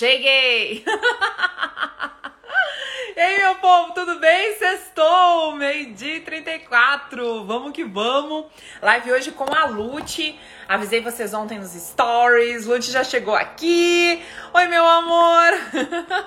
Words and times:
Cheguei! 0.00 0.82
e 3.14 3.20
aí, 3.20 3.36
meu 3.36 3.56
povo, 3.56 3.92
tudo 3.92 4.18
bem? 4.18 4.56
Sextou, 4.56 5.52
meio-dia 5.52 6.16
e 6.16 6.20
34. 6.20 7.44
Vamos 7.44 7.72
que 7.72 7.84
vamos. 7.84 8.46
Live 8.80 9.12
hoje 9.12 9.30
com 9.30 9.44
a 9.54 9.66
Lute. 9.66 10.40
Avisei 10.66 11.02
vocês 11.02 11.34
ontem 11.34 11.58
nos 11.58 11.72
stories. 11.72 12.64
Lute 12.64 12.90
já 12.90 13.04
chegou 13.04 13.34
aqui. 13.34 14.24
Oi, 14.54 14.66
meu 14.68 14.86
amor. 14.86 15.52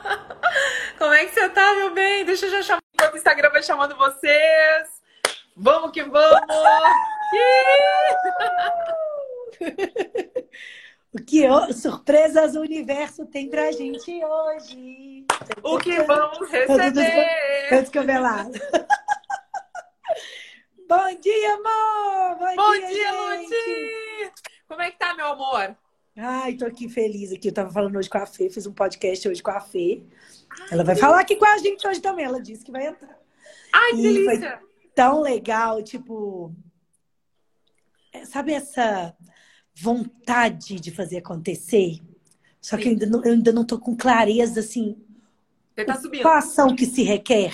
Como 1.00 1.12
é 1.12 1.26
que 1.26 1.34
você 1.34 1.50
tá, 1.50 1.74
meu 1.74 1.96
bem? 1.96 2.26
Deixa 2.26 2.46
eu 2.46 2.52
já 2.52 2.62
chamar 2.62 2.84
o 3.12 3.18
Instagram 3.18 3.50
vai 3.50 3.64
chamando 3.64 3.96
vocês. 3.96 5.02
Vamos 5.58 5.90
que 5.90 6.04
vamos! 6.04 6.42
O 11.14 11.20
que 11.23 11.43
surpresas 11.73 12.55
o 12.55 12.61
universo 12.61 13.23
tem 13.27 13.48
pra 13.48 13.71
gente 13.71 14.11
hoje? 14.25 15.28
O 15.61 15.78
que 15.78 16.01
vamos 16.01 16.50
receber? 16.50 17.28
Descabelado. 17.69 18.51
Bom 20.89 21.19
dia, 21.21 21.54
amor! 21.54 22.39
Bom, 22.39 22.55
Bom 22.55 22.74
dia, 22.74 22.88
dia 22.88 23.11
Luti! 23.11 24.32
Como 24.68 24.82
é 24.82 24.89
que 24.89 24.97
tá, 24.97 25.14
meu 25.14 25.28
amor? 25.28 25.78
Ai, 26.18 26.55
tô 26.55 26.65
aqui 26.65 26.89
feliz 26.89 27.32
aqui. 27.32 27.50
Eu 27.50 27.54
tava 27.54 27.71
falando 27.71 27.96
hoje 27.96 28.10
com 28.10 28.18
a 28.18 28.25
Fê, 28.25 28.50
fiz 28.50 28.66
um 28.66 28.74
podcast 28.74 29.30
hoje 29.30 29.43
com 29.43 29.52
a 29.52 29.60
Fê. 29.60 30.02
Ai, 30.50 30.68
ela 30.71 30.83
vai 30.83 30.96
falar 30.96 31.19
aqui 31.19 31.36
com 31.36 31.46
a 31.46 31.60
gente 31.60 31.88
hoje 31.88 32.02
também. 32.02 32.25
Ela 32.25 32.41
disse 32.41 32.66
que 32.66 32.72
vai 32.72 32.88
entrar. 32.88 33.19
Ai, 33.72 33.91
que 33.91 34.02
delícia! 34.02 34.59
tão 34.95 35.22
legal, 35.22 35.83
tipo. 35.83 36.52
É, 38.11 38.25
sabe 38.25 38.53
essa 38.53 39.16
vontade 39.75 40.80
de 40.80 40.91
fazer 40.91 41.17
acontecer. 41.17 42.00
Só 42.61 42.77
que 42.77 42.88
eu 42.88 42.91
ainda, 42.91 43.05
não, 43.05 43.23
eu 43.23 43.33
ainda 43.33 43.52
não 43.52 43.66
tô 43.66 43.77
com 43.77 43.95
clareza, 43.95 44.61
assim, 44.61 44.95
Você 45.75 45.86
tá 45.86 45.95
subindo. 45.95 46.21
qual 46.21 46.35
ação 46.35 46.75
que 46.75 46.85
se 46.85 47.03
requer. 47.03 47.53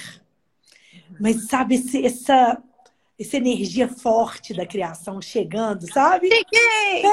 Mas 1.20 1.48
sabe, 1.48 1.76
esse, 1.76 2.06
essa, 2.06 2.62
essa 3.20 3.38
energia 3.38 3.88
forte 3.88 4.54
da 4.54 4.66
criação 4.66 5.22
chegando, 5.22 5.92
sabe? 5.92 6.30
Cheguei! 6.30 7.04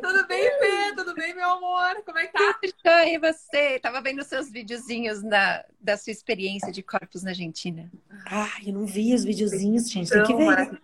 Tudo 0.00 0.26
bem, 0.26 0.42
Fê? 0.58 0.94
Tudo 0.94 1.14
bem, 1.14 1.34
meu 1.34 1.50
amor? 1.50 2.02
Como 2.04 2.18
é 2.18 2.26
que 2.26 2.72
tá? 2.82 3.06
E 3.06 3.18
você? 3.18 3.78
Tava 3.80 4.02
vendo 4.02 4.22
seus 4.22 4.50
videozinhos 4.50 5.22
na, 5.22 5.64
da 5.80 5.96
sua 5.96 6.10
experiência 6.10 6.70
de 6.70 6.82
corpos 6.82 7.22
na 7.22 7.30
Argentina. 7.30 7.90
Ah, 8.26 8.50
eu 8.64 8.74
não 8.74 8.84
vi 8.84 9.14
os 9.14 9.24
videozinhos, 9.24 9.90
gente. 9.90 10.10
Tem 10.10 10.22
que 10.24 10.34
ver. 10.34 10.78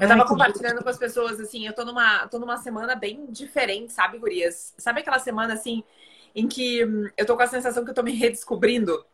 Eu 0.00 0.08
tava 0.08 0.22
Ai, 0.22 0.28
compartilhando 0.28 0.82
com 0.82 0.88
as 0.88 0.96
pessoas, 0.96 1.38
assim, 1.38 1.66
eu 1.66 1.74
tô 1.74 1.84
numa, 1.84 2.26
tô 2.28 2.38
numa 2.38 2.56
semana 2.56 2.94
bem 2.94 3.26
diferente, 3.30 3.92
sabe, 3.92 4.18
gurias? 4.18 4.74
Sabe 4.78 5.00
aquela 5.00 5.18
semana, 5.18 5.52
assim, 5.52 5.84
em 6.34 6.48
que 6.48 6.82
hum, 6.84 7.10
eu 7.18 7.26
tô 7.26 7.36
com 7.36 7.42
a 7.42 7.46
sensação 7.46 7.84
que 7.84 7.90
eu 7.90 7.94
tô 7.94 8.02
me 8.02 8.12
redescobrindo? 8.12 9.04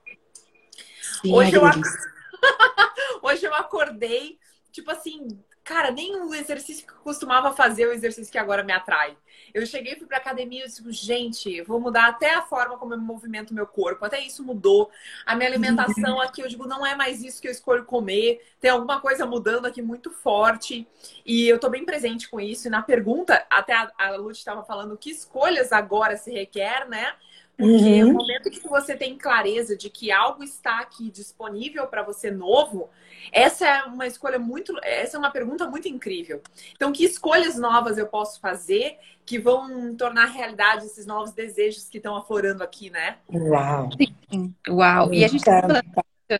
Sim, 1.21 1.35
Hoje, 1.35 1.57
eu... 1.57 1.63
Hoje 3.23 3.45
eu 3.45 3.55
acordei, 3.55 4.39
tipo 4.71 4.89
assim, 4.93 5.27
Cara, 5.67 5.91
nem 5.91 6.15
o 6.15 6.33
exercício 6.33 6.87
que 6.87 6.93
eu 6.93 6.99
costumava 6.99 7.53
fazer 7.53 7.83
é 7.83 7.87
o 7.89 7.93
exercício 7.93 8.31
que 8.31 8.39
agora 8.39 8.63
me 8.63 8.73
atrai. 8.73 9.17
Eu 9.53 9.67
cheguei, 9.67 9.97
fui 9.97 10.07
pra 10.07 10.19
academia 10.19 10.63
e 10.63 10.69
disse, 10.69 10.81
gente, 10.93 11.61
vou 11.63 11.81
mudar 11.81 12.07
até 12.07 12.35
a 12.35 12.43
forma 12.43 12.79
como 12.79 12.95
eu 12.95 13.01
movimento 13.01 13.53
meu 13.53 13.67
corpo. 13.67 14.05
Até 14.05 14.21
isso 14.21 14.45
mudou. 14.45 14.89
A 15.27 15.35
minha 15.35 15.49
alimentação 15.49 16.21
aqui, 16.23 16.41
eu 16.41 16.47
digo, 16.47 16.69
não 16.69 16.87
é 16.87 16.95
mais 16.95 17.21
isso 17.21 17.43
que 17.43 17.49
eu 17.49 17.51
escolho 17.51 17.85
comer. 17.85 18.47
Tem 18.61 18.71
alguma 18.71 19.01
coisa 19.01 19.27
mudando 19.27 19.67
aqui 19.67 19.83
muito 19.83 20.13
forte. 20.13 20.87
E 21.25 21.49
eu 21.49 21.59
tô 21.59 21.69
bem 21.69 21.85
presente 21.85 22.29
com 22.29 22.41
isso. 22.41 22.69
E 22.69 22.71
na 22.71 22.83
pergunta, 22.83 23.45
até 23.51 23.73
a, 23.73 23.91
a 23.99 24.11
Lute 24.15 24.39
estava 24.39 24.63
falando 24.63 24.97
que 24.97 25.11
escolhas 25.11 25.73
agora 25.73 26.17
se 26.17 26.31
requer, 26.31 26.89
né? 26.89 27.13
Porque 27.57 28.03
uhum. 28.03 28.13
no 28.13 28.19
momento 28.19 28.51
que 28.51 28.69
você 28.69 28.95
tem 28.95 29.17
clareza 29.17 29.77
de 29.77 29.89
que 29.89 30.13
algo 30.13 30.45
está 30.45 30.81
aqui 30.81 31.11
disponível 31.11 31.87
para 31.87 32.03
você 32.03 32.31
novo, 32.31 32.91
essa 33.33 33.67
é 33.67 33.83
uma 33.85 34.07
escolha 34.07 34.39
muito, 34.39 34.75
essa 34.83 35.17
é 35.17 35.19
uma 35.19 35.31
pergunta 35.31 35.67
muito 35.67 35.89
incrível. 35.89 36.43
Então, 36.75 36.93
que 36.93 37.05
escolhas 37.05 37.57
novas 37.57 37.97
eu 37.97 38.07
posso 38.07 38.41
fazer 38.41 38.99
que 39.25 39.39
vão 39.39 39.95
tornar 39.97 40.27
realidade 40.27 40.85
esses 40.85 41.07
novos 41.07 41.33
desejos 41.33 41.89
que 41.89 41.97
estão 41.97 42.15
aflorando 42.15 42.63
aqui, 42.63 42.91
né? 42.91 43.17
Uau! 43.33 43.89
Sim. 44.31 44.55
Uau! 44.69 45.13
E 45.13 45.25
a 45.25 45.29
gente 45.29 45.41
está 45.41 45.63
falando 45.63 45.83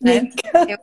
né? 0.01 0.31
Eu, 0.69 0.79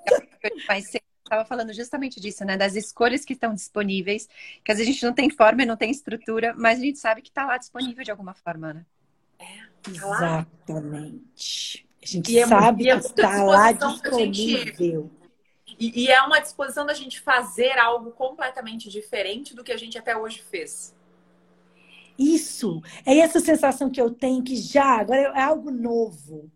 estava 1.24 1.46
falando 1.46 1.74
justamente 1.74 2.19
disso, 2.19 2.46
né? 2.46 2.57
Das 2.57 2.75
escolhas 2.75 3.25
que 3.25 3.34
estão 3.34 3.53
disponíveis, 3.53 4.28
que 4.63 4.72
às 4.72 4.78
vezes 4.78 4.90
a 4.90 4.94
gente 4.94 5.06
não 5.06 5.13
tem 5.13 5.30
forma 5.30 5.63
e 5.63 5.66
não 5.66 5.78
tem 5.78 5.91
estrutura, 5.91 6.53
mas 6.57 6.80
a 6.80 6.81
gente 6.81 7.00
sabe 7.00 7.22
que 7.22 7.30
está 7.30 7.46
lá 7.46 7.57
disponível 7.57 8.03
de 8.03 8.12
alguma 8.12 8.34
forma, 8.34 8.74
né? 8.74 8.86
É. 9.88 9.91
Exatamente. 9.91 11.88
A 12.01 12.05
gente 12.05 12.38
e 12.38 12.45
sabe 12.45 12.89
é, 12.89 12.99
que 12.99 13.05
está 13.05 13.44
lá 13.44 13.71
disponível. 13.71 15.09
E, 15.79 16.03
e 16.03 16.07
é 16.07 16.21
uma 16.21 16.39
disposição 16.39 16.85
da 16.85 16.94
gente 16.94 17.19
fazer 17.19 17.77
algo 17.77 18.11
completamente 18.11 18.89
diferente 18.89 19.55
do 19.55 19.63
que 19.63 19.71
a 19.71 19.77
gente 19.77 19.97
até 19.97 20.16
hoje 20.16 20.44
fez. 20.49 20.95
Isso. 22.17 22.81
É 23.05 23.17
essa 23.17 23.39
sensação 23.39 23.89
que 23.89 23.99
eu 23.99 24.11
tenho 24.11 24.44
que 24.44 24.55
já, 24.55 24.99
agora 24.99 25.19
é 25.19 25.41
algo 25.41 25.71
novo. 25.71 26.51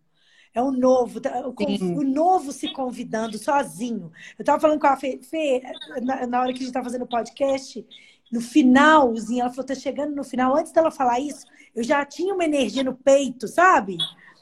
É 0.54 0.62
o 0.62 0.72
novo, 0.72 1.22
tá, 1.22 1.48
o, 1.48 1.54
o 2.00 2.04
novo 2.04 2.52
se 2.52 2.74
convidando 2.74 3.38
sozinho. 3.38 4.12
Eu 4.38 4.42
estava 4.42 4.60
falando 4.60 4.80
com 4.80 4.88
a 4.88 4.98
Fê, 4.98 5.20
Fê 5.22 5.62
na, 6.02 6.26
na, 6.26 6.42
hora 6.42 6.48
que 6.48 6.56
a 6.56 6.62
gente 6.62 6.70
estava 6.70 6.86
fazendo 6.86 7.04
o 7.04 7.08
podcast, 7.08 7.86
no 8.32 8.42
finalzinho, 8.42 9.42
ela 9.42 9.50
falou: 9.50 9.66
tá 9.66 9.76
chegando 9.76 10.16
no 10.16 10.24
final. 10.24 10.56
Antes 10.56 10.72
dela 10.72 10.92
falar 10.92 11.20
isso, 11.20 11.46
eu 11.76 11.84
já 11.84 12.06
tinha 12.06 12.34
uma 12.34 12.46
energia 12.46 12.84
no 12.84 12.96
peito, 12.96 13.48
sabe? 13.48 13.98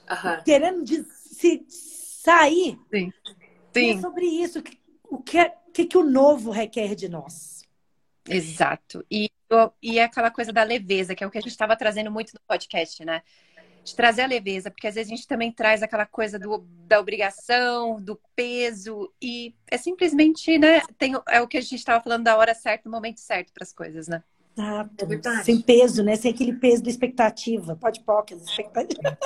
Uhum. 0.09 0.43
Querendo 0.43 0.83
de, 0.83 1.03
se 1.03 1.65
sair. 1.67 2.79
Sim. 2.93 3.11
Sim. 3.73 3.81
E 3.81 3.89
é 3.91 3.97
sobre 3.99 4.25
isso. 4.25 4.63
O 5.03 5.21
que, 5.21 5.37
é, 5.37 5.53
que, 5.73 5.85
que 5.85 5.97
o 5.97 6.03
novo 6.03 6.51
requer 6.51 6.95
de 6.95 7.09
nós? 7.09 7.63
Exato. 8.27 9.05
E, 9.11 9.29
e 9.81 9.99
é 9.99 10.03
aquela 10.03 10.31
coisa 10.31 10.51
da 10.51 10.63
leveza, 10.63 11.13
que 11.13 11.23
é 11.23 11.27
o 11.27 11.31
que 11.31 11.37
a 11.37 11.41
gente 11.41 11.51
estava 11.51 11.75
trazendo 11.75 12.09
muito 12.09 12.33
no 12.33 12.39
podcast, 12.47 13.03
né? 13.05 13.21
De 13.85 13.95
trazer 13.95 14.23
a 14.23 14.27
leveza, 14.27 14.71
porque 14.71 14.87
às 14.87 14.95
vezes 14.95 15.11
a 15.11 15.15
gente 15.15 15.27
também 15.27 15.51
traz 15.51 15.83
aquela 15.83 16.07
coisa 16.07 16.39
do, 16.39 16.65
da 16.87 16.99
obrigação, 16.99 18.01
do 18.01 18.19
peso, 18.35 19.13
e 19.21 19.53
é 19.69 19.77
simplesmente, 19.77 20.57
né? 20.57 20.81
Tem, 20.97 21.13
é 21.29 21.39
o 21.39 21.47
que 21.47 21.57
a 21.57 21.61
gente 21.61 21.75
estava 21.75 22.03
falando 22.03 22.23
da 22.23 22.35
hora 22.35 22.55
certa, 22.55 22.89
no 22.89 22.91
momento 22.95 23.19
certo 23.19 23.53
para 23.53 23.63
as 23.63 23.71
coisas, 23.71 24.07
né? 24.07 24.23
Exato. 24.57 25.05
É 25.29 25.43
Sem 25.43 25.61
peso, 25.61 26.01
né? 26.01 26.15
Sem 26.15 26.31
aquele 26.31 26.53
peso 26.53 26.81
da 26.81 26.89
expectativa. 26.89 27.75
Pode 27.75 27.99
pocket, 28.01 28.39
expectativa. 28.39 29.17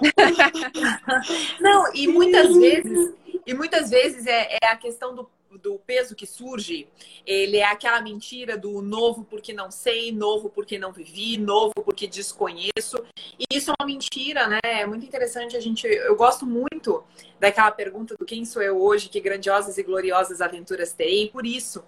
Não, 1.60 1.92
e 1.92 2.06
muitas 2.08 2.56
vezes, 2.56 3.14
e 3.44 3.52
muitas 3.52 3.90
vezes 3.90 4.26
é, 4.26 4.56
é 4.62 4.66
a 4.68 4.76
questão 4.76 5.14
do, 5.14 5.28
do 5.50 5.78
peso 5.78 6.14
que 6.14 6.26
surge. 6.26 6.88
Ele 7.24 7.58
é 7.58 7.64
aquela 7.64 8.00
mentira 8.00 8.56
do 8.56 8.82
novo 8.82 9.24
porque 9.24 9.52
não 9.52 9.70
sei, 9.70 10.12
novo 10.12 10.50
porque 10.50 10.78
não 10.78 10.92
vivi, 10.92 11.36
novo 11.38 11.72
porque 11.84 12.06
desconheço. 12.06 13.04
E 13.38 13.44
isso 13.50 13.70
é 13.70 13.74
uma 13.80 13.86
mentira, 13.86 14.46
né? 14.46 14.60
É 14.62 14.86
muito 14.86 15.06
interessante 15.06 15.56
a 15.56 15.60
gente. 15.60 15.86
Eu 15.86 16.16
gosto 16.16 16.46
muito 16.46 17.04
daquela 17.38 17.70
pergunta 17.70 18.16
do 18.18 18.24
quem 18.24 18.44
sou 18.44 18.62
eu 18.62 18.80
hoje, 18.80 19.08
que 19.08 19.20
grandiosas 19.20 19.78
e 19.78 19.82
gloriosas 19.82 20.40
aventuras 20.40 20.92
terei, 20.92 21.28
por 21.30 21.46
isso 21.46 21.84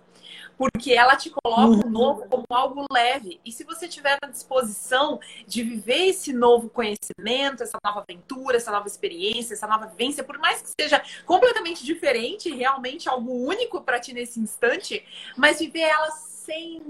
porque 0.58 0.92
ela 0.92 1.14
te 1.14 1.30
coloca 1.30 1.86
o 1.86 1.88
novo 1.88 2.26
como 2.28 2.44
algo 2.50 2.84
leve. 2.92 3.40
E 3.44 3.52
se 3.52 3.62
você 3.62 3.86
tiver 3.86 4.18
na 4.20 4.28
disposição 4.28 5.20
de 5.46 5.62
viver 5.62 6.08
esse 6.08 6.32
novo 6.32 6.68
conhecimento, 6.68 7.62
essa 7.62 7.78
nova 7.82 8.00
aventura, 8.00 8.56
essa 8.56 8.72
nova 8.72 8.88
experiência, 8.88 9.54
essa 9.54 9.68
nova 9.68 9.86
vivência, 9.86 10.24
por 10.24 10.36
mais 10.38 10.60
que 10.60 10.70
seja 10.78 11.00
completamente 11.24 11.84
diferente, 11.84 12.50
realmente 12.50 13.08
algo 13.08 13.32
único 13.32 13.80
para 13.80 14.00
ti 14.00 14.12
nesse 14.12 14.40
instante, 14.40 15.04
mas 15.36 15.60
viver 15.60 15.82
ela 15.82 16.10
sem 16.10 16.82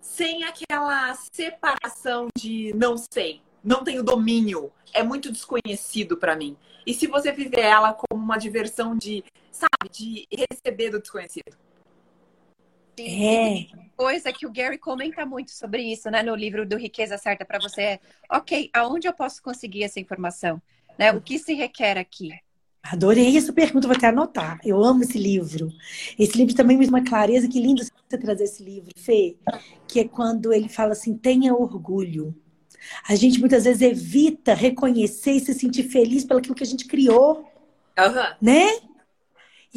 sem 0.00 0.44
aquela 0.44 1.14
separação 1.32 2.28
de 2.38 2.72
não 2.74 2.96
sei, 2.96 3.42
não 3.62 3.84
tenho 3.84 4.02
domínio, 4.02 4.72
é 4.94 5.02
muito 5.02 5.32
desconhecido 5.32 6.16
para 6.16 6.36
mim. 6.36 6.56
E 6.86 6.94
se 6.94 7.08
você 7.08 7.32
viver 7.32 7.60
ela 7.60 7.92
como 7.92 8.22
uma 8.22 8.38
diversão 8.38 8.96
de, 8.96 9.24
sabe, 9.50 9.90
de 9.90 10.26
receber 10.30 10.90
do 10.90 11.00
desconhecido. 11.00 11.56
É. 12.98 13.66
Coisa 13.96 14.32
que 14.32 14.46
o 14.46 14.52
Gary 14.52 14.78
comenta 14.78 15.24
muito 15.24 15.50
sobre 15.50 15.82
isso, 15.82 16.10
né, 16.10 16.22
no 16.22 16.34
livro 16.34 16.66
do 16.66 16.76
Riqueza 16.76 17.16
Certa 17.16 17.44
para 17.44 17.58
você 17.58 17.82
é, 17.82 18.00
ok, 18.30 18.70
aonde 18.72 19.08
eu 19.08 19.12
posso 19.12 19.42
conseguir 19.42 19.84
essa 19.84 20.00
informação? 20.00 20.60
Né? 20.98 21.12
O 21.12 21.20
que 21.20 21.38
se 21.38 21.54
requer 21.54 21.98
aqui? 21.98 22.30
Adorei 22.82 23.36
essa 23.36 23.52
pergunta, 23.52 23.88
vou 23.88 23.96
até 23.96 24.08
anotar. 24.08 24.60
Eu 24.64 24.82
amo 24.82 25.02
esse 25.02 25.18
livro. 25.18 25.72
Esse 26.18 26.36
livro 26.36 26.54
também 26.54 26.76
me 26.76 26.86
dá 26.86 26.90
uma 26.90 27.04
clareza, 27.04 27.48
que 27.48 27.60
lindo 27.60 27.82
você 27.82 28.18
trazer 28.18 28.44
esse 28.44 28.62
livro, 28.62 28.92
Fê, 28.96 29.36
que 29.88 30.00
é 30.00 30.04
quando 30.06 30.52
ele 30.52 30.68
fala 30.68 30.92
assim, 30.92 31.16
tenha 31.16 31.52
orgulho. 31.54 32.34
A 33.08 33.14
gente 33.16 33.40
muitas 33.40 33.64
vezes 33.64 33.82
evita 33.82 34.54
reconhecer 34.54 35.32
e 35.32 35.40
se 35.40 35.52
sentir 35.52 35.84
feliz 35.84 36.24
pelo 36.24 36.40
que 36.40 36.62
a 36.62 36.66
gente 36.66 36.86
criou, 36.86 37.40
uhum. 37.98 38.34
né? 38.40 38.66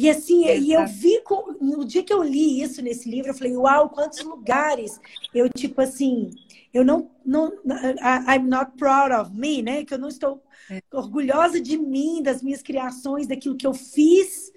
E 0.00 0.08
assim, 0.08 0.46
Exato. 0.46 0.62
e 0.62 0.72
eu 0.72 0.86
vi, 0.86 1.22
no 1.60 1.84
dia 1.84 2.02
que 2.02 2.10
eu 2.10 2.22
li 2.22 2.62
isso 2.62 2.80
nesse 2.80 3.06
livro, 3.06 3.32
eu 3.32 3.34
falei, 3.34 3.54
uau, 3.54 3.90
quantos 3.90 4.24
lugares 4.24 4.98
eu, 5.34 5.46
tipo 5.50 5.78
assim, 5.82 6.30
eu 6.72 6.82
não, 6.82 7.10
não 7.22 7.52
I'm 7.66 8.48
not 8.48 8.72
proud 8.78 9.12
of 9.12 9.30
me, 9.30 9.60
né? 9.60 9.84
Que 9.84 9.92
eu 9.92 9.98
não 9.98 10.08
estou 10.08 10.42
é. 10.70 10.80
orgulhosa 10.90 11.60
de 11.60 11.76
mim, 11.76 12.22
das 12.22 12.42
minhas 12.42 12.62
criações, 12.62 13.26
daquilo 13.26 13.58
que 13.58 13.66
eu 13.66 13.74
fiz. 13.74 14.50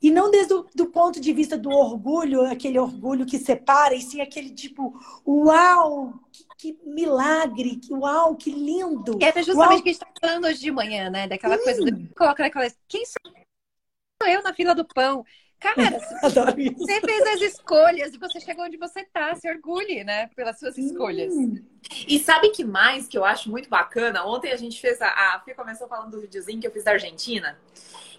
E 0.00 0.10
não 0.10 0.30
desde 0.30 0.54
o 0.54 0.66
do 0.74 0.86
ponto 0.86 1.20
de 1.20 1.30
vista 1.34 1.58
do 1.58 1.68
orgulho, 1.68 2.46
aquele 2.46 2.78
orgulho 2.78 3.26
que 3.26 3.38
separa, 3.38 3.94
e 3.94 4.00
sim 4.00 4.22
aquele 4.22 4.48
tipo, 4.48 4.98
uau, 5.26 6.14
que, 6.32 6.46
que 6.56 6.78
milagre, 6.88 7.76
que 7.76 7.92
uau, 7.92 8.34
que 8.34 8.50
lindo. 8.50 9.18
E 9.20 9.24
é 9.26 9.42
justamente 9.42 9.80
o 9.80 9.82
que 9.82 9.90
a 9.90 9.92
gente 9.92 10.02
está 10.02 10.08
falando 10.18 10.46
hoje 10.46 10.60
de 10.60 10.72
manhã, 10.72 11.10
né? 11.10 11.28
Daquela 11.28 11.56
hum. 11.56 11.64
coisa, 11.64 11.84
do, 11.84 12.14
coloca 12.14 12.42
naquela, 12.42 12.66
quem 12.88 13.04
sou 13.04 13.30
eu 14.28 14.42
na 14.42 14.52
fila 14.52 14.74
do 14.74 14.84
pão? 14.84 15.24
Cara, 15.60 15.98
você 16.78 17.00
fez 17.02 17.22
as 17.26 17.40
escolhas 17.42 18.14
e 18.14 18.18
você 18.18 18.40
chegou 18.40 18.64
onde 18.64 18.78
você 18.78 19.04
tá. 19.04 19.34
Se 19.34 19.48
orgulhe, 19.48 20.02
né? 20.02 20.28
Pelas 20.34 20.58
suas 20.58 20.78
escolhas. 20.78 21.34
E 22.08 22.18
sabe 22.18 22.48
que 22.48 22.64
mais 22.64 23.06
que 23.06 23.18
eu 23.18 23.24
acho 23.24 23.50
muito 23.50 23.68
bacana? 23.68 24.24
Ontem 24.24 24.52
a 24.52 24.56
gente 24.56 24.80
fez 24.80 25.00
a. 25.02 25.06
A 25.06 25.54
começou 25.54 25.86
falando 25.86 26.12
do 26.12 26.20
videozinho 26.22 26.60
que 26.60 26.66
eu 26.66 26.72
fiz 26.72 26.84
da 26.84 26.92
Argentina. 26.92 27.58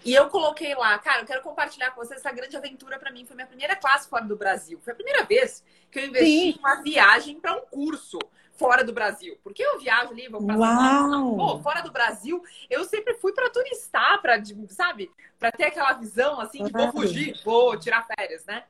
E 0.04 0.12
eu 0.14 0.28
coloquei 0.28 0.74
lá, 0.74 0.98
cara, 0.98 1.20
eu 1.20 1.26
quero 1.26 1.42
compartilhar 1.42 1.90
com 1.90 2.00
vocês 2.00 2.20
essa 2.20 2.32
grande 2.32 2.56
aventura 2.56 2.98
para 2.98 3.10
mim. 3.10 3.24
Foi 3.24 3.34
minha 3.34 3.46
primeira 3.46 3.74
classe 3.74 4.08
fora 4.08 4.24
do 4.24 4.36
Brasil. 4.36 4.80
Foi 4.82 4.92
a 4.92 4.96
primeira 4.96 5.24
vez 5.24 5.64
que 5.90 5.98
eu 5.98 6.06
investi 6.06 6.26
Sim. 6.26 6.50
em 6.50 6.58
uma 6.58 6.82
viagem 6.82 7.40
para 7.40 7.56
um 7.56 7.60
curso 7.66 8.18
fora 8.62 8.84
do 8.84 8.92
Brasil. 8.92 9.36
Porque 9.42 9.62
eu 9.62 9.78
viajo 9.78 10.12
ali, 10.12 10.28
vou 10.28 10.44
pra 10.44 10.56
Uau. 10.56 11.36
Pô, 11.36 11.58
fora 11.60 11.82
do 11.82 11.90
Brasil, 11.90 12.42
eu 12.70 12.84
sempre 12.84 13.14
fui 13.14 13.32
para 13.32 13.50
turistar, 13.50 14.22
para, 14.22 14.42
sabe, 14.68 15.10
para 15.38 15.50
ter 15.50 15.64
aquela 15.64 15.92
visão 15.94 16.40
assim 16.40 16.64
de 16.64 16.70
vou 16.70 16.92
fugir, 16.92 17.40
vou 17.44 17.78
tirar 17.78 18.06
férias, 18.06 18.44
né? 18.46 18.64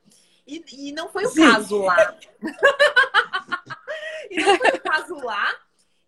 E, 0.46 0.64
e 0.88 0.92
não 0.92 1.08
foi 1.08 1.24
o 1.24 1.28
Sim. 1.28 1.42
caso 1.42 1.82
lá. 1.82 2.14
e 4.30 4.40
não 4.40 4.58
foi 4.58 4.70
o 4.70 4.80
caso 4.80 5.14
lá. 5.24 5.54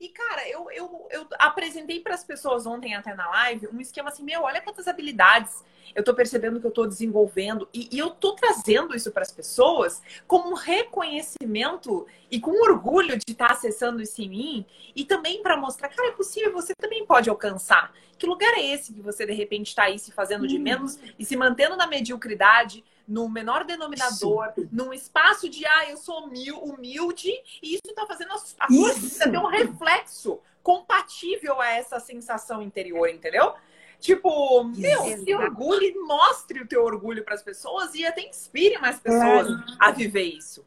E, 0.01 0.09
cara, 0.09 0.49
eu, 0.49 0.71
eu, 0.71 1.07
eu 1.11 1.27
apresentei 1.39 2.01
para 2.01 2.15
as 2.15 2.25
pessoas 2.25 2.67
ontem 2.67 2.95
até 2.95 3.15
na 3.15 3.29
live 3.31 3.69
um 3.73 3.81
esquema 3.81 4.09
assim, 4.09 4.25
meu, 4.25 4.43
olha 4.43 4.61
quantas 4.61 4.89
habilidades 4.89 5.65
eu 5.95 6.01
estou 6.01 6.15
percebendo 6.15 6.61
que 6.61 6.67
eu 6.67 6.71
estou 6.71 6.87
desenvolvendo. 6.87 7.69
E, 7.73 7.89
e 7.93 7.99
eu 7.99 8.09
estou 8.09 8.35
trazendo 8.35 8.95
isso 8.95 9.11
para 9.11 9.23
as 9.23 9.33
pessoas 9.33 10.03
como 10.27 10.51
um 10.51 10.55
reconhecimento 10.55 12.07
e 12.31 12.41
com 12.41 12.51
orgulho 12.63 13.17
de 13.17 13.33
estar 13.33 13.49
tá 13.49 13.53
acessando 13.53 14.03
isso 14.03 14.21
em 14.21 14.29
mim. 14.29 14.67
E 14.95 15.05
também 15.05 15.43
para 15.43 15.57
mostrar, 15.57 15.89
cara, 15.89 16.09
é 16.09 16.13
possível, 16.13 16.53
você 16.53 16.75
também 16.75 17.07
pode 17.07 17.31
alcançar. 17.31 17.93
Que 18.19 18.27
lugar 18.27 18.55
é 18.55 18.65
esse 18.65 18.93
que 18.93 19.01
você, 19.01 19.27
de 19.27 19.33
repente, 19.33 19.69
está 19.69 19.85
aí 19.85 19.99
se 19.99 20.13
fazendo 20.13 20.47
de 20.47 20.57
hum. 20.57 20.63
menos 20.63 20.99
e 21.19 21.25
se 21.25 21.37
mantendo 21.37 21.77
na 21.77 21.87
mediocridade? 21.87 22.85
No 23.07 23.29
menor 23.29 23.65
denominador, 23.65 24.53
Isso. 24.57 24.69
num 24.73 24.93
espaço 24.93 25.49
de 25.49 25.65
ah, 25.67 25.91
eu 25.91 25.97
sou 25.97 26.27
humilde, 26.63 27.31
e 27.63 27.75
isso 27.75 27.83
está 27.87 28.07
fazendo 28.07 28.33
a, 28.33 28.35
a 28.35 28.39
sua 28.39 28.93
vida 28.93 29.31
ter 29.31 29.39
um 29.39 29.47
reflexo 29.47 30.41
compatível 30.63 31.61
a 31.61 31.69
essa 31.69 32.01
sensação 32.01 32.63
interior, 32.63 33.09
entendeu? 33.09 33.55
Tipo, 34.01 34.65
meu, 34.65 35.03
se 35.19 35.35
orgulhe, 35.35 35.95
mostre 35.99 36.61
o 36.61 36.67
teu 36.67 36.85
orgulho 36.85 37.25
para 37.25 37.35
as 37.35 37.43
pessoas 37.43 37.95
e 37.95 38.05
até 38.05 38.23
inspire 38.23 38.79
mais 38.79 38.99
pessoas 38.99 39.49
a 39.79 39.91
viver 39.91 40.25
isso. 40.25 40.65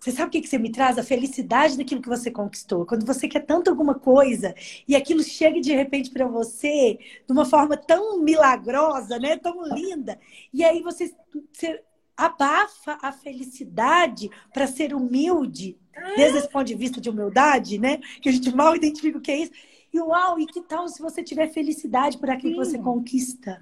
Você 0.00 0.12
sabe 0.12 0.28
o 0.28 0.30
que, 0.30 0.40
que 0.40 0.48
você 0.48 0.58
me 0.58 0.72
traz? 0.72 0.96
A 0.96 1.02
felicidade 1.02 1.76
daquilo 1.76 2.00
que 2.00 2.08
você 2.08 2.30
conquistou. 2.30 2.86
Quando 2.86 3.04
você 3.04 3.28
quer 3.28 3.40
tanto 3.40 3.68
alguma 3.68 3.94
coisa 3.94 4.54
e 4.88 4.96
aquilo 4.96 5.22
chega 5.22 5.60
de 5.60 5.74
repente 5.74 6.10
para 6.10 6.26
você 6.26 6.98
de 7.26 7.32
uma 7.32 7.44
forma 7.44 7.76
tão 7.76 8.18
milagrosa, 8.18 9.18
né? 9.18 9.36
Tão 9.36 9.62
linda. 9.74 10.18
E 10.54 10.64
aí 10.64 10.82
você, 10.82 11.14
você 11.52 11.82
abafa 12.16 12.98
a 13.02 13.12
felicidade 13.12 14.30
para 14.54 14.66
ser 14.66 14.94
humilde, 14.94 15.78
desde 16.16 16.38
esse 16.38 16.48
ponto 16.48 16.66
de 16.66 16.74
vista 16.74 16.98
de 16.98 17.10
humildade, 17.10 17.78
né? 17.78 17.98
Que 18.22 18.30
a 18.30 18.32
gente 18.32 18.54
mal 18.54 18.74
identifica 18.74 19.18
o 19.18 19.20
que 19.20 19.30
é 19.30 19.38
isso. 19.40 19.52
E 19.92 20.00
uau, 20.00 20.38
e 20.38 20.46
que 20.46 20.60
tal 20.62 20.88
se 20.88 21.02
você 21.02 21.22
tiver 21.22 21.48
felicidade 21.48 22.16
por 22.16 22.30
aquilo 22.30 22.52
Sim. 22.52 22.60
que 22.60 22.64
você 22.64 22.78
conquista? 22.78 23.58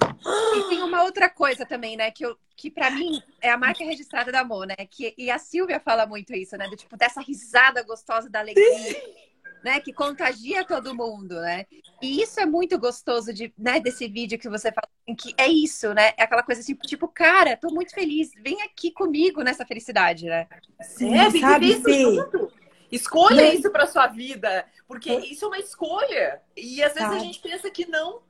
E 0.54 0.68
tem 0.68 0.82
uma 0.82 1.02
outra 1.02 1.28
coisa 1.28 1.64
também, 1.64 1.96
né? 1.96 2.10
Que, 2.10 2.24
eu, 2.24 2.36
que 2.54 2.70
para 2.70 2.90
mim 2.90 3.22
é 3.40 3.50
a 3.50 3.56
marca 3.56 3.82
registrada 3.82 4.30
da 4.30 4.44
Mo, 4.44 4.64
né? 4.64 4.76
Que, 4.90 5.14
e 5.16 5.30
a 5.30 5.38
Silvia 5.38 5.80
fala 5.80 6.06
muito 6.06 6.34
isso, 6.34 6.54
né? 6.56 6.68
Do 6.68 6.76
tipo, 6.76 6.98
dessa 6.98 7.22
risada 7.22 7.82
gostosa 7.82 8.28
da 8.28 8.40
alegria. 8.40 9.18
Né, 9.64 9.80
que 9.80 9.92
contagia 9.92 10.64
todo 10.64 10.94
mundo, 10.94 11.34
né? 11.40 11.66
E 12.00 12.22
isso 12.22 12.38
é 12.38 12.46
muito 12.46 12.78
gostoso 12.78 13.34
de, 13.34 13.52
né, 13.58 13.80
desse 13.80 14.06
vídeo 14.06 14.38
que 14.38 14.48
você 14.48 14.70
fala, 14.70 14.88
assim, 15.02 15.16
que 15.16 15.34
é 15.36 15.48
isso, 15.48 15.92
né? 15.92 16.12
É 16.16 16.22
aquela 16.22 16.44
coisa 16.44 16.60
assim, 16.60 16.76
tipo, 16.76 17.08
cara, 17.08 17.56
tô 17.56 17.68
muito 17.74 17.92
feliz, 17.92 18.30
vem 18.40 18.62
aqui 18.62 18.92
comigo 18.92 19.42
nessa 19.42 19.66
felicidade, 19.66 20.26
né? 20.26 20.46
Sim, 20.80 21.12
é, 21.12 21.28
sabe, 21.40 21.72
junto. 21.72 22.52
Escolha 22.90 23.42
Mas... 23.42 23.58
isso 23.58 23.70
para 23.70 23.86
sua 23.86 24.06
vida, 24.06 24.64
porque 24.86 25.12
isso 25.12 25.44
é 25.44 25.48
uma 25.48 25.58
escolha. 25.58 26.40
E 26.56 26.82
às 26.82 26.94
vezes 26.94 27.10
a 27.10 27.18
gente 27.18 27.40
pensa 27.40 27.70
que 27.70 27.86
não, 27.86 28.20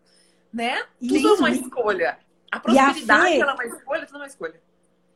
né? 0.52 0.82
Tudo 1.00 1.16
isso. 1.16 1.28
é 1.28 1.32
uma 1.32 1.50
escolha. 1.50 2.18
A 2.50 2.60
prosperidade 2.60 3.32
Fê... 3.34 3.40
ela 3.40 3.52
é 3.52 3.54
uma 3.54 3.66
escolha, 3.66 4.06
tudo 4.06 4.16
é 4.16 4.18
uma 4.20 4.26
escolha. 4.26 4.60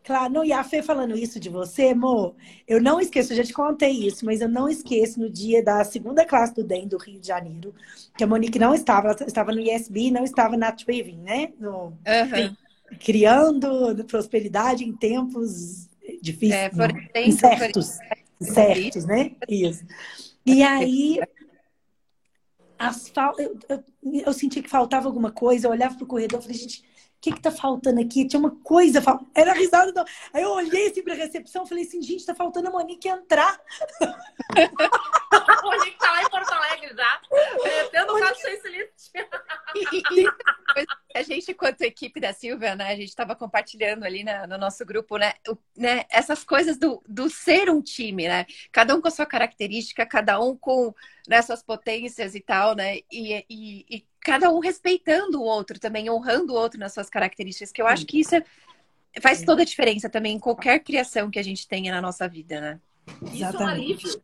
Claro, 0.04 0.32
não, 0.32 0.44
e 0.44 0.52
a 0.52 0.64
Fê 0.64 0.82
falando 0.82 1.16
isso 1.16 1.38
de 1.38 1.48
você, 1.48 1.90
amor, 1.90 2.34
eu 2.66 2.82
não 2.82 3.00
esqueço, 3.00 3.32
eu 3.32 3.36
já 3.36 3.44
te 3.44 3.52
contei 3.52 3.90
isso, 3.90 4.24
mas 4.24 4.40
eu 4.40 4.48
não 4.48 4.68
esqueço 4.68 5.20
no 5.20 5.30
dia 5.30 5.62
da 5.62 5.84
segunda 5.84 6.24
classe 6.24 6.54
do 6.54 6.64
DEM 6.64 6.88
do 6.88 6.98
Rio 6.98 7.20
de 7.20 7.28
Janeiro, 7.28 7.72
que 8.16 8.24
a 8.24 8.26
Monique 8.26 8.58
não 8.58 8.74
estava, 8.74 9.08
ela 9.08 9.24
estava 9.24 9.52
no 9.52 9.60
ISB, 9.60 10.10
não 10.10 10.24
estava 10.24 10.56
na 10.56 10.72
Triving, 10.72 11.18
né? 11.18 11.52
No, 11.58 11.86
uhum. 11.86 12.56
Criando 12.98 14.04
prosperidade 14.06 14.84
em 14.84 14.92
tempos 14.92 15.88
difíceis, 16.20 16.72
é, 17.14 17.24
incertos 17.24 17.98
certos, 18.44 19.04
né? 19.04 19.32
Isso. 19.48 19.84
E 20.44 20.62
aí, 20.62 21.20
as 22.78 23.08
fal... 23.08 23.34
eu, 23.38 23.56
eu, 23.68 23.84
eu, 24.26 24.32
senti 24.32 24.60
que 24.60 24.68
faltava 24.68 25.06
alguma 25.06 25.30
coisa, 25.30 25.66
eu 25.66 25.70
olhava 25.70 25.96
pro 25.96 26.06
corredor 26.06 26.40
e 26.40 26.42
falei, 26.42 26.58
gente, 26.58 26.80
o 26.80 26.91
que 27.22 27.32
que 27.32 27.40
tá 27.40 27.52
faltando 27.52 28.00
aqui? 28.00 28.26
Tinha 28.26 28.40
uma 28.40 28.50
coisa, 28.50 29.00
fal... 29.00 29.24
era 29.32 29.52
risada. 29.52 29.92
Não. 29.92 30.04
Aí 30.34 30.42
eu 30.42 30.50
olhei 30.50 30.88
assim 30.88 31.04
pra 31.04 31.14
recepção 31.14 31.62
e 31.62 31.68
falei 31.68 31.84
assim, 31.84 32.02
gente, 32.02 32.26
tá 32.26 32.34
faltando 32.34 32.68
a 32.68 32.72
Monique 32.72 33.08
entrar. 33.08 33.60
a 34.00 34.56
Monique 35.62 35.98
tá 35.98 36.10
lá 36.10 36.22
em 36.22 36.28
Porto 36.28 36.52
Alegre 36.52 36.96
já, 36.96 37.20
metendo 37.62 38.16
o 38.16 38.18
cachê 38.18 38.60
a 41.14 41.22
gente, 41.22 41.54
quanto 41.54 41.82
equipe 41.82 42.18
da 42.18 42.32
Silvia, 42.32 42.74
né, 42.74 42.88
a 42.88 42.96
gente 42.96 43.08
estava 43.08 43.36
compartilhando 43.36 44.04
ali 44.04 44.24
na, 44.24 44.46
no 44.46 44.58
nosso 44.58 44.84
grupo, 44.84 45.16
né, 45.16 45.34
o, 45.48 45.56
né, 45.76 46.04
essas 46.10 46.42
coisas 46.42 46.76
do, 46.76 47.02
do 47.06 47.30
ser 47.30 47.70
um 47.70 47.80
time, 47.80 48.26
né? 48.26 48.46
Cada 48.72 48.96
um 48.96 49.00
com 49.00 49.08
a 49.08 49.12
sua 49.12 49.26
característica, 49.26 50.04
cada 50.06 50.40
um 50.40 50.56
com 50.56 50.92
né, 51.28 51.40
suas 51.42 51.62
potências 51.62 52.34
e 52.34 52.40
tal, 52.40 52.74
né? 52.74 52.96
E, 53.10 53.44
e, 53.48 53.86
e, 53.88 54.06
cada 54.24 54.50
um 54.50 54.60
respeitando 54.60 55.40
o 55.40 55.44
outro 55.44 55.78
também, 55.78 56.08
honrando 56.08 56.52
o 56.52 56.56
outro 56.56 56.78
nas 56.78 56.94
suas 56.94 57.10
características, 57.10 57.72
que 57.72 57.82
eu 57.82 57.86
acho 57.86 58.06
que 58.06 58.20
isso 58.20 58.34
é, 58.34 58.44
faz 59.20 59.42
toda 59.42 59.62
a 59.62 59.64
diferença 59.64 60.08
também 60.08 60.36
em 60.36 60.38
qualquer 60.38 60.78
criação 60.80 61.30
que 61.30 61.38
a 61.38 61.42
gente 61.42 61.66
tenha 61.66 61.92
na 61.92 62.00
nossa 62.00 62.28
vida, 62.28 62.60
né? 62.60 62.80
Isso 63.32 63.44
é 63.44 63.58
um 63.58 63.66
alívio. 63.66 64.22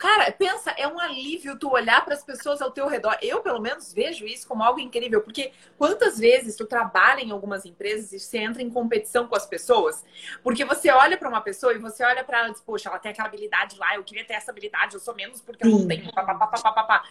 Cara, 0.00 0.32
pensa, 0.32 0.70
é 0.78 0.88
um 0.88 0.98
alívio 0.98 1.58
tu 1.58 1.68
olhar 1.68 2.02
para 2.02 2.14
as 2.14 2.24
pessoas 2.24 2.62
ao 2.62 2.70
teu 2.70 2.88
redor. 2.88 3.18
Eu, 3.20 3.42
pelo 3.42 3.60
menos, 3.60 3.92
vejo 3.92 4.24
isso 4.24 4.48
como 4.48 4.62
algo 4.62 4.80
incrível, 4.80 5.20
porque 5.20 5.52
quantas 5.76 6.18
vezes 6.18 6.56
tu 6.56 6.64
trabalha 6.64 7.20
em 7.20 7.30
algumas 7.30 7.66
empresas 7.66 8.10
e 8.10 8.18
você 8.18 8.38
entra 8.38 8.62
em 8.62 8.70
competição 8.70 9.28
com 9.28 9.36
as 9.36 9.44
pessoas? 9.44 10.02
Porque 10.42 10.64
você 10.64 10.90
olha 10.90 11.18
para 11.18 11.28
uma 11.28 11.42
pessoa 11.42 11.74
e 11.74 11.78
você 11.78 12.02
olha 12.02 12.24
para 12.24 12.38
ela 12.38 12.48
e 12.48 12.52
diz, 12.52 12.62
poxa, 12.62 12.88
ela 12.88 12.98
tem 12.98 13.12
aquela 13.12 13.28
habilidade 13.28 13.76
lá, 13.78 13.94
eu 13.94 14.02
queria 14.02 14.24
ter 14.24 14.32
essa 14.32 14.50
habilidade, 14.50 14.94
eu 14.94 15.00
sou 15.00 15.14
menos 15.14 15.42
porque 15.42 15.66
eu 15.66 15.68
não 15.68 15.86
tenho. 15.86 16.10
Pá, 16.14 16.22
pá, 16.22 16.46
pá, 16.46 17.04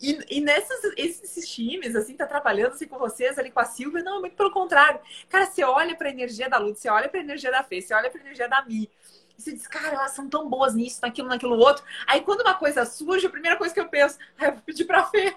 e, 0.00 0.38
e 0.38 0.40
nesses 0.40 0.84
esses 0.96 1.48
times, 1.50 1.96
assim, 1.96 2.14
tá 2.16 2.26
trabalhando 2.26 2.74
assim, 2.74 2.86
com 2.86 2.96
vocês 2.96 3.36
ali 3.40 3.50
com 3.50 3.58
a 3.58 3.64
Silvia, 3.64 4.04
não, 4.04 4.20
muito 4.20 4.36
pelo 4.36 4.52
contrário. 4.52 5.00
Cara, 5.28 5.46
você 5.46 5.64
olha 5.64 5.96
para 5.96 6.06
a 6.06 6.12
energia 6.12 6.48
da 6.48 6.58
Lud, 6.58 6.78
você 6.78 6.88
olha 6.88 7.08
para 7.08 7.18
a 7.18 7.24
energia 7.24 7.50
da 7.50 7.64
Fê, 7.64 7.80
você 7.80 7.92
olha 7.92 8.08
para 8.08 8.20
a 8.20 8.24
energia 8.24 8.48
da 8.48 8.64
Mi. 8.64 8.88
Você 9.36 9.52
diz, 9.52 9.66
cara, 9.66 9.94
elas 9.94 10.12
são 10.12 10.28
tão 10.28 10.48
boas 10.48 10.74
nisso, 10.74 11.00
naquilo, 11.02 11.28
naquilo 11.28 11.56
outro. 11.56 11.84
Aí 12.06 12.22
quando 12.22 12.40
uma 12.40 12.54
coisa 12.54 12.84
surge, 12.84 13.26
a 13.26 13.30
primeira 13.30 13.56
coisa 13.56 13.72
que 13.74 13.80
eu 13.80 13.88
penso, 13.88 14.18
ah, 14.38 14.46
eu 14.46 14.52
vou 14.52 14.62
pedir 14.62 14.84
pra 14.84 15.04
Fê. 15.06 15.36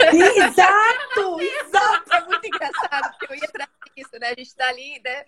Exato! 0.00 1.40
Exato! 1.40 2.12
É 2.12 2.24
muito 2.26 2.46
engraçado, 2.46 3.16
porque 3.18 3.32
eu 3.32 3.36
ia 3.36 3.48
trazer 3.48 3.72
isso, 3.96 4.18
né? 4.20 4.28
A 4.28 4.34
gente 4.34 4.54
tá 4.54 4.68
ali, 4.68 5.00
né? 5.04 5.24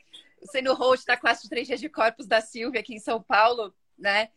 Sendo 0.51 0.75
host 0.75 1.05
da 1.07 1.17
classe 1.17 1.43
de 1.43 1.49
três 1.49 1.67
dias 1.67 1.81
de 1.81 1.89
corpos 1.89 2.27
da 2.27 2.41
Silvia 2.41 2.81
aqui 2.81 2.95
em 2.95 3.01
São 3.01 3.21
Paulo, 3.23 3.75
né? 3.99 4.29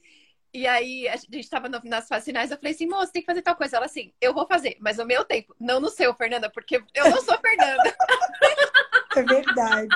E 0.52 0.66
aí 0.66 1.08
a 1.08 1.16
gente 1.16 1.40
estava 1.42 1.70
nas 1.70 2.08
fases 2.08 2.26
finais, 2.26 2.50
eu 2.50 2.58
falei 2.58 2.74
assim, 2.74 2.88
moça, 2.88 3.12
tem 3.12 3.22
que 3.22 3.28
fazer 3.28 3.44
tal 3.44 3.56
coisa. 3.56 3.78
Ela 3.78 3.86
assim, 3.86 4.12
eu 4.20 4.34
vou 4.34 4.48
fazer, 4.48 4.78
mas 4.80 4.98
no 4.98 5.06
meu 5.06 5.24
tempo, 5.24 5.56
não 5.60 5.80
no 5.80 5.90
seu, 5.90 6.14
Fernanda, 6.16 6.50
porque 6.50 6.82
eu 6.96 7.10
não 7.12 7.22
sou 7.22 7.38
Fernanda. 7.38 7.84
É 9.16 9.24
verdade. 9.24 9.96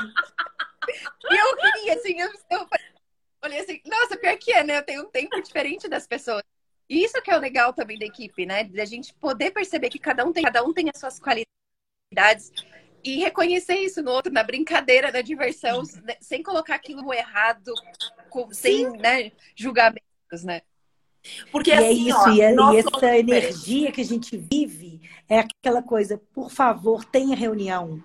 E 0.89 1.35
eu 1.35 1.57
queria, 1.57 1.93
assim, 1.95 2.19
eu, 2.19 2.29
eu 2.51 2.67
falei 3.41 3.59
assim, 3.59 3.81
nossa, 3.85 4.17
pior 4.17 4.37
que 4.37 4.51
é, 4.51 4.63
né? 4.63 4.77
Eu 4.77 4.83
tenho 4.83 5.03
um 5.03 5.09
tempo 5.09 5.41
diferente 5.41 5.87
das 5.87 6.07
pessoas. 6.07 6.43
E 6.89 7.03
isso 7.03 7.21
que 7.21 7.31
é 7.31 7.37
o 7.37 7.41
legal 7.41 7.73
também 7.73 7.97
da 7.97 8.05
equipe, 8.05 8.45
né? 8.45 8.65
Da 8.65 8.85
gente 8.85 9.13
poder 9.13 9.51
perceber 9.51 9.89
que 9.89 9.99
cada 9.99 10.25
um 10.25 10.33
tem, 10.33 10.43
cada 10.43 10.63
um 10.63 10.73
tem 10.73 10.89
as 10.89 10.99
suas 10.99 11.19
qualidades 11.19 12.51
e 13.03 13.19
reconhecer 13.19 13.75
isso 13.75 14.01
no 14.01 14.11
outro, 14.11 14.31
na 14.31 14.43
brincadeira, 14.43 15.11
na 15.11 15.21
diversão, 15.21 15.83
né? 16.03 16.15
sem 16.21 16.41
colocar 16.41 16.75
aquilo 16.75 17.13
errado, 17.13 17.73
com, 18.29 18.51
sem 18.53 18.89
né, 18.97 19.31
julgamentos, 19.55 20.43
né? 20.43 20.61
Porque 21.51 21.69
e 21.69 21.73
é 21.73 21.77
assim, 21.77 21.87
é 21.87 21.91
isso, 21.93 22.19
ó, 22.19 22.29
e, 22.29 22.41
é, 22.41 22.53
e 22.53 22.77
essa 22.77 23.17
energia 23.17 23.91
que 23.91 24.01
a 24.01 24.05
gente 24.05 24.37
vive 24.37 25.01
é 25.29 25.39
aquela 25.39 25.81
coisa, 25.81 26.21
por 26.33 26.51
favor, 26.51 27.03
tenha 27.05 27.35
reunião. 27.35 28.03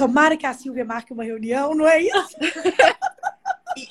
Tomara 0.00 0.34
que 0.34 0.46
a 0.46 0.54
Silvia 0.54 0.82
marque 0.82 1.12
uma 1.12 1.24
reunião, 1.24 1.74
não 1.74 1.86
é 1.86 2.00
isso? 2.00 2.36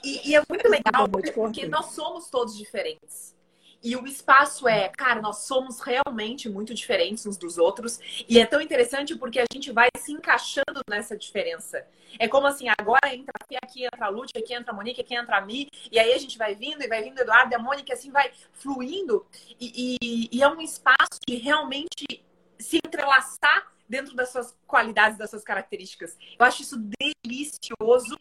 e, 0.04 0.32
e, 0.32 0.36
é 0.36 0.42
muito 0.50 0.68
legal, 0.68 1.08
porque 1.36 1.68
nós 1.68 1.92
somos 1.92 2.32
todos 2.32 2.58
diferentes. 2.58 3.38
E 3.84 3.96
o 3.96 4.08
espaço 4.08 4.68
é, 4.68 4.89
cara, 4.89 5.22
nós 5.22 5.44
somos 5.44 5.80
realmente 5.82 6.50
muito 6.50 6.74
diferentes 6.74 7.28
uns 7.28 7.38
dos 7.38 7.60
outros. 7.60 8.00
E 8.28 8.39
é 8.39 8.46
tão 8.48 8.60
interessante 8.60 9.16
porque 9.16 9.39
a 9.39 9.46
gente 9.54 9.72
vai 9.72 9.88
se 9.98 10.12
encaixando 10.12 10.82
nessa 10.89 11.16
diferença. 11.16 11.86
É 12.18 12.28
como 12.28 12.48
assim, 12.48 12.66
agora 12.75 13.13
entra 13.13 13.32
aqui, 13.39 13.56
aqui 13.56 13.86
entra 13.86 14.08
a 14.08 14.10
Lúcia, 14.10 14.39
aqui 14.39 14.54
entra 14.56 14.72
a 14.72 14.75
Monique, 14.75 15.01
aqui 15.01 15.13
entra 15.13 15.38
a 15.38 15.42
Mi, 15.42 15.70
e 15.92 16.00
aí 16.00 16.12
a 16.12 16.18
gente 16.18 16.39
vai 16.39 16.56
vindo, 16.56 16.84
e 16.84 16.88
vai 16.88 17.04
vindo 17.04 17.20
o 17.20 17.22
Eduardo 17.22 17.54
e 17.54 17.56
a 17.56 17.60
Mônica, 17.60 17.94
assim 17.94 18.10
vai 18.10 18.32
fluindo. 18.51 19.28
E, 19.60 20.00
e, 20.01 20.38
e 20.38 20.42
é 20.42 20.48
um 20.48 20.60
espaço 20.60 21.20
de 21.28 21.36
realmente 21.36 22.25
se 22.58 22.78
entrelaçar 22.84 23.78
dentro 23.89 24.15
das 24.15 24.29
suas 24.29 24.55
qualidades, 24.67 25.17
das 25.17 25.31
suas 25.31 25.43
características. 25.43 26.15
Eu 26.38 26.46
acho 26.46 26.62
isso 26.62 26.77
delicioso. 26.77 28.17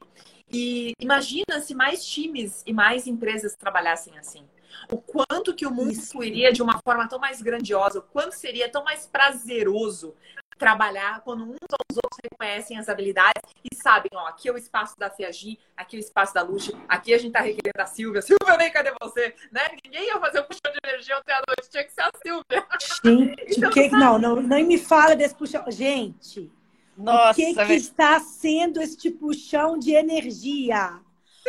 E 0.51 0.95
imagina 0.99 1.61
se 1.61 1.75
mais 1.75 2.05
times 2.05 2.63
e 2.67 2.73
mais 2.73 3.07
empresas 3.07 3.55
trabalhassem 3.55 4.19
assim 4.19 4.49
o 4.91 4.99
quanto 4.99 5.55
que 5.55 5.67
o 5.67 5.71
mundo 5.71 5.95
fluiria 5.95 6.53
de 6.53 6.63
uma 6.63 6.81
forma 6.83 7.09
tão 7.09 7.19
mais 7.19 7.43
grandiosa, 7.43 7.99
o 7.99 8.03
quanto 8.03 8.33
seria 8.33 8.69
tão 8.69 8.85
mais 8.85 9.07
prazeroso 9.07 10.15
trabalhar 10.59 11.21
quando 11.21 11.45
uns 11.45 11.57
aos 11.71 11.97
outros 11.97 12.19
reconhecem 12.23 12.77
as 12.77 12.89
habilidades 12.89 13.43
e 13.65 13.75
sabem, 13.77 14.11
ó, 14.13 14.27
aqui 14.27 14.49
é 14.49 14.53
o 14.53 14.59
espaço 14.59 14.99
da 14.99 15.09
Fiagi, 15.09 15.59
aqui 15.77 15.97
é 15.97 15.99
o 15.99 16.01
espaço 16.01 16.35
da 16.35 16.43
Luz, 16.43 16.71
aqui 16.89 17.15
a 17.15 17.19
gente 17.19 17.33
tá 17.33 17.41
requerendo 17.41 17.81
a 17.81 17.87
Silvia. 17.87 18.21
Silvia, 18.23 18.57
nem 18.59 18.71
cadê 18.71 18.93
você? 19.01 19.35
Né? 19.53 19.63
Ninguém 19.85 20.07
ia 20.07 20.19
fazer 20.19 20.41
um 20.41 20.45
puxão 20.45 20.73
de 20.73 20.79
energia 20.85 21.17
ontem 21.17 21.33
à 21.33 21.43
noite, 21.47 21.71
tinha 21.71 21.85
que 21.85 21.93
ser 21.93 22.03
a 22.03 22.11
Silvia. 22.21 22.67
Gente, 23.05 23.59
então, 23.59 23.71
que... 23.71 23.89
não, 23.91 24.19
não, 24.19 24.37
nem 24.43 24.67
me 24.67 24.79
fala 24.79 25.15
desse 25.15 25.35
puxão. 25.35 25.65
Gente, 25.71 26.51
Nossa, 26.97 27.33
o 27.33 27.35
que, 27.35 27.55
que 27.55 27.75
está 27.75 28.19
sendo 28.19 28.83
este 28.83 29.11
puxão 29.11 29.79
de 29.79 29.93
energia? 29.93 31.01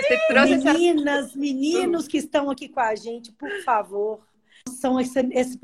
Meninas, 0.09 1.27
essa... 1.27 1.37
meninos 1.37 2.07
que 2.07 2.17
estão 2.17 2.49
aqui 2.49 2.69
com 2.69 2.79
a 2.79 2.95
gente, 2.95 3.31
por 3.31 3.51
favor, 3.63 4.21
são 4.67 4.99
esse, 4.99 5.19
esse 5.31 5.59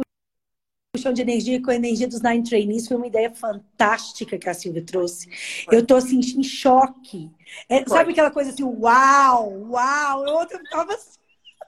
puxão 0.96 1.12
de 1.12 1.22
energia 1.22 1.62
com 1.62 1.72
a 1.72 1.76
energia 1.76 2.08
dos 2.08 2.22
Nine 2.22 2.44
Trainees 2.44 2.88
foi 2.88 2.98
uma 2.98 3.08
ideia 3.08 3.30
fantástica 3.34 4.38
que 4.38 4.50
a 4.50 4.54
Silvia 4.54 4.84
trouxe. 4.84 5.30
Foi. 5.66 5.78
Eu 5.78 5.86
tô 5.86 5.96
assim 5.96 6.20
em 6.20 6.44
choque. 6.44 7.30
É, 7.70 7.86
sabe 7.86 8.12
aquela 8.12 8.32
coisa 8.32 8.52
assim, 8.52 8.64
uau, 8.64 9.52
uau. 9.70 10.26
Eu 10.26 10.36
ontem 10.36 10.64
tava 10.72 10.94
assim. 10.94 11.20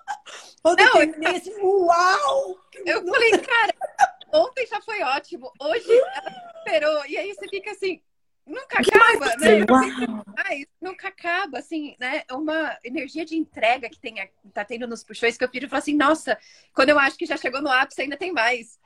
Ontem 0.63 0.85
não, 0.85 1.01
eu 1.01 1.35
assim, 1.35 1.53
uau! 1.61 2.57
Eu 2.85 3.05
falei, 3.05 3.31
cara, 3.37 3.73
ontem 4.33 4.65
já 4.67 4.81
foi 4.81 5.01
ótimo. 5.01 5.51
Hoje 5.61 5.91
ela 5.91 6.53
esperou. 6.57 7.05
E 7.05 7.17
aí 7.17 7.33
você 7.33 7.47
fica 7.47 7.71
assim, 7.71 8.01
nunca 8.45 8.79
acaba, 8.79 9.25
né? 9.37 9.65
Mas 9.69 10.26
assim, 11.55 11.95
né? 11.99 12.23
É 12.27 12.33
uma 12.33 12.77
energia 12.83 13.23
de 13.23 13.35
entrega 13.35 13.89
que 13.89 13.99
tem, 13.99 14.15
tá 14.53 14.65
tendo 14.65 14.87
nos 14.87 15.03
puxões 15.03 15.37
que 15.37 15.43
eu 15.43 15.49
piro 15.49 15.65
e 15.65 15.69
falo 15.69 15.79
assim, 15.79 15.95
nossa, 15.95 16.37
quando 16.73 16.89
eu 16.89 16.99
acho 16.99 17.17
que 17.17 17.25
já 17.25 17.37
chegou 17.37 17.61
no 17.61 17.69
ápice, 17.69 18.01
ainda 18.01 18.17
tem 18.17 18.33
mais. 18.33 18.79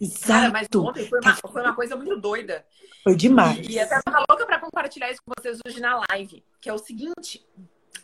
Exato. 0.00 0.26
Cara, 0.26 0.50
mas 0.50 0.68
ontem 0.74 1.06
foi 1.06 1.20
uma, 1.20 1.34
foi 1.34 1.62
uma 1.62 1.74
coisa 1.74 1.96
muito 1.96 2.16
doida. 2.18 2.64
Foi 3.02 3.14
demais. 3.14 3.58
E, 3.58 3.72
e 3.72 3.80
até 3.80 4.00
tava 4.02 4.24
louca 4.28 4.46
para 4.46 4.58
compartilhar 4.58 5.10
isso 5.10 5.22
com 5.24 5.32
vocês 5.36 5.58
hoje 5.66 5.80
na 5.80 6.02
live, 6.10 6.44
que 6.60 6.68
é 6.68 6.72
o 6.72 6.78
seguinte. 6.78 7.44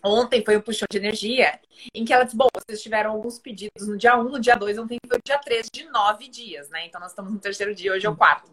Ontem 0.04 0.44
foi 0.44 0.56
um 0.56 0.60
puxão 0.60 0.86
de 0.90 0.98
energia 0.98 1.58
em 1.94 2.04
que 2.04 2.12
ela 2.12 2.24
disse: 2.24 2.36
Bom, 2.36 2.48
vocês 2.54 2.82
tiveram 2.82 3.12
alguns 3.12 3.38
pedidos 3.38 3.88
no 3.88 3.96
dia 3.96 4.16
1, 4.16 4.24
no 4.24 4.40
dia 4.40 4.54
2, 4.54 4.78
ontem 4.78 4.98
foi 5.06 5.18
o 5.18 5.22
dia 5.24 5.38
3 5.38 5.68
de 5.72 5.84
nove 5.84 6.28
dias, 6.28 6.68
né? 6.68 6.86
Então 6.86 7.00
nós 7.00 7.10
estamos 7.12 7.32
no 7.32 7.38
terceiro 7.38 7.74
dia, 7.74 7.92
hoje 7.92 8.06
é 8.06 8.10
o 8.10 8.16
quarto. 8.16 8.50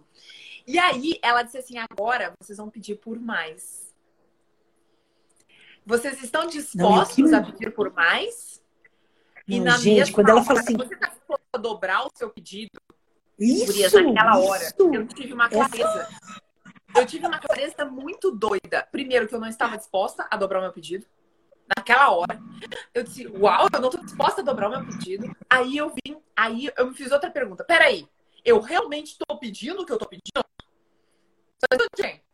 E 0.65 0.79
aí 0.79 1.19
ela 1.21 1.43
disse 1.43 1.57
assim: 1.57 1.75
agora 1.77 2.33
vocês 2.41 2.57
vão 2.57 2.69
pedir 2.69 2.95
por 2.95 3.19
mais. 3.19 3.82
Vocês 5.85 6.21
estão 6.23 6.47
dispostos 6.47 7.31
Não, 7.31 7.39
a 7.39 7.43
pedir 7.43 7.73
por 7.73 7.91
mais? 7.93 8.61
E 9.47 9.59
Não, 9.59 9.65
na 9.65 9.77
gente, 9.77 10.11
quando 10.11 10.29
ela 10.29 10.43
fala 10.43 10.61
assim. 10.61 10.77
Você 10.77 10.93
está 10.93 11.07
disposto 11.07 11.43
a 11.51 11.57
dobrar 11.57 12.05
o 12.05 12.11
seu 12.15 12.29
pedido? 12.29 12.79
Isso, 13.37 14.01
naquela 14.01 14.39
hora. 14.39 14.63
Isso. 14.63 14.93
Eu 14.93 15.07
tive 15.07 15.33
uma 15.33 15.49
clareza. 15.49 15.83
Essa... 15.83 16.41
Eu 16.95 17.05
tive 17.05 17.25
uma 17.25 17.39
clareza 17.39 17.85
muito 17.85 18.31
doida. 18.31 18.87
Primeiro, 18.91 19.27
que 19.27 19.35
eu 19.35 19.39
não 19.39 19.47
estava 19.47 19.77
disposta 19.77 20.27
a 20.29 20.37
dobrar 20.37 20.59
o 20.59 20.61
meu 20.61 20.71
pedido. 20.71 21.05
Naquela 21.75 22.11
hora. 22.11 22.39
Eu 22.93 23.03
disse, 23.03 23.27
uau, 23.27 23.67
eu 23.73 23.79
não 23.79 23.89
estou 23.89 24.03
disposta 24.03 24.41
a 24.41 24.43
dobrar 24.43 24.67
o 24.67 24.71
meu 24.71 24.85
pedido. 24.85 25.35
Aí 25.49 25.77
eu 25.77 25.89
vim, 25.89 26.17
aí 26.35 26.69
eu 26.77 26.87
me 26.87 26.93
fiz 26.93 27.11
outra 27.11 27.31
pergunta. 27.31 27.63
Peraí, 27.63 28.07
eu 28.45 28.59
realmente 28.59 29.13
estou 29.13 29.37
pedindo 29.39 29.81
o 29.81 29.85
que 29.85 29.91
eu 29.91 29.95
estou 29.95 30.07
pedindo? 30.07 30.43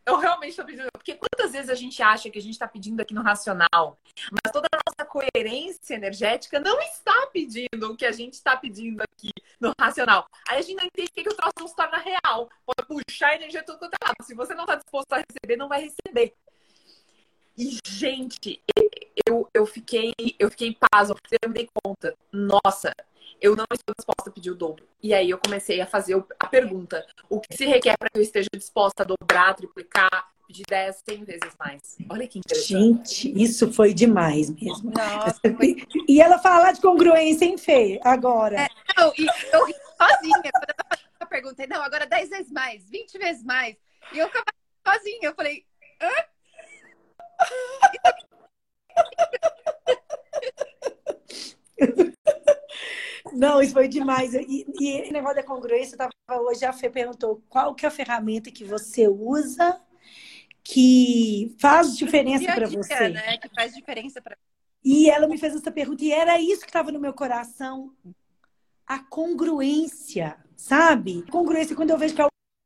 Eu 0.10 0.18
realmente 0.18 0.50
estou 0.50 0.66
pedindo. 0.66 0.90
Porque 0.92 1.14
quantas 1.14 1.52
vezes 1.52 1.70
a 1.70 1.76
gente 1.76 2.02
acha 2.02 2.32
que 2.32 2.40
a 2.40 2.42
gente 2.42 2.54
está 2.54 2.68
pedindo 2.68 3.00
aqui 3.00 3.14
no 3.14 3.22
racional, 3.22 4.00
mas 4.32 4.52
toda 4.52 4.68
a 4.74 4.80
nossa 4.88 5.08
coerência 5.08 5.94
energética 5.94 6.60
não 6.60 6.82
está 6.82 7.28
pedindo 7.32 7.92
o 7.92 7.96
que 7.96 8.06
a 8.06 8.12
gente 8.12 8.34
está 8.34 8.58
pedindo 8.58 9.04
aqui 9.04 9.30
no 9.60 9.72
racional. 9.80 10.26
Aí 10.48 10.58
a 10.58 10.62
gente 10.62 10.78
não 10.78 10.86
entende 10.86 11.10
o 11.12 11.14
que, 11.14 11.24
que 11.24 11.30
o 11.30 11.36
troço 11.36 11.54
não 11.60 11.68
se 11.68 11.76
torna 11.76 12.00
real. 12.00 12.50
Pode 12.66 12.88
puxar 12.88 13.30
a 13.30 13.36
energia 13.36 13.64
tudo 13.64 13.78
quanto 13.78 13.94
é 13.94 14.08
lado. 14.08 14.16
Se 14.24 14.34
você 14.34 14.56
não 14.56 14.64
está 14.64 14.76
disposto 14.76 15.14
a 15.14 15.18
receber, 15.18 15.58
não 15.58 15.70
vai 15.70 15.84
receber. 15.84 16.34
E, 17.56 17.78
gente, 17.86 18.64
eu, 19.28 19.48
eu 19.54 19.66
fiquei, 19.68 20.14
eu 20.40 20.50
fiquei 20.50 20.76
paz, 20.92 21.10
eu 21.10 21.16
me 21.48 21.54
dei 21.54 21.70
conta. 21.84 22.16
Nossa, 22.32 22.96
eu 23.42 23.56
não 23.56 23.66
estou 23.72 23.96
disposta 23.98 24.30
a 24.30 24.34
pedir 24.34 24.52
o 24.52 24.56
dobro. 24.56 24.88
E 25.02 25.14
aí 25.14 25.30
eu 25.30 25.38
comecei 25.38 25.80
a 25.82 25.86
fazer 25.86 26.22
a 26.40 26.48
pergunta: 26.48 27.06
o 27.30 27.40
que 27.40 27.56
se 27.56 27.66
requer 27.66 27.98
para 27.98 28.10
que 28.10 28.18
eu 28.18 28.22
esteja 28.22 28.50
disposta 28.54 29.04
a 29.04 29.06
dobrar, 29.06 29.54
triplicar, 29.56 30.30
pedir 30.48 30.66
10, 30.68 31.04
100 31.08 31.24
vezes 31.24 31.56
mais? 31.58 31.98
Olha 32.10 32.28
que 32.28 32.40
interessante. 32.40 33.28
Gente, 33.28 33.42
isso 33.42 33.72
foi 33.72 33.94
demais 33.94 34.50
mesmo. 34.50 34.92
Nossa, 34.92 35.40
foi... 35.56 35.78
E 36.08 36.22
ela 36.22 36.40
fala 36.40 36.72
de 36.72 36.82
congruência, 36.82 37.46
hein, 37.46 37.58
Fê? 37.58 38.00
Agora. 38.04 38.62
É, 38.62 38.68
não, 38.98 39.14
e 39.18 39.26
eu 39.54 39.66
ri 39.66 39.74
sozinha. 39.74 40.52
Quando 40.52 41.22
eu 41.22 41.28
perguntei, 41.28 41.68
não, 41.68 41.82
agora 41.82 42.06
10 42.06 42.30
vezes 42.30 42.52
mais, 42.52 42.90
20 42.90 43.18
vezes 43.18 43.44
mais. 43.44 43.76
E 44.14 44.20
eu 44.20 44.28
ficava 44.28 44.46
sozinha. 44.86 45.30
Eu 45.30 45.36
falei, 45.36 45.66
hã? 46.02 46.10
Não, 53.34 53.62
isso 53.62 53.74
foi 53.74 53.88
demais. 53.88 54.34
E, 54.34 54.66
e 54.80 55.12
negócio 55.12 55.38
da 55.38 55.44
congruência, 55.44 55.96
eu 55.96 55.98
tava, 55.98 56.42
hoje 56.42 56.66
a 56.66 56.74
Fê 56.74 56.90
perguntou 56.90 57.42
qual 57.50 57.76
que 57.76 57.86
é 57.86 57.90
a 57.90 57.92
ferramenta 57.92 58.52
que 58.52 58.64
você 58.64 59.08
usa 59.08 59.82
que 60.64 61.56
faz 61.60 61.98
diferença 61.98 62.46
para 62.46 62.68
você. 62.68 63.10
Né? 63.10 63.38
Que 63.38 63.50
faz 63.50 63.74
diferença 63.74 64.22
para 64.22 64.38
E 64.84 65.10
ela 65.10 65.28
me 65.28 65.38
fez 65.38 65.56
essa 65.56 65.72
pergunta 65.72 66.04
e 66.04 66.12
era 66.12 66.40
isso 66.40 66.62
que 66.62 66.68
estava 66.68 66.92
no 66.92 67.00
meu 67.00 67.14
coração. 67.14 67.92
A 68.86 69.00
congruência, 69.00 70.38
sabe? 70.56 71.24
Congruência 71.30 71.76
quando 71.76 71.90
eu 71.90 71.98
vejo 71.98 72.16
que 72.16 72.24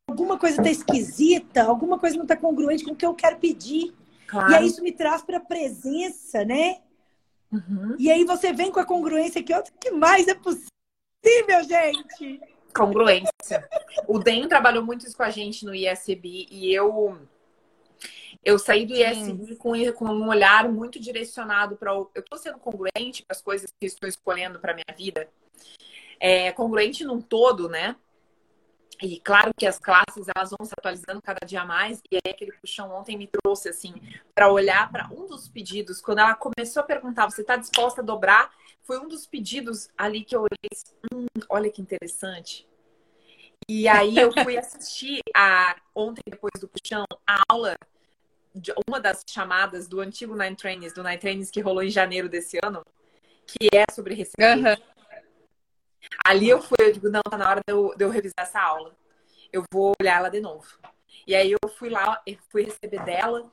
alguma 0.10 0.38
coisa 0.38 0.58
está 0.62 0.70
esquisita, 0.70 1.64
alguma 1.64 1.98
coisa 1.98 2.16
não 2.16 2.24
está 2.24 2.36
congruente 2.36 2.84
com 2.84 2.92
o 2.92 2.96
que 2.96 3.06
eu 3.06 3.14
quero 3.14 3.38
pedir. 3.38 3.94
Claro. 4.28 4.52
E 4.52 4.56
aí 4.56 4.68
isso 4.68 4.84
me 4.84 4.92
traz 4.92 5.22
para 5.22 5.38
a 5.38 5.42
presença, 5.42 6.44
né? 6.44 6.80
Uhum. 7.54 7.96
E 8.00 8.12
aí 8.12 8.26
você 8.26 8.52
vem 8.52 8.72
com 8.72 8.80
a 8.80 8.86
congruência 8.86 9.44
que 9.44 9.54
o 9.54 9.64
que 9.80 9.92
mais 9.92 10.28
é 10.28 10.34
possível, 10.34 11.64
gente? 11.68 12.42
Congruência. 12.76 13.70
o 14.08 14.18
Den 14.18 14.48
trabalhou 14.48 14.84
muito 14.84 15.06
isso 15.06 15.16
com 15.16 15.22
a 15.22 15.30
gente 15.30 15.64
no 15.64 15.76
ISB 15.76 16.48
e 16.50 16.74
eu 16.74 17.16
eu 18.44 18.60
saí 18.60 18.86
do 18.86 18.94
ISB 18.94 19.56
com, 19.56 19.72
com, 19.94 20.06
um 20.06 20.28
olhar 20.28 20.68
muito 20.68 21.00
direcionado 21.00 21.78
para 21.78 21.98
o. 21.98 22.10
Eu 22.14 22.22
estou 22.22 22.38
sendo 22.38 22.58
congruente 22.58 23.24
com 23.24 23.32
as 23.32 23.42
coisas 23.42 23.72
que 23.80 23.86
estou 23.86 24.10
escolhendo 24.10 24.60
para 24.60 24.74
minha 24.74 24.98
vida. 24.98 25.30
É, 26.20 26.52
congruente 26.52 27.06
num 27.06 27.22
todo, 27.22 27.70
né? 27.70 27.96
E 29.04 29.20
claro 29.20 29.52
que 29.54 29.66
as 29.66 29.78
classes 29.78 30.28
elas 30.34 30.52
vão 30.52 30.66
se 30.66 30.72
atualizando 30.78 31.22
cada 31.22 31.46
dia 31.46 31.66
mais. 31.66 32.02
E 32.10 32.16
aí 32.16 32.32
aquele 32.32 32.54
puxão 32.54 32.90
ontem 32.96 33.18
me 33.18 33.28
trouxe 33.28 33.68
assim 33.68 33.94
para 34.34 34.50
olhar 34.50 34.90
para 34.90 35.10
um 35.12 35.28
dos 35.28 35.50
pedidos. 35.50 36.00
Quando 36.00 36.20
ela 36.20 36.34
começou 36.36 36.80
a 36.80 36.86
perguntar, 36.86 37.30
você 37.30 37.42
está 37.42 37.58
disposta 37.58 38.00
a 38.00 38.04
dobrar? 38.04 38.50
Foi 38.82 38.98
um 38.98 39.10
dos 39.10 39.28
pedidos 39.28 39.90
ali 39.98 40.24
que 40.24 40.34
eu 40.34 40.40
olhei. 40.40 40.70
Hum, 41.14 41.26
olha 41.50 41.70
que 41.70 41.82
interessante. 41.82 42.66
E 43.68 43.90
aí 43.90 44.18
eu 44.18 44.32
fui 44.32 44.58
assistir 44.58 45.20
a 45.36 45.76
ontem 45.94 46.22
depois 46.26 46.54
do 46.62 46.70
puxão 46.70 47.06
a 47.28 47.44
aula 47.50 47.76
de 48.56 48.74
uma 48.88 49.02
das 49.02 49.22
chamadas 49.28 49.86
do 49.86 50.00
antigo 50.00 50.34
Nine 50.34 50.56
Trainings, 50.56 50.94
do 50.94 51.04
Nine 51.04 51.18
Trainings 51.18 51.52
que 51.52 51.60
rolou 51.60 51.84
em 51.84 51.90
janeiro 51.90 52.30
desse 52.30 52.58
ano, 52.64 52.86
que 53.46 53.68
é 53.74 53.84
sobre 53.92 54.14
receber. 54.14 54.58
Uhum. 54.58 54.93
Ali 56.26 56.50
eu 56.50 56.62
fui, 56.62 56.78
eu 56.80 56.92
digo, 56.92 57.10
não, 57.10 57.22
tá 57.22 57.38
na 57.38 57.50
hora 57.50 57.62
de 57.68 57.74
eu, 57.74 57.94
de 57.96 58.04
eu 58.04 58.10
revisar 58.10 58.40
essa 58.40 58.62
aula. 58.62 58.96
Eu 59.52 59.64
vou 59.72 59.94
olhar 60.00 60.18
ela 60.18 60.30
de 60.30 60.40
novo. 60.40 60.66
E 61.26 61.36
aí 61.36 61.52
eu 61.52 61.70
fui 61.70 61.90
lá, 61.90 62.22
fui 62.50 62.64
receber 62.64 63.04
dela 63.04 63.50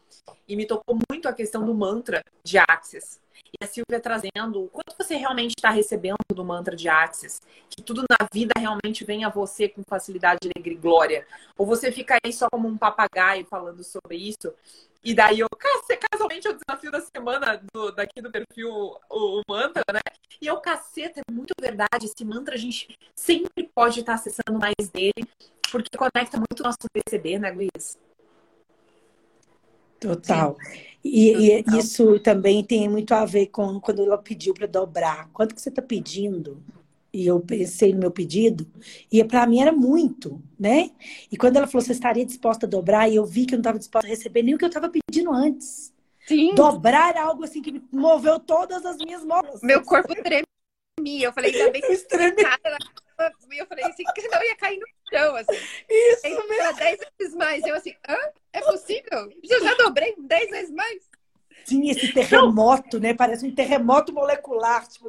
e 0.49 0.57
me 0.57 0.67
tocou 0.67 0.99
muito 1.11 1.29
a 1.29 1.33
questão 1.33 1.65
do 1.65 1.75
mantra 1.75 2.23
de 2.43 2.59
Axis. 2.59 3.21
e 3.61 3.65
a 3.65 3.67
Silvia 3.67 4.01
trazendo 4.01 4.65
o 4.65 4.69
quanto 4.69 4.97
você 4.97 5.17
realmente 5.17 5.55
está 5.57 5.71
recebendo 5.71 6.19
do 6.35 6.45
mantra 6.45 6.75
de 6.77 6.89
Axis, 6.89 7.41
que 7.69 7.83
tudo 7.83 8.05
na 8.11 8.27
vida 8.33 8.53
realmente 8.57 9.05
vem 9.05 9.25
a 9.25 9.29
você 9.29 9.69
com 9.69 9.83
facilidade, 9.89 10.39
alegria 10.45 10.77
e 10.77 10.81
glória. 10.81 11.27
Ou 11.57 11.67
você 11.67 11.93
fica 11.93 12.19
aí 12.25 12.33
só 12.33 12.49
como 12.51 12.69
um 12.69 12.77
papagaio 12.77 13.47
falando 13.47 13.85
sobre 13.85 14.17
isso. 14.17 14.53
E 15.03 15.15
daí 15.15 15.41
eu, 15.41 15.49
casualmente, 16.11 16.47
é 16.47 16.51
o 16.51 16.59
desafio 16.59 16.91
da 16.91 17.01
semana 17.01 17.63
do, 17.73 17.91
daqui 17.91 18.21
do 18.21 18.31
perfil, 18.31 18.71
o, 18.71 18.99
o, 19.11 19.43
mantra, 19.49 19.83
né? 19.93 20.01
E 20.41 20.47
eu, 20.47 20.61
caceta, 20.61 21.21
é 21.21 21.33
muito 21.33 21.55
verdade. 21.59 22.05
Esse 22.05 22.25
mantra 22.25 22.55
a 22.55 22.59
gente 22.59 22.97
sempre 23.15 23.71
pode 23.75 24.01
estar 24.01 24.15
acessando 24.15 24.59
mais 24.59 24.91
dele, 24.93 25.27
porque 25.73 25.97
conecta 25.97 26.37
muito 26.37 26.61
o 26.61 26.65
nosso 26.65 26.79
perceber, 26.93 27.39
né, 27.39 27.51
Luiz? 27.51 27.99
Total. 29.99 30.57
E, 31.03 31.61
e, 31.61 31.79
isso 31.79 32.19
também 32.21 32.63
tem 32.63 32.89
muito 32.89 33.15
a 33.15 33.25
ver 33.25 33.47
com 33.47 33.81
quando 33.81 34.03
ela 34.03 34.19
pediu 34.19 34.53
para 34.53 34.67
dobrar. 34.67 35.31
Quanto 35.33 35.55
que 35.55 35.61
você 35.61 35.71
está 35.71 35.83
pedindo? 35.83 36.63
E 37.13 37.27
eu 37.27 37.41
pensei 37.41 37.93
no 37.93 37.99
meu 37.99 38.11
pedido, 38.11 38.67
e 39.11 39.23
para 39.25 39.47
mim 39.47 39.61
era 39.61 39.73
muito, 39.73 40.41
né? 40.59 40.91
E 41.31 41.37
quando 41.37 41.57
ela 41.57 41.67
falou, 41.67 41.85
você 41.85 41.93
estaria 41.93 42.25
disposta 42.25 42.67
a 42.67 42.69
dobrar, 42.69 43.09
e 43.09 43.17
eu 43.17 43.25
vi 43.25 43.47
que 43.47 43.55
eu 43.55 43.57
não 43.57 43.63
estava 43.63 43.79
disposta 43.79 44.07
a 44.07 44.11
receber 44.11 44.43
nem 44.43 44.55
o 44.55 44.59
que 44.59 44.65
eu 44.65 44.69
estava 44.69 44.89
pedindo 44.89 45.33
antes. 45.33 45.93
Sim. 46.29 46.55
Dobrar 46.55 47.17
algo 47.17 47.43
assim 47.43 47.61
que 47.61 47.73
me 47.73 47.83
moveu 47.91 48.39
todas 48.39 48.87
as 48.87 48.97
minhas 48.99 49.25
mãos. 49.25 49.61
Meu 49.63 49.83
corpo 49.83 50.15
tremia. 50.15 51.27
Eu 51.27 51.33
falei, 51.33 51.53
ainda 51.53 51.73
bem 51.73 51.81
que 51.83 51.89
eu 51.93 51.97
e 53.53 53.59
eu 53.59 53.67
falei 53.67 53.85
assim, 53.85 54.05
que 54.15 54.29
não 54.29 54.43
ia 54.43 54.57
cair 54.57 54.79
no 54.79 54.87
chão, 55.11 55.37
assim. 55.37 55.59
Isso 55.89 56.27
aí, 56.27 56.49
mesmo. 56.49 56.77
Dez 56.77 57.01
vezes 57.19 57.35
mais. 57.35 57.67
Eu 57.67 57.75
assim, 57.75 57.95
hã? 58.09 58.17
É 58.53 58.61
possível? 58.63 59.31
Eu 59.43 59.63
já 59.63 59.75
dobrei 59.75 60.15
dez 60.19 60.51
vezes 60.51 60.71
mais. 60.71 61.10
Sim, 61.71 61.89
esse 61.89 62.13
terremoto, 62.13 62.99
né? 62.99 63.15
Parece 63.15 63.47
um 63.47 63.55
terremoto 63.55 64.13
molecular, 64.13 64.85
tipo... 64.89 65.09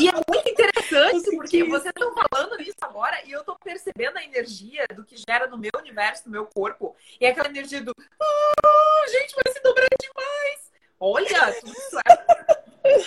E 0.00 0.08
é 0.08 0.12
muito 0.12 0.48
interessante, 0.48 1.28
porque 1.36 1.64
vocês 1.64 1.92
estão 1.92 2.14
falando 2.14 2.56
nisso 2.56 2.76
agora 2.82 3.20
e 3.26 3.32
eu 3.32 3.40
estou 3.40 3.56
percebendo 3.56 4.16
a 4.16 4.22
energia 4.22 4.86
do 4.94 5.04
que 5.04 5.16
gera 5.16 5.48
no 5.48 5.58
meu 5.58 5.72
universo, 5.76 6.22
no 6.26 6.30
meu 6.30 6.46
corpo. 6.46 6.94
E 7.20 7.26
é 7.26 7.30
aquela 7.30 7.48
energia 7.48 7.82
do... 7.82 7.92
Ah, 7.98 9.08
gente, 9.10 9.34
vai 9.34 9.52
se 9.52 9.60
dobrar 9.60 9.88
demais! 10.00 10.72
Olha, 11.00 11.52
tudo 11.54 11.72
isso 11.72 11.98
é... 11.98 13.00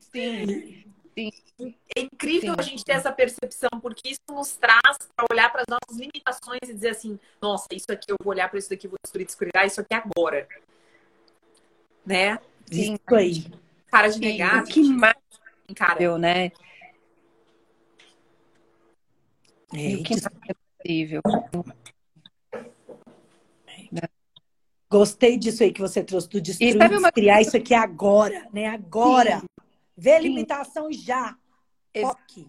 Sim. 0.00 0.84
Sim. 1.14 1.30
É 1.96 2.00
incrível 2.00 2.54
Sim. 2.54 2.60
a 2.60 2.62
gente 2.62 2.82
ter 2.82 2.92
essa 2.92 3.12
percepção, 3.12 3.68
porque 3.80 4.08
isso 4.08 4.20
nos 4.30 4.56
traz 4.56 4.96
para 5.14 5.26
olhar 5.30 5.52
para 5.52 5.60
as 5.60 5.66
nossas 5.68 6.00
limitações 6.00 6.60
e 6.64 6.72
dizer 6.74 6.88
assim: 6.90 7.18
nossa, 7.40 7.66
isso 7.72 7.86
aqui 7.90 8.10
eu 8.10 8.16
vou 8.20 8.32
olhar 8.32 8.48
para 8.48 8.58
isso 8.58 8.68
daqui, 8.68 8.88
vou 8.88 8.98
destruir, 9.04 9.24
descuridar 9.24 9.64
isso 9.64 9.80
aqui 9.80 9.94
agora. 9.94 10.48
Né? 12.04 12.38
Sim. 12.70 12.94
Isso 12.94 13.14
aí. 13.14 13.44
Para 13.90 14.08
de 14.08 14.20
negar. 14.20 14.62
O 14.62 14.66
que 14.66 14.82
mais 14.82 15.14
cara. 15.74 16.18
né? 16.18 16.52
É, 19.72 19.94
o 19.96 20.02
que 20.02 20.14
mais 20.14 20.26
é 20.48 20.54
possível. 20.82 21.22
Gostei 24.90 25.36
disso 25.36 25.62
aí 25.64 25.72
que 25.72 25.80
você 25.80 26.04
trouxe, 26.04 26.28
do 26.28 26.40
destruir, 26.40 26.76
uma... 26.98 27.10
criar 27.10 27.40
isso 27.40 27.56
aqui 27.56 27.74
agora, 27.74 28.48
né? 28.52 28.66
Agora. 28.66 29.40
Sim. 29.40 29.46
Vê 29.96 30.12
a 30.12 30.20
limitação 30.20 30.92
já. 30.92 31.36
Foque. 32.00 32.48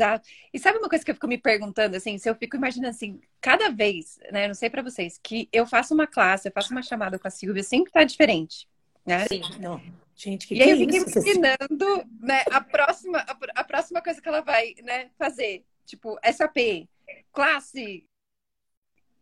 Exato. 0.00 0.28
E 0.52 0.58
sabe 0.58 0.78
uma 0.78 0.88
coisa 0.88 1.04
que 1.04 1.10
eu 1.10 1.14
fico 1.14 1.28
me 1.28 1.36
perguntando, 1.36 1.94
assim, 1.94 2.16
se 2.16 2.28
eu 2.28 2.34
fico 2.34 2.56
imaginando 2.56 2.90
assim, 2.90 3.20
cada 3.40 3.70
vez, 3.70 4.18
né, 4.32 4.48
não 4.48 4.54
sei 4.54 4.70
para 4.70 4.82
vocês, 4.82 5.20
que 5.22 5.48
eu 5.52 5.66
faço 5.66 5.92
uma 5.92 6.06
classe, 6.06 6.48
eu 6.48 6.52
faço 6.52 6.72
uma 6.72 6.82
chamada 6.82 7.18
com 7.18 7.28
a 7.28 7.30
Silvia, 7.30 7.62
sempre 7.62 7.92
tá 7.92 8.02
diferente, 8.02 8.66
né? 9.04 9.26
Sim, 9.28 9.42
não. 9.60 9.80
Gente, 10.16 10.46
que 10.46 10.54
e 10.54 10.56
que 10.56 10.62
aí 10.62 10.70
é 10.70 10.72
eu 10.72 10.78
fiquei 10.78 10.98
isso? 10.98 11.18
imaginando, 11.18 12.08
né, 12.20 12.42
a 12.50 12.60
próxima, 12.62 13.18
a, 13.18 13.36
a, 13.60 13.64
próxima 13.64 14.02
coisa 14.02 14.20
que 14.20 14.28
ela 14.28 14.40
vai, 14.40 14.74
né, 14.82 15.10
fazer, 15.18 15.64
tipo, 15.84 16.18
SAP, 16.32 16.88
classe, 17.32 18.06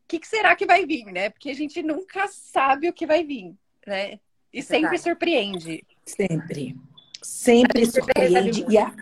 o 0.04 0.08
que, 0.08 0.20
que 0.20 0.28
será 0.28 0.54
que 0.54 0.64
vai 0.64 0.86
vir, 0.86 1.04
né? 1.06 1.28
Porque 1.28 1.50
a 1.50 1.54
gente 1.54 1.82
nunca 1.82 2.26
sabe 2.28 2.88
o 2.88 2.92
que 2.94 3.06
vai 3.06 3.24
vir, 3.24 3.54
né? 3.86 4.18
E 4.50 4.60
é 4.60 4.62
sempre 4.62 4.96
surpreende. 4.96 5.84
Sempre. 6.06 6.74
Sempre 7.22 7.84
surpreende. 7.84 8.64
E 8.70 8.78
a, 8.78 8.94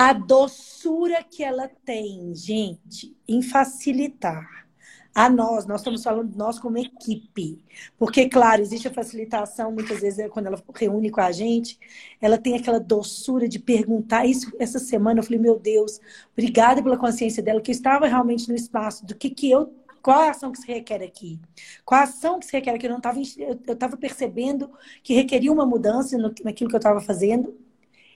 a 0.00 0.14
doçura 0.14 1.22
que 1.22 1.44
ela 1.44 1.68
tem, 1.84 2.34
gente, 2.34 3.14
em 3.28 3.42
facilitar 3.42 4.66
a 5.14 5.28
nós, 5.28 5.66
nós 5.66 5.82
estamos 5.82 6.02
falando 6.02 6.34
nós 6.34 6.58
como 6.58 6.78
equipe. 6.78 7.62
Porque, 7.98 8.26
claro, 8.26 8.62
existe 8.62 8.88
a 8.88 8.94
facilitação, 8.94 9.70
muitas 9.70 10.00
vezes, 10.00 10.26
quando 10.30 10.46
ela 10.46 10.62
reúne 10.74 11.10
com 11.10 11.20
a 11.20 11.30
gente, 11.30 11.78
ela 12.18 12.38
tem 12.38 12.56
aquela 12.56 12.80
doçura 12.80 13.46
de 13.46 13.58
perguntar. 13.58 14.24
Isso, 14.24 14.50
essa 14.58 14.78
semana, 14.78 15.20
eu 15.20 15.24
falei, 15.24 15.38
meu 15.38 15.58
Deus, 15.58 16.00
obrigada 16.32 16.82
pela 16.82 16.96
consciência 16.96 17.42
dela, 17.42 17.60
que 17.60 17.70
eu 17.70 17.74
estava 17.74 18.06
realmente 18.06 18.48
no 18.48 18.54
espaço 18.54 19.04
do 19.04 19.14
que, 19.14 19.28
que 19.28 19.50
eu 19.50 19.70
qual 20.00 20.20
a 20.20 20.30
ação 20.30 20.50
que 20.50 20.60
se 20.60 20.66
requer 20.66 21.02
aqui? 21.02 21.38
Qual 21.84 22.00
a 22.00 22.04
ação 22.04 22.40
que 22.40 22.46
se 22.46 22.52
requer 22.52 22.70
aqui? 22.70 22.86
Eu 22.86 22.96
estava 22.96 23.18
eu 23.66 23.74
estava 23.74 23.98
percebendo 23.98 24.70
que 25.02 25.12
requeria 25.12 25.52
uma 25.52 25.66
mudança 25.66 26.16
no, 26.16 26.32
naquilo 26.42 26.70
que 26.70 26.76
eu 26.76 26.78
estava 26.78 27.00
fazendo. 27.00 27.54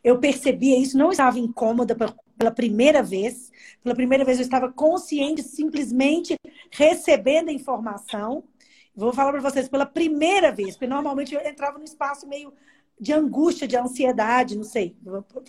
Eu 0.05 0.19
percebia 0.21 0.79
isso, 0.79 0.99
não 0.99 1.11
estava 1.11 1.39
incômoda 1.39 1.97
pela 2.37 2.51
primeira 2.51 3.03
vez. 3.03 3.51
Pela 3.83 3.95
primeira 3.95 4.25
vez 4.25 4.39
eu 4.39 4.45
estava 4.45 4.71
consciente, 4.71 5.43
simplesmente 5.43 6.37
recebendo 6.71 7.49
a 7.49 7.53
informação. 7.53 8.45
Vou 8.95 9.13
falar 9.13 9.33
para 9.33 9.41
vocês 9.41 9.69
pela 9.69 9.87
primeira 9.87 10.53
vez, 10.53 10.73
porque 10.73 10.87
normalmente 10.87 11.35
eu 11.35 11.41
entrava 11.41 11.79
num 11.79 11.85
espaço 11.85 12.29
meio 12.29 12.53
de 13.01 13.13
angústia, 13.13 13.67
de 13.67 13.77
ansiedade, 13.77 14.57
não 14.57 14.63
sei, 14.63 14.97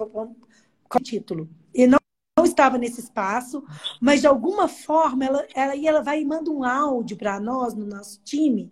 qual 0.09 1.03
título. 1.03 1.49
E 1.73 1.85
não 1.85 1.99
não 2.37 2.43
estava 2.43 2.77
nesse 2.77 2.99
espaço, 2.99 3.63
mas 4.01 4.19
de 4.19 4.27
alguma 4.27 4.67
forma 4.67 5.23
ela, 5.23 5.47
ela, 5.55 5.77
ela 5.77 6.03
vai 6.03 6.21
e 6.21 6.25
manda 6.25 6.51
um 6.51 6.65
áudio 6.65 7.15
para 7.15 7.39
nós, 7.39 7.73
no 7.73 7.85
nosso 7.85 8.21
time, 8.25 8.69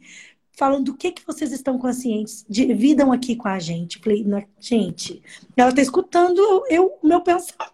falando 0.56 0.86
do 0.86 0.98
que, 0.98 1.12
que 1.12 1.26
vocês 1.26 1.52
estão 1.52 1.78
conscientes, 1.78 2.46
dividam 2.48 3.12
aqui 3.12 3.36
com 3.36 3.48
a 3.48 3.60
gente. 3.60 4.00
Falei, 4.00 4.26
gente, 4.60 5.22
ela 5.56 5.70
está 5.70 5.82
escutando 5.82 6.42
eu, 6.70 6.98
o 7.02 7.08
meu 7.08 7.22
pensamento. 7.22 7.74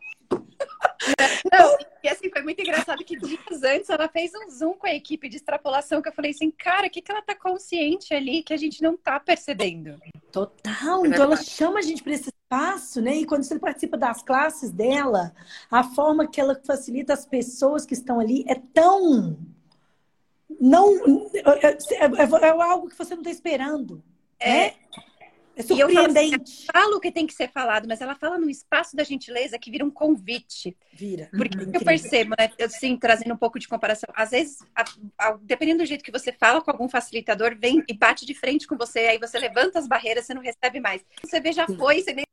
Não, 1.52 1.78
e 2.04 2.08
assim, 2.08 2.30
foi 2.30 2.42
muito 2.42 2.62
engraçado 2.62 3.04
que 3.04 3.18
dias 3.18 3.64
antes 3.64 3.90
ela 3.90 4.08
fez 4.08 4.32
um 4.36 4.50
zoom 4.50 4.74
com 4.74 4.88
a 4.88 4.94
equipe 4.94 5.28
de 5.28 5.38
extrapolação, 5.38 6.02
que 6.02 6.10
eu 6.10 6.14
falei 6.14 6.32
assim, 6.32 6.52
cara, 6.52 6.88
o 6.88 6.90
que, 6.90 7.02
que 7.02 7.12
ela 7.12 7.22
tá 7.22 7.36
consciente 7.36 8.14
ali 8.14 8.44
que 8.44 8.54
a 8.54 8.58
gente 8.58 8.82
não 8.82 8.96
tá 8.96 9.20
percebendo? 9.20 10.00
Total, 10.32 11.06
então 11.06 11.24
ela 11.24 11.38
chama 11.38 11.80
a 11.80 11.82
gente 11.82 12.04
para 12.04 12.14
esse 12.14 12.30
espaço, 12.30 13.02
né? 13.02 13.16
E 13.16 13.26
quando 13.26 13.44
você 13.44 13.58
participa 13.58 13.98
das 13.98 14.22
classes 14.22 14.72
dela, 14.72 15.34
a 15.72 15.84
forma 15.84 16.28
que 16.28 16.40
ela 16.40 16.60
facilita 16.66 17.14
as 17.14 17.26
pessoas 17.26 17.86
que 17.86 17.94
estão 17.94 18.20
ali 18.20 18.44
é 18.48 18.56
tão. 18.56 19.38
Não. 20.60 21.30
É, 21.34 21.68
é, 21.68 21.78
é, 22.06 22.48
é 22.48 22.50
algo 22.50 22.90
que 22.90 22.98
você 22.98 23.14
não 23.14 23.22
está 23.22 23.32
esperando. 23.32 24.04
É. 24.40 24.52
Né? 24.52 24.74
É 25.60 25.62
surpreendente. 25.62 26.36
eu 26.36 26.42
assim, 26.42 26.66
falo 26.72 26.96
o 26.96 27.00
que 27.02 27.12
tem 27.12 27.28
que 27.28 27.34
ser 27.34 27.52
falado, 27.52 27.86
mas 27.86 28.00
ela 28.00 28.16
fala 28.16 28.40
num 28.40 28.50
espaço 28.50 28.96
da 28.96 29.04
gentileza 29.04 29.60
que 29.60 29.70
vira 29.70 29.84
um 29.84 29.92
convite. 29.92 30.76
Vira. 30.94 31.30
Porque 31.36 31.58
uhum, 31.58 31.72
eu 31.74 31.82
percebo, 31.82 32.34
né? 32.40 32.50
Assim, 32.64 32.96
trazendo 32.96 33.34
um 33.34 33.38
pouco 33.38 33.60
de 33.60 33.68
comparação. 33.68 34.08
Às 34.16 34.32
vezes, 34.32 34.60
a, 34.74 34.86
a, 35.18 35.38
dependendo 35.42 35.84
do 35.84 35.86
jeito 35.86 36.02
que 36.02 36.14
você 36.14 36.32
fala 36.32 36.62
com 36.62 36.72
algum 36.72 36.88
facilitador, 36.88 37.58
vem 37.60 37.84
e 37.90 37.94
bate 37.94 38.26
de 38.26 38.34
frente 38.34 38.66
com 38.66 38.78
você, 38.78 39.00
aí 39.00 39.18
você 39.18 39.38
levanta 39.38 39.80
as 39.80 39.86
barreiras, 39.86 40.26
você 40.26 40.34
não 40.34 40.42
recebe 40.42 40.80
mais. 40.80 41.04
Você 41.22 41.42
vê, 41.42 41.52
já 41.52 41.68
foi, 41.68 42.02
você 42.02 42.14
nem, 42.14 42.26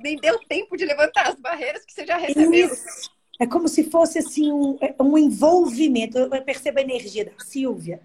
nem 0.00 0.16
deu 0.16 0.38
tempo 0.46 0.76
de 0.76 0.84
levantar 0.84 1.26
as 1.26 1.40
barreiras 1.40 1.84
que 1.84 1.92
você 1.92 2.06
já 2.06 2.16
recebeu. 2.16 2.72
Isso. 2.72 3.10
É 3.40 3.46
como 3.46 3.66
se 3.66 3.90
fosse 3.90 4.18
assim 4.18 4.52
um, 4.52 4.78
um 5.00 5.18
envolvimento. 5.18 6.16
Eu 6.16 6.42
percebo 6.42 6.78
a 6.78 6.82
energia 6.82 7.24
da 7.24 7.32
Silvia 7.38 8.00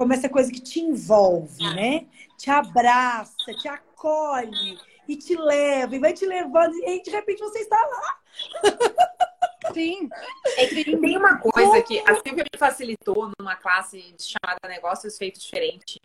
como 0.00 0.14
essa 0.14 0.30
coisa 0.30 0.50
que 0.50 0.62
te 0.62 0.80
envolve, 0.80 1.62
né? 1.74 2.06
Te 2.38 2.50
abraça, 2.50 3.52
te 3.60 3.68
acolhe 3.68 4.78
e 5.06 5.14
te 5.14 5.36
leva, 5.36 5.94
e 5.94 5.98
vai 5.98 6.14
te 6.14 6.24
levando, 6.24 6.74
e 6.74 7.02
de 7.02 7.10
repente 7.10 7.40
você 7.40 7.58
está 7.58 7.76
lá. 7.76 8.18
Sim. 9.74 10.08
É 10.56 10.66
que 10.68 10.96
tem 10.96 11.18
uma 11.18 11.36
coisa 11.36 11.68
Como? 11.68 11.82
que 11.82 11.98
a 12.00 12.14
Silvia 12.14 12.44
me 12.50 12.58
facilitou 12.58 13.30
numa 13.38 13.56
classe 13.56 14.14
chamada 14.18 14.68
Negócios 14.68 15.18
Feitos 15.18 15.42
Diferente. 15.42 16.00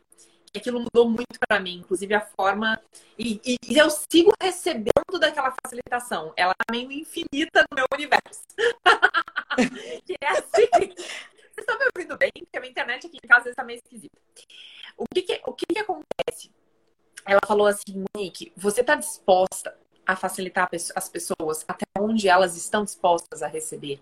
Que 0.52 0.60
aquilo 0.60 0.82
mudou 0.82 1.10
muito 1.10 1.40
para 1.48 1.62
mim, 1.62 1.78
inclusive 1.78 2.14
a 2.14 2.22
forma. 2.22 2.78
E, 3.18 3.40
e, 3.46 3.78
eu 3.78 3.90
sigo 3.90 4.34
recebendo 4.42 4.95
daquela 5.20 5.54
facilitação. 5.64 6.34
Ela 6.36 6.54
tá 6.54 6.66
meio 6.72 6.92
infinita 6.92 7.66
no 7.72 7.76
meu 7.76 7.86
universo. 7.94 8.44
que 10.06 10.16
é 10.22 10.28
assim. 10.28 10.68
Vocês 10.70 11.60
estão 11.60 11.80
me 11.80 11.86
ouvindo 11.96 12.18
bem? 12.18 12.32
Porque 12.34 12.58
a 12.58 12.60
minha 12.60 12.72
internet 12.72 13.08
aqui 13.08 13.18
em 13.24 13.28
casa 13.28 13.50
está 13.50 13.64
meio 13.64 13.78
esquisita. 13.78 14.18
O 14.98 15.06
que, 15.14 15.22
que 15.22 15.42
o 15.46 15.54
que, 15.54 15.66
que 15.66 15.80
acontece? 15.80 16.52
Ela 17.26 17.40
falou 17.46 17.68
assim, 17.68 18.06
Monique, 18.14 18.52
você 18.56 18.82
está 18.82 18.96
disposta 18.96 19.76
a 20.06 20.16
facilitar 20.16 20.70
as 20.96 21.10
pessoas 21.10 21.66
até 21.68 21.86
onde 21.98 22.28
elas 22.28 22.56
estão 22.56 22.84
dispostas 22.84 23.42
a 23.42 23.48
receber? 23.48 24.00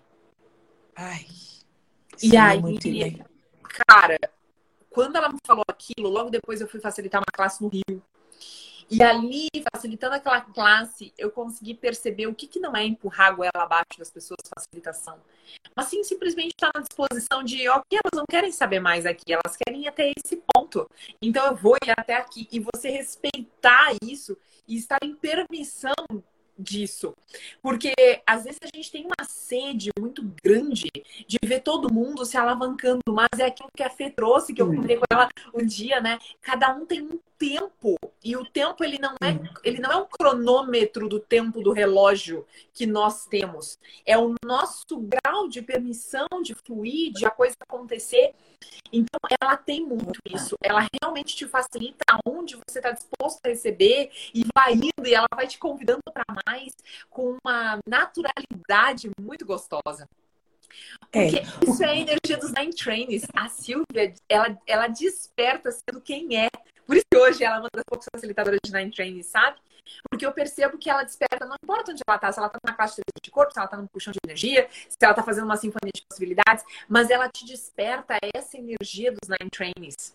Ai. 0.94 1.26
E 2.22 2.36
aí, 2.36 3.24
cara, 3.86 4.18
quando 4.90 5.16
ela 5.16 5.28
me 5.28 5.38
falou 5.44 5.64
aquilo, 5.68 6.08
logo 6.08 6.30
depois 6.30 6.60
eu 6.60 6.68
fui 6.68 6.80
facilitar 6.80 7.20
uma 7.20 7.32
classe 7.32 7.62
no 7.62 7.68
Rio. 7.68 8.02
E 8.90 9.02
ali, 9.02 9.48
facilitando 9.72 10.14
aquela 10.14 10.40
classe, 10.40 11.12
eu 11.16 11.30
consegui 11.30 11.74
perceber 11.74 12.26
o 12.26 12.34
que, 12.34 12.46
que 12.46 12.60
não 12.60 12.76
é 12.76 12.84
empurrar 12.84 13.28
a 13.28 13.32
goela 13.32 13.50
abaixo 13.54 13.98
das 13.98 14.10
pessoas, 14.10 14.38
facilitação. 14.56 15.18
Mas 15.74 15.86
sim, 15.86 16.02
simplesmente 16.04 16.50
estar 16.50 16.70
na 16.74 16.82
disposição 16.82 17.42
de, 17.42 17.68
ok, 17.68 17.98
elas 17.98 18.16
não 18.16 18.24
querem 18.28 18.52
saber 18.52 18.80
mais 18.80 19.06
aqui, 19.06 19.32
elas 19.32 19.56
querem 19.56 19.82
ir 19.82 19.88
até 19.88 20.12
esse 20.16 20.42
ponto. 20.52 20.88
Então 21.20 21.46
eu 21.46 21.56
vou 21.56 21.76
ir 21.84 21.92
até 21.96 22.14
aqui. 22.14 22.48
E 22.52 22.60
você 22.60 22.90
respeitar 22.90 23.92
isso 24.02 24.36
e 24.68 24.76
estar 24.76 24.98
em 25.02 25.14
permissão 25.14 25.94
disso. 26.58 27.14
Porque 27.62 27.92
às 28.26 28.44
vezes 28.44 28.60
a 28.62 28.76
gente 28.76 28.90
tem 28.90 29.04
uma 29.04 29.26
sede 29.26 29.90
muito 29.98 30.22
grande 30.42 30.88
de 31.26 31.38
ver 31.44 31.60
todo 31.60 31.92
mundo 31.92 32.24
se 32.24 32.36
alavancando, 32.36 33.02
mas 33.08 33.38
é 33.38 33.46
aquilo 33.46 33.68
que 33.76 33.82
a 33.82 33.90
Fê 33.90 34.10
trouxe, 34.10 34.54
que 34.54 34.62
eu 34.62 34.66
comentei 34.66 34.96
com 34.96 35.04
ela 35.10 35.28
um 35.52 35.64
dia, 35.64 36.00
né? 36.00 36.18
Cada 36.40 36.72
um 36.74 36.86
tem 36.86 37.02
um 37.02 37.18
tempo 37.44 37.94
e 38.22 38.36
o 38.36 38.44
tempo 38.46 38.82
ele 38.82 38.98
não 38.98 39.14
é 39.22 39.38
ele 39.62 39.78
não 39.78 39.92
é 39.92 39.96
um 39.96 40.06
cronômetro 40.06 41.08
do 41.08 41.20
tempo 41.20 41.60
do 41.60 41.72
relógio 41.72 42.46
que 42.72 42.86
nós 42.86 43.26
temos 43.26 43.78
é 44.06 44.16
o 44.16 44.34
nosso 44.42 44.98
grau 44.98 45.46
de 45.46 45.60
permissão 45.60 46.26
de 46.42 46.54
fluir 46.54 47.12
de 47.12 47.26
a 47.26 47.30
coisa 47.30 47.54
acontecer 47.60 48.34
então 48.90 49.20
ela 49.38 49.58
tem 49.58 49.84
muito 49.84 50.18
isso 50.26 50.56
ela 50.62 50.86
realmente 51.02 51.36
te 51.36 51.46
facilita 51.46 52.04
onde 52.24 52.56
você 52.56 52.78
está 52.78 52.92
disposto 52.92 53.40
a 53.44 53.48
receber 53.48 54.10
e 54.32 54.42
vai 54.54 54.72
indo 54.72 55.06
e 55.06 55.14
ela 55.14 55.28
vai 55.34 55.46
te 55.46 55.58
convidando 55.58 56.00
para 56.12 56.24
mais 56.46 56.72
com 57.10 57.36
uma 57.44 57.78
naturalidade 57.86 59.10
muito 59.20 59.44
gostosa 59.44 60.08
é. 61.12 61.30
porque 61.30 61.38
é. 61.38 61.70
isso 61.70 61.84
é 61.84 61.88
a 61.90 61.96
energia 61.96 62.36
dos 62.38 62.52
Nine 62.52 62.74
Trains. 62.74 63.22
A 63.32 63.48
Silvia, 63.48 64.12
ela, 64.28 64.58
ela 64.66 64.88
desperta 64.88 65.70
sendo 65.70 66.00
quem 66.00 66.36
é. 66.36 66.48
Por 66.86 66.96
isso 66.96 67.04
que 67.10 67.16
hoje 67.16 67.44
ela 67.44 67.56
é 67.56 67.60
uma 67.60 67.68
das 67.72 67.84
poucas 67.86 68.06
facilitadoras 68.12 68.58
de 68.64 68.72
Nine 68.72 68.90
Training, 68.90 69.22
sabe? 69.22 69.58
Porque 70.08 70.24
eu 70.24 70.32
percebo 70.32 70.78
que 70.78 70.88
ela 70.88 71.02
desperta, 71.02 71.44
não 71.44 71.56
importa 71.62 71.92
onde 71.92 72.00
ela 72.06 72.18
tá, 72.18 72.32
se 72.32 72.38
ela 72.38 72.48
tá 72.48 72.58
na 72.64 72.72
classe 72.72 73.00
de 73.22 73.30
corpo, 73.30 73.52
se 73.52 73.58
ela 73.58 73.68
tá 73.68 73.76
num 73.76 73.86
puxão 73.86 74.12
de 74.12 74.18
energia, 74.24 74.68
se 74.70 74.96
ela 75.00 75.14
tá 75.14 75.22
fazendo 75.22 75.44
uma 75.44 75.56
sinfonia 75.56 75.92
de 75.94 76.04
possibilidades, 76.08 76.64
mas 76.88 77.10
ela 77.10 77.28
te 77.28 77.44
desperta 77.44 78.18
essa 78.34 78.56
energia 78.56 79.12
dos 79.12 79.28
Nine 79.28 79.50
Trainings. 79.50 80.14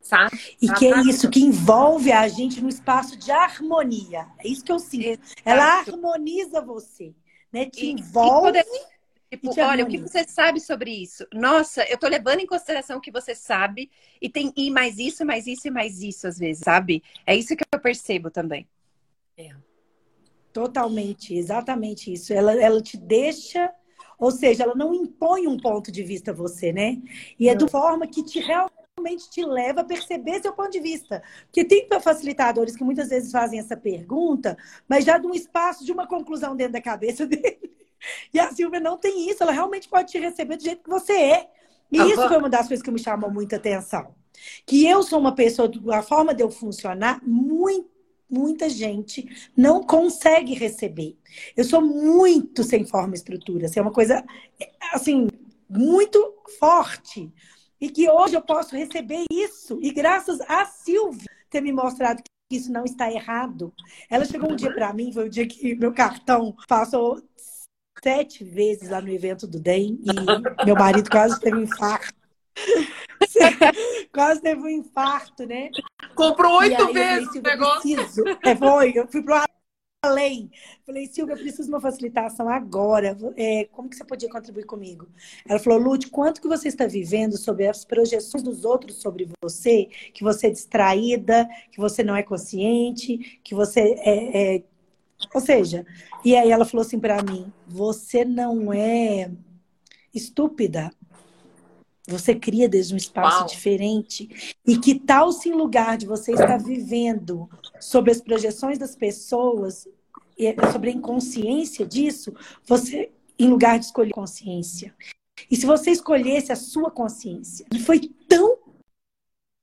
Sabe? 0.00 0.56
E 0.60 0.66
ela 0.66 0.78
que 0.78 0.86
é 0.86 0.94
tá... 0.94 1.02
isso, 1.02 1.30
que 1.30 1.40
envolve 1.40 2.10
a 2.10 2.26
gente 2.26 2.60
no 2.60 2.68
espaço 2.68 3.16
de 3.16 3.30
harmonia. 3.30 4.26
É 4.38 4.48
isso 4.48 4.64
que 4.64 4.72
eu 4.72 4.78
sinto. 4.78 5.04
Exato. 5.04 5.42
Ela 5.44 5.78
harmoniza 5.80 6.60
você, 6.60 7.14
né? 7.52 7.66
Te 7.66 7.84
e, 7.84 7.90
envolve. 7.92 8.58
E 8.58 8.64
poder 8.64 8.66
Tipo, 9.30 9.50
olha, 9.60 9.84
o 9.84 9.88
que 9.88 9.98
você 9.98 10.24
sabe 10.24 10.60
sobre 10.60 10.90
isso? 10.90 11.24
Nossa, 11.32 11.84
eu 11.84 11.96
tô 11.96 12.08
levando 12.08 12.40
em 12.40 12.46
consideração 12.46 12.98
o 12.98 13.00
que 13.00 13.12
você 13.12 13.32
sabe 13.32 13.88
e 14.20 14.28
tem 14.28 14.52
e 14.56 14.72
mais 14.72 14.98
isso, 14.98 15.24
mais 15.24 15.46
isso 15.46 15.68
e 15.68 15.70
mais 15.70 16.02
isso 16.02 16.26
às 16.26 16.36
vezes, 16.36 16.62
sabe? 16.64 17.00
É 17.24 17.36
isso 17.36 17.54
que 17.54 17.62
eu 17.72 17.80
percebo 17.80 18.28
também. 18.28 18.66
É. 19.38 19.50
Totalmente, 20.52 21.32
exatamente 21.32 22.12
isso. 22.12 22.32
Ela, 22.32 22.60
ela 22.60 22.82
te 22.82 22.96
deixa, 22.96 23.72
ou 24.18 24.32
seja, 24.32 24.64
ela 24.64 24.74
não 24.74 24.92
impõe 24.92 25.46
um 25.46 25.56
ponto 25.56 25.92
de 25.92 26.02
vista 26.02 26.32
a 26.32 26.34
você, 26.34 26.72
né? 26.72 27.00
E 27.38 27.48
é 27.48 27.54
de 27.54 27.68
forma 27.68 28.08
que 28.08 28.24
te 28.24 28.40
realmente 28.40 29.30
te 29.30 29.44
leva 29.44 29.82
a 29.82 29.84
perceber 29.84 30.42
seu 30.42 30.52
ponto 30.52 30.70
de 30.70 30.80
vista. 30.80 31.22
Porque 31.44 31.64
tem 31.64 31.86
facilitadores 32.00 32.74
que 32.74 32.82
muitas 32.82 33.10
vezes 33.10 33.30
fazem 33.30 33.60
essa 33.60 33.76
pergunta, 33.76 34.58
mas 34.88 35.04
já 35.04 35.18
de 35.18 35.26
um 35.28 35.34
espaço 35.34 35.84
de 35.84 35.92
uma 35.92 36.06
conclusão 36.06 36.56
dentro 36.56 36.72
da 36.72 36.82
cabeça 36.82 37.24
dele. 37.28 37.69
E 38.32 38.38
a 38.38 38.50
Silvia 38.52 38.80
não 38.80 38.96
tem 38.96 39.28
isso, 39.28 39.42
ela 39.42 39.52
realmente 39.52 39.88
pode 39.88 40.12
te 40.12 40.18
receber 40.18 40.56
do 40.56 40.62
jeito 40.62 40.82
que 40.82 40.90
você 40.90 41.12
é. 41.12 41.50
E 41.90 41.98
isso 41.98 42.28
foi 42.28 42.36
uma 42.36 42.48
das 42.48 42.68
coisas 42.68 42.84
que 42.84 42.90
me 42.90 42.98
chamou 42.98 43.30
muita 43.30 43.56
atenção. 43.56 44.14
Que 44.64 44.86
eu 44.86 45.02
sou 45.02 45.18
uma 45.18 45.34
pessoa, 45.34 45.70
a 45.92 46.02
forma 46.02 46.32
de 46.32 46.42
eu 46.42 46.50
funcionar, 46.50 47.20
muito, 47.26 47.90
muita 48.30 48.68
gente 48.68 49.28
não 49.56 49.82
consegue 49.82 50.54
receber. 50.54 51.18
Eu 51.56 51.64
sou 51.64 51.82
muito 51.82 52.62
sem 52.62 52.84
forma 52.84 53.14
e 53.14 53.18
estrutura. 53.18 53.66
Assim, 53.66 53.80
é 53.80 53.82
uma 53.82 53.92
coisa, 53.92 54.24
assim, 54.92 55.28
muito 55.68 56.36
forte. 56.58 57.32
E 57.80 57.88
que 57.88 58.08
hoje 58.08 58.36
eu 58.36 58.42
posso 58.42 58.76
receber 58.76 59.24
isso. 59.30 59.78
E 59.82 59.90
graças 59.90 60.40
a 60.42 60.64
Silvia 60.66 61.26
ter 61.48 61.60
me 61.60 61.72
mostrado 61.72 62.22
que 62.48 62.56
isso 62.56 62.70
não 62.70 62.84
está 62.84 63.10
errado. 63.10 63.72
Ela 64.08 64.24
chegou 64.24 64.52
um 64.52 64.56
dia 64.56 64.72
para 64.72 64.92
mim, 64.92 65.12
foi 65.12 65.26
o 65.26 65.30
dia 65.30 65.46
que 65.46 65.74
meu 65.74 65.92
cartão 65.92 66.54
passou 66.68 67.20
sete 68.02 68.44
vezes 68.44 68.90
lá 68.90 69.00
no 69.00 69.08
evento 69.08 69.46
do 69.46 69.60
DEM 69.60 70.00
e 70.02 70.64
meu 70.64 70.74
marido 70.74 71.10
quase 71.10 71.40
teve 71.40 71.56
um 71.56 71.62
infarto. 71.62 72.14
quase 74.12 74.40
teve 74.40 74.60
um 74.60 74.68
infarto, 74.68 75.46
né? 75.46 75.70
Comprou 76.14 76.58
oito 76.58 76.92
vezes 76.92 77.28
o 77.34 77.42
negócio. 77.42 77.96
Preciso. 77.96 78.24
É, 78.44 78.56
foi, 78.56 78.92
eu 78.94 79.06
fui 79.08 79.22
pro 79.22 79.34
além. 80.02 80.50
Falei, 80.86 81.06
Silvia, 81.06 81.34
eu 81.34 81.38
preciso 81.38 81.64
de 81.64 81.68
uma 81.68 81.80
facilitação 81.80 82.48
agora. 82.48 83.16
É, 83.36 83.66
como 83.70 83.88
que 83.88 83.96
você 83.96 84.04
podia 84.04 84.30
contribuir 84.30 84.64
comigo? 84.64 85.06
Ela 85.46 85.58
falou, 85.58 85.78
Lute, 85.78 86.08
quanto 86.08 86.40
que 86.40 86.48
você 86.48 86.68
está 86.68 86.86
vivendo 86.86 87.36
sobre 87.36 87.66
as 87.66 87.84
projeções 87.84 88.42
dos 88.42 88.64
outros 88.64 89.00
sobre 89.00 89.28
você, 89.42 89.88
que 90.14 90.24
você 90.24 90.46
é 90.46 90.50
distraída, 90.50 91.48
que 91.70 91.78
você 91.78 92.02
não 92.02 92.16
é 92.16 92.22
consciente, 92.22 93.40
que 93.44 93.54
você 93.54 93.80
é, 93.98 94.56
é 94.56 94.62
ou 95.34 95.40
seja, 95.40 95.86
e 96.24 96.36
aí 96.36 96.50
ela 96.50 96.64
falou 96.64 96.84
assim 96.84 96.98
para 96.98 97.22
mim: 97.22 97.52
você 97.66 98.24
não 98.24 98.72
é 98.72 99.30
estúpida. 100.14 100.90
Você 102.08 102.34
cria 102.34 102.68
desde 102.68 102.92
um 102.92 102.96
espaço 102.96 103.38
Uau. 103.40 103.46
diferente. 103.46 104.56
E 104.66 104.76
que 104.78 104.98
tal 104.98 105.30
se 105.30 105.48
em 105.48 105.52
lugar 105.52 105.96
de 105.96 106.06
você 106.06 106.32
estar 106.32 106.58
vivendo 106.58 107.48
sobre 107.78 108.10
as 108.10 108.20
projeções 108.20 108.78
das 108.78 108.96
pessoas, 108.96 109.86
sobre 110.72 110.90
a 110.90 110.92
inconsciência 110.92 111.86
disso, 111.86 112.34
você, 112.66 113.12
em 113.38 113.48
lugar 113.48 113.78
de 113.78 113.84
escolher 113.84 114.12
consciência. 114.12 114.92
E 115.48 115.56
se 115.56 115.66
você 115.66 115.90
escolhesse 115.90 116.50
a 116.50 116.56
sua 116.56 116.90
consciência, 116.90 117.66
foi 117.84 118.10
tão 118.28 118.58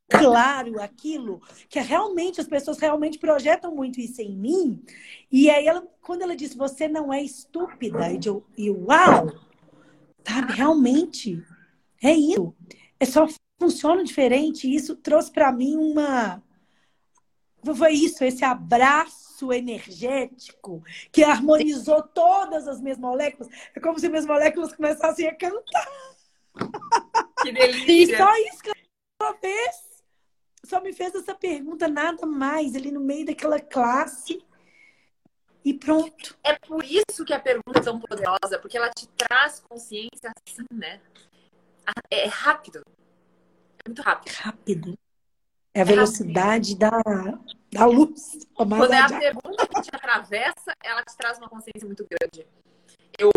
claro 0.10 0.82
aquilo, 0.82 1.42
que 1.70 1.80
realmente 1.80 2.40
as 2.40 2.48
pessoas 2.48 2.80
realmente 2.80 3.20
projetam 3.20 3.76
muito 3.76 4.00
isso 4.00 4.22
em 4.22 4.36
mim. 4.36 4.82
E 5.32 5.50
aí 5.50 5.68
ela, 5.68 5.86
quando 6.02 6.22
ela 6.22 6.36
disse 6.36 6.58
você 6.58 6.88
não 6.88 7.14
é 7.14 7.22
estúpida, 7.22 8.12
e 8.12 8.20
eu, 8.26 8.46
e 8.58 8.70
uau, 8.70 9.32
sabe, 10.26 10.54
realmente 10.54 11.44
é 12.02 12.14
isso. 12.14 12.56
É 13.00 13.06
só 13.06 13.28
funciona 13.60 14.04
diferente. 14.04 14.68
E 14.68 14.76
isso 14.76 14.96
trouxe 14.96 15.32
para 15.32 15.52
mim 15.52 15.76
uma 15.76 16.42
foi 17.76 17.92
isso, 17.94 18.24
esse 18.24 18.46
abraço 18.46 19.52
energético 19.52 20.82
que 21.12 21.22
harmonizou 21.22 22.02
todas 22.02 22.66
as 22.66 22.80
minhas 22.80 22.98
moléculas. 22.98 23.50
É 23.76 23.80
como 23.80 24.00
se 24.00 24.08
minhas 24.08 24.26
moléculas 24.26 24.74
começassem 24.74 25.28
a 25.28 25.36
cantar. 25.36 25.88
Que 27.42 27.52
delícia! 27.52 28.16
E 28.16 28.18
só 28.18 28.38
isso 28.38 28.64
que 28.64 28.72
ela 29.20 29.34
fez 29.40 29.87
só 30.68 30.82
me 30.82 30.94
fez 30.94 31.16
essa 31.16 31.34
pergunta, 31.34 31.88
nada 31.88 32.26
mais, 32.26 32.76
ali 32.76 32.92
no 32.92 33.00
meio 33.00 33.26
daquela 33.26 33.60
classe. 33.60 34.44
E 35.64 35.74
pronto. 35.74 36.38
É 36.44 36.56
por 36.56 36.84
isso 36.84 37.26
que 37.26 37.34
a 37.34 37.40
pergunta 37.40 37.80
é 37.80 37.84
tão 37.84 38.00
poderosa, 38.00 38.60
porque 38.62 38.78
ela 38.78 38.90
te 38.90 39.08
traz 39.10 39.60
consciência 39.60 40.32
assim, 40.46 40.66
né? 40.72 41.02
É 42.12 42.26
rápido. 42.28 42.82
É 43.86 43.90
muito 43.90 44.02
rápido. 44.02 44.34
Rápido. 44.34 45.00
É 45.74 45.80
a 45.80 45.84
é 45.84 45.86
velocidade 45.86 46.78
da, 46.78 46.90
da 47.72 47.86
luz. 47.86 48.48
Quando 48.56 48.94
é 48.94 49.00
a 49.00 49.08
pergunta 49.08 49.68
que 49.68 49.82
te 49.82 49.90
atravessa, 49.94 50.74
ela 50.84 51.02
te 51.04 51.16
traz 51.16 51.38
uma 51.38 51.50
consciência 51.50 51.86
muito 51.86 52.06
grande. 52.10 52.48
Eu, 53.18 53.32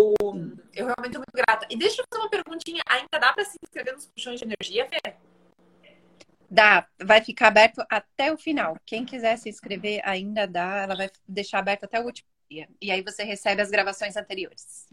eu 0.75 0.87
realmente 0.87 1.07
estou 1.07 1.21
muito 1.21 1.35
grata. 1.35 1.67
E 1.71 1.77
deixa 1.77 2.03
eu 2.03 2.05
fazer 2.11 2.23
uma 2.23 2.31
perguntinha. 2.31 2.83
Ainda 2.89 3.19
dá 3.21 3.33
para 3.33 3.45
se 3.45 3.57
inscrever 3.63 3.95
nos 3.95 4.07
puxões 4.07 4.41
de 4.41 4.47
energia, 4.47 4.89
Fê? 4.89 5.17
Dá, 6.51 6.87
vai 7.01 7.21
ficar 7.23 7.49
aberto 7.49 7.81
até 7.89 8.33
o 8.33 8.37
final. 8.37 8.77
Quem 8.85 9.05
quiser 9.05 9.37
se 9.37 9.49
inscrever 9.49 10.01
ainda 10.05 10.47
dá, 10.47 10.83
ela 10.83 10.97
vai 10.97 11.09
deixar 11.29 11.61
aberto 11.61 11.85
até 11.85 12.01
o 12.01 12.05
último 12.05 12.27
dia. 12.51 12.69
E 12.81 12.91
aí 12.91 13.03
você 13.03 13.23
recebe 13.23 13.63
as 13.63 13.71
gravações 13.71 14.17
anteriores. 14.17 14.89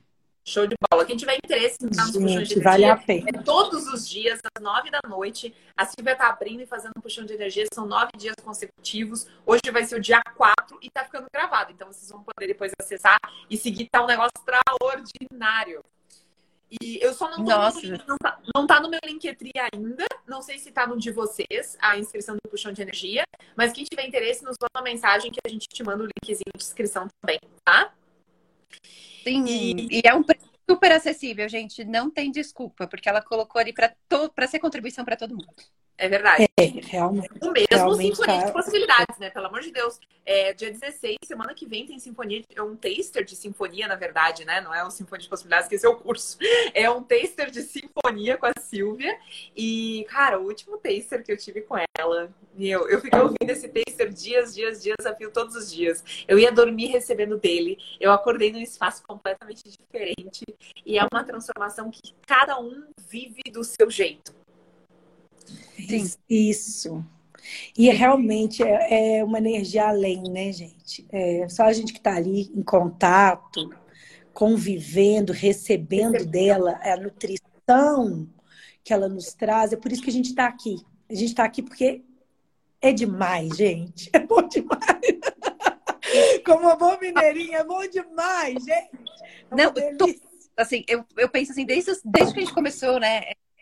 Show 0.45 0.65
de 0.65 0.75
bola. 0.89 1.03
Quem 1.03 1.17
tiver 1.17 1.35
interesse 1.35 1.77
nos 1.81 2.11
puxões 2.11 2.47
de 2.47 2.59
vale 2.61 2.85
energia, 2.85 2.93
a 2.93 2.97
pena. 2.97 3.29
é 3.29 3.43
todos 3.43 3.85
os 3.87 4.07
dias, 4.07 4.39
às 4.55 4.63
nove 4.63 4.89
da 4.89 5.01
noite. 5.05 5.53
A 5.75 5.85
Silvia 5.85 6.15
tá 6.15 6.29
abrindo 6.29 6.61
e 6.61 6.65
fazendo 6.65 6.93
um 6.97 7.01
puxão 7.01 7.25
de 7.25 7.33
energia. 7.33 7.65
São 7.73 7.85
nove 7.85 8.11
dias 8.15 8.35
consecutivos. 8.41 9.27
Hoje 9.45 9.59
vai 9.73 9.83
ser 9.83 9.95
o 9.95 9.99
dia 9.99 10.21
quatro 10.37 10.79
e 10.81 10.89
tá 10.89 11.03
ficando 11.03 11.25
gravado. 11.33 11.73
Então 11.73 11.91
vocês 11.91 12.09
vão 12.09 12.23
poder 12.23 12.47
depois 12.47 12.71
acessar 12.79 13.19
e 13.49 13.57
seguir. 13.57 13.89
Tá 13.91 14.01
um 14.01 14.07
negócio 14.07 14.31
extraordinário. 14.37 15.83
E 16.69 16.99
eu 17.01 17.13
só 17.13 17.29
não 17.29 17.37
tô 17.37 17.43
Nossa. 17.43 17.81
No, 17.81 17.97
não, 18.07 18.17
tá, 18.17 18.39
não 18.55 18.67
tá 18.67 18.79
no 18.79 18.89
meu 18.89 18.99
Linktree 19.05 19.51
ainda. 19.73 20.05
Não 20.27 20.41
sei 20.41 20.59
se 20.59 20.71
tá 20.71 20.85
no 20.85 20.97
de 20.97 21.11
vocês, 21.11 21.77
a 21.79 21.97
inscrição 21.97 22.35
do 22.35 22.49
Puxão 22.49 22.73
de 22.73 22.81
Energia. 22.81 23.23
Mas 23.55 23.71
quem 23.71 23.85
tiver 23.85 24.05
interesse, 24.05 24.43
nos 24.43 24.55
manda 24.61 24.71
uma 24.75 24.83
mensagem 24.83 25.31
que 25.31 25.39
a 25.45 25.49
gente 25.49 25.67
te 25.67 25.83
manda 25.83 26.03
o 26.03 26.07
linkzinho 26.07 26.51
de 26.55 26.63
inscrição 26.63 27.07
também, 27.21 27.39
tá? 27.63 27.93
Sim, 29.23 29.45
e, 29.47 29.99
e 29.99 30.01
é 30.05 30.13
um 30.13 30.23
preço 30.23 30.47
super 30.69 30.91
acessível, 30.91 31.47
gente. 31.47 31.85
Não 31.85 32.09
tem 32.09 32.31
desculpa, 32.31 32.87
porque 32.87 33.07
ela 33.07 33.21
colocou 33.21 33.59
ali 33.59 33.73
para 33.73 33.95
to... 34.09 34.31
ser 34.47 34.59
contribuição 34.59 35.05
para 35.05 35.15
todo 35.15 35.31
mundo. 35.31 35.55
É 35.97 36.07
verdade. 36.07 36.47
É, 36.59 36.63
realmente. 36.63 37.29
O 37.41 37.51
mesmo 37.51 37.67
realmente 37.71 38.15
Sinfonia 38.15 38.39
tá- 38.39 38.45
de 38.45 38.51
Possibilidades, 38.53 39.17
né? 39.19 39.29
Pelo 39.31 39.47
amor 39.47 39.61
de 39.61 39.71
Deus. 39.71 39.99
É, 40.25 40.53
dia 40.53 40.71
16, 40.71 41.17
semana 41.25 41.53
que 41.53 41.65
vem, 41.65 41.85
tem 41.87 41.97
sinfonia, 41.97 42.43
é 42.53 42.61
um 42.61 42.75
taster 42.75 43.23
de 43.23 43.35
sinfonia, 43.35 43.87
na 43.87 43.95
verdade, 43.95 44.45
né? 44.45 44.61
Não 44.61 44.73
é 44.73 44.85
um 44.85 44.91
Sinfonia 44.91 45.23
de 45.23 45.29
Possibilidades, 45.29 45.67
que 45.67 45.75
esse 45.75 45.85
é 45.85 45.89
o 45.89 45.95
curso. 45.95 46.37
É 46.73 46.89
um 46.89 47.01
taster 47.01 47.49
de 47.49 47.61
sinfonia 47.61 48.37
com 48.37 48.45
a 48.45 48.53
Silvia. 48.59 49.17
E, 49.55 50.05
cara, 50.09 50.39
o 50.39 50.45
último 50.45 50.77
taster 50.77 51.23
que 51.23 51.31
eu 51.31 51.37
tive 51.37 51.61
com 51.61 51.75
ela, 51.97 52.29
meu, 52.53 52.87
eu 52.89 52.99
fiquei 53.01 53.19
ouvindo 53.19 53.49
esse 53.49 53.67
taster 53.67 54.09
dias, 54.13 54.53
dias, 54.53 54.83
dias, 54.83 55.05
a 55.05 55.15
fio, 55.15 55.31
todos 55.31 55.55
os 55.55 55.71
dias. 55.71 56.03
Eu 56.27 56.37
ia 56.37 56.51
dormir 56.51 56.87
recebendo 56.87 57.37
dele. 57.37 57.77
Eu 57.99 58.11
acordei 58.11 58.51
num 58.51 58.59
espaço 58.59 59.01
completamente 59.07 59.63
diferente. 59.63 60.43
E 60.85 60.99
é 60.99 61.07
uma 61.11 61.23
transformação 61.23 61.89
que 61.89 62.13
cada 62.25 62.59
um 62.59 62.83
vive 63.09 63.41
do 63.51 63.63
seu 63.63 63.89
jeito. 63.89 64.35
Isso. 65.77 66.17
Isso. 66.29 67.05
E 67.77 67.89
é 67.89 67.93
realmente 67.93 68.63
é, 68.63 69.19
é 69.19 69.23
uma 69.23 69.37
energia 69.37 69.87
além, 69.87 70.23
né, 70.23 70.51
gente? 70.51 71.05
É 71.11 71.47
só 71.49 71.63
a 71.63 71.73
gente 71.73 71.93
que 71.93 71.99
está 71.99 72.15
ali 72.15 72.51
em 72.53 72.61
contato, 72.61 73.69
convivendo, 74.33 75.31
recebendo 75.31 76.25
dela 76.25 76.79
a 76.83 76.97
nutrição 76.97 78.27
que 78.83 78.93
ela 78.93 79.07
nos 79.07 79.33
traz. 79.33 79.73
É 79.73 79.77
por 79.77 79.91
isso 79.91 80.01
que 80.01 80.09
a 80.09 80.13
gente 80.13 80.29
está 80.29 80.45
aqui. 80.45 80.77
A 81.09 81.13
gente 81.13 81.29
está 81.29 81.43
aqui 81.43 81.61
porque 81.61 82.03
é 82.81 82.91
demais, 82.91 83.55
gente. 83.55 84.09
É 84.13 84.19
bom 84.19 84.47
demais. 84.47 84.79
Como 86.45 86.61
uma 86.61 86.75
boa 86.75 86.97
mineirinha, 86.99 87.59
é 87.59 87.63
bom 87.63 87.85
demais, 87.87 88.63
gente. 88.63 88.71
É 89.51 89.55
Não, 89.55 89.71
delícia. 89.71 90.21
assim, 90.55 90.83
eu, 90.87 91.05
eu 91.17 91.29
penso 91.29 91.51
assim, 91.51 91.65
desde, 91.65 91.91
desde 92.05 92.33
que 92.33 92.39
a 92.39 92.43
gente 92.43 92.53
começou, 92.53 92.99
né, 92.99 93.21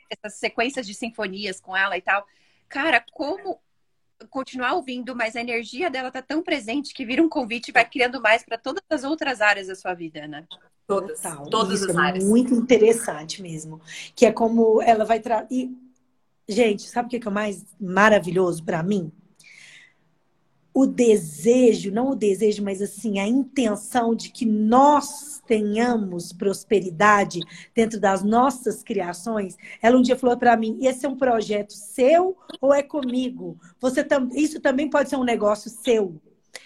essas 0.10 0.38
sequências 0.40 0.86
de 0.86 0.94
sinfonias 0.94 1.60
com 1.60 1.76
ela 1.76 1.98
e 1.98 2.02
tal, 2.02 2.26
cara, 2.68 3.04
como 3.12 3.60
continuar 4.30 4.74
ouvindo, 4.74 5.16
mas 5.16 5.36
a 5.36 5.42
energia 5.42 5.90
dela 5.90 6.12
tá 6.12 6.22
tão 6.22 6.42
presente 6.42 6.94
que 6.94 7.06
vira 7.06 7.22
um 7.22 7.30
convite 7.30 7.70
e 7.70 7.72
vai 7.72 7.88
criando 7.88 8.22
mais 8.22 8.44
para 8.44 8.58
todas 8.58 8.84
as 8.90 9.04
outras 9.04 9.42
áreas 9.42 9.68
da 9.68 9.76
sua 9.76 9.94
vida, 9.94 10.28
né? 10.28 10.46
Todas. 10.88 11.22
Total. 11.22 11.50
Todas 11.50 11.82
Isso 11.82 11.92
as 11.92 11.98
é 11.98 12.00
áreas. 12.00 12.24
muito 12.24 12.54
interessante 12.54 13.42
mesmo. 13.42 13.82
Que 14.16 14.26
é 14.26 14.32
como 14.32 14.82
ela 14.82 15.04
vai 15.04 15.20
trazer. 15.20 15.70
Gente, 16.48 16.84
sabe 16.84 17.08
o 17.08 17.10
que 17.10 17.20
que 17.20 17.28
é 17.28 17.32
o 17.32 17.34
mais 17.34 17.66
maravilhoso 17.80 18.64
para 18.64 18.84
mim? 18.84 19.12
O 20.78 20.86
desejo, 20.86 21.90
não 21.90 22.10
o 22.10 22.16
desejo, 22.16 22.62
mas 22.62 22.82
assim, 22.82 23.18
a 23.18 23.26
intenção 23.26 24.14
de 24.14 24.30
que 24.30 24.46
nós 24.46 25.42
tenhamos 25.48 26.34
prosperidade 26.34 27.40
dentro 27.74 27.98
das 27.98 28.22
nossas 28.22 28.84
criações. 28.84 29.56
Ela 29.82 29.98
um 29.98 30.02
dia 30.02 30.18
falou 30.18 30.36
para 30.36 30.58
mim: 30.58 30.78
esse 30.82 31.06
é 31.06 31.10
um 31.10 31.16
projeto 31.16 31.72
seu 31.72 32.36
ou 32.60 32.74
é 32.74 32.84
comigo? 32.84 33.58
Você 33.80 34.04
tam... 34.04 34.28
Isso 34.34 34.60
também 34.60 34.90
pode 34.90 35.10
ser 35.10 35.16
um 35.16 35.24
negócio 35.24 35.70
seu. 35.70 36.22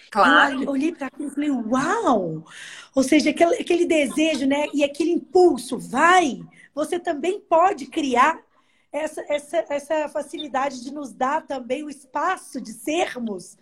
Claro. 0.10 0.64
Eu 0.64 0.72
olhei 0.72 0.92
para 0.92 1.06
aquilo 1.06 1.30
e 1.30 1.32
falei, 1.32 1.52
uau! 1.52 2.44
Ou 2.96 3.04
seja, 3.04 3.30
aquele, 3.30 3.58
aquele 3.58 3.86
desejo, 3.86 4.48
né? 4.48 4.66
E 4.74 4.84
aquele 4.84 5.12
impulso, 5.12 5.78
vai! 5.78 6.42
Você 6.74 7.00
também 7.00 7.40
pode 7.40 7.86
criar 7.86 8.40
essa, 8.92 9.24
essa, 9.30 9.66
essa 9.70 10.10
facilidade 10.10 10.84
de 10.84 10.92
nos 10.92 11.14
dar 11.14 11.46
também 11.46 11.84
o 11.84 11.90
espaço 11.92 12.60
de 12.60 12.74
sermos 12.74 13.56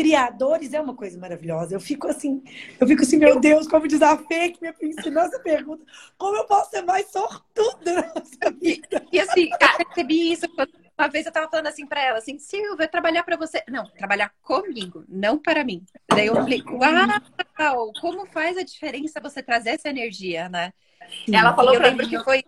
criadores 0.00 0.72
é 0.72 0.80
uma 0.80 0.94
coisa 0.94 1.18
maravilhosa. 1.18 1.74
Eu 1.74 1.80
fico 1.80 2.08
assim, 2.08 2.42
eu 2.80 2.86
fico 2.86 3.02
assim, 3.02 3.18
meu 3.18 3.38
Deus, 3.38 3.68
como 3.68 3.86
diz 3.86 4.00
a 4.00 4.16
Fê 4.16 4.48
que 4.48 4.62
me 4.62 4.72
ensinou 4.82 5.22
essa 5.22 5.38
pergunta, 5.40 5.84
como 6.16 6.38
eu 6.38 6.44
posso 6.46 6.70
ser 6.70 6.80
mais 6.80 7.06
sortuda 7.10 7.94
nessa 8.14 8.50
vida? 8.58 9.04
E 9.12 9.20
assim, 9.20 9.50
eu 9.50 9.84
percebi 9.84 10.32
isso 10.32 10.46
uma 10.98 11.08
vez 11.08 11.26
eu 11.26 11.32
tava 11.32 11.50
falando 11.50 11.66
assim 11.66 11.86
pra 11.86 12.02
ela, 12.02 12.18
assim, 12.18 12.38
Silvia, 12.38 12.88
trabalhar 12.88 13.24
pra 13.24 13.36
você. 13.36 13.62
Não, 13.68 13.84
trabalhar 13.84 14.32
comigo, 14.42 15.04
não 15.06 15.38
para 15.38 15.64
mim. 15.64 15.84
Daí 16.08 16.26
eu 16.26 16.34
falei, 16.34 16.62
uau, 16.66 17.92
como 18.00 18.26
faz 18.26 18.56
a 18.56 18.62
diferença 18.62 19.20
você 19.20 19.42
trazer 19.42 19.70
essa 19.70 19.88
energia, 19.88 20.48
né? 20.48 20.72
Ela 21.30 21.54
falou 21.54 21.74
E 21.74 21.78
lembro 21.78 22.06
mim, 22.06 22.10
que 22.10 22.24
foi 22.24 22.44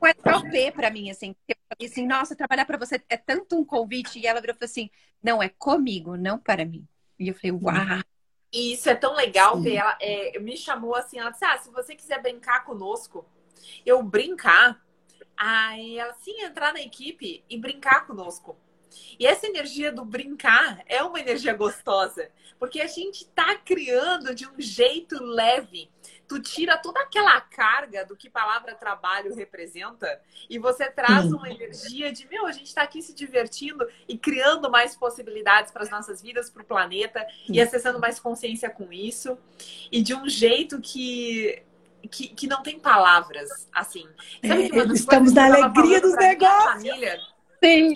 um 0.00 0.06
SLP 0.06 0.72
pra 0.72 0.90
mim, 0.90 1.10
assim. 1.10 1.34
Eu 1.46 1.56
falei 1.68 1.90
assim, 1.90 2.06
nossa, 2.06 2.36
trabalhar 2.36 2.64
pra 2.64 2.78
você 2.78 3.02
é 3.08 3.16
tanto 3.16 3.56
um 3.56 3.64
convite. 3.64 4.18
E 4.18 4.26
ela 4.26 4.40
virou 4.40 4.54
e 4.54 4.58
falou 4.58 4.70
assim, 4.70 4.90
não, 5.22 5.42
é 5.42 5.48
comigo, 5.48 6.16
não 6.16 6.38
para 6.38 6.64
mim. 6.64 6.86
E 7.18 7.28
eu 7.28 7.34
falei, 7.34 7.52
uau. 7.52 8.02
E 8.52 8.72
isso 8.72 8.88
é 8.88 8.94
tão 8.94 9.14
legal 9.14 9.60
ver 9.60 9.76
ela. 9.76 9.96
é, 10.00 10.38
me 10.38 10.56
chamou 10.56 10.94
assim, 10.94 11.18
ela 11.18 11.30
disse: 11.30 11.44
Ah, 11.44 11.58
se 11.58 11.70
você 11.70 11.94
quiser 11.94 12.22
brincar 12.22 12.64
conosco, 12.64 13.26
eu 13.84 14.02
brincar. 14.02 14.82
Aí 15.36 15.98
ela 15.98 16.14
sim 16.14 16.40
entrar 16.40 16.72
na 16.72 16.80
equipe 16.80 17.44
e 17.48 17.58
brincar 17.58 18.06
conosco. 18.06 18.56
E 19.18 19.26
essa 19.26 19.46
energia 19.46 19.92
do 19.92 20.04
brincar 20.04 20.82
é 20.86 21.02
uma 21.02 21.20
energia 21.20 21.52
gostosa, 21.54 22.30
porque 22.58 22.80
a 22.80 22.86
gente 22.86 23.26
tá 23.26 23.54
criando 23.56 24.34
de 24.34 24.46
um 24.48 24.54
jeito 24.58 25.22
leve. 25.22 25.90
Tu 26.28 26.40
tira 26.40 26.76
toda 26.76 27.00
aquela 27.00 27.40
carga 27.40 28.04
do 28.04 28.14
que 28.14 28.28
palavra 28.28 28.74
trabalho 28.74 29.34
representa 29.34 30.20
e 30.48 30.58
você 30.58 30.90
traz 30.90 31.32
uma 31.32 31.48
energia 31.48 32.12
de, 32.12 32.28
meu, 32.28 32.46
a 32.46 32.52
gente 32.52 32.74
tá 32.74 32.82
aqui 32.82 33.00
se 33.00 33.14
divertindo 33.14 33.86
e 34.06 34.18
criando 34.18 34.70
mais 34.70 34.94
possibilidades 34.94 35.72
para 35.72 35.82
as 35.82 35.90
nossas 35.90 36.20
vidas, 36.20 36.50
para 36.50 36.62
o 36.62 36.66
planeta 36.66 37.26
e 37.48 37.60
acessando 37.60 37.98
mais 37.98 38.20
consciência 38.20 38.68
com 38.68 38.92
isso 38.92 39.38
e 39.90 40.02
de 40.02 40.14
um 40.14 40.28
jeito 40.28 40.80
que 40.80 41.62
que, 42.10 42.28
que 42.28 42.46
não 42.46 42.62
tem 42.62 42.78
palavras, 42.78 43.68
assim. 43.72 44.06
Sabe 44.46 44.68
que 44.68 44.72
uma 44.72 44.84
É, 44.84 44.94
estamos 44.94 45.32
na 45.32 45.46
alegria 45.46 46.00
dos 46.00 46.14
negócios. 46.14 46.64
família 46.64 47.20
Sim. 47.62 47.94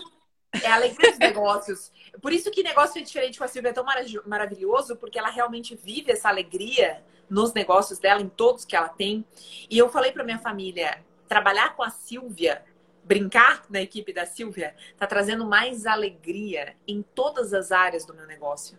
É 0.63 0.67
a 0.67 0.75
alegria 0.75 1.11
dos 1.11 1.19
negócios. 1.19 1.93
Por 2.21 2.33
isso 2.33 2.51
que 2.51 2.63
negócio 2.63 3.01
é 3.01 3.03
diferente 3.03 3.39
com 3.39 3.45
a 3.45 3.49
Silvia 3.49 3.71
é 3.71 3.73
tão 3.73 3.85
mara- 3.85 4.05
maravilhoso, 4.27 4.97
porque 4.97 5.19
ela 5.19 5.31
realmente 5.31 5.75
vive 5.75 6.13
essa 6.13 6.29
alegria 6.29 7.03
nos 7.31 7.53
negócios 7.55 7.99
dela, 7.99 8.21
em 8.21 8.29
todos 8.29 8.65
que 8.65 8.77
ela 8.77 8.89
tem. 8.89 9.25
E 9.71 9.79
eu 9.79 9.89
falei 9.89 10.13
para 10.13 10.25
minha 10.25 10.39
família, 10.39 11.03
trabalhar 11.27 11.75
com 11.75 11.83
a 11.83 11.89
Silvia, 11.91 12.63
brincar 13.05 13.65
na 13.71 13.81
equipe 13.81 14.13
da 14.13 14.27
Silvia, 14.27 14.75
tá 14.99 15.07
trazendo 15.07 15.47
mais 15.47 15.87
alegria 15.87 16.77
em 16.87 17.03
todas 17.03 17.55
as 17.55 17.73
áreas 17.73 18.05
do 18.05 18.13
meu 18.15 18.27
negócio. 18.27 18.79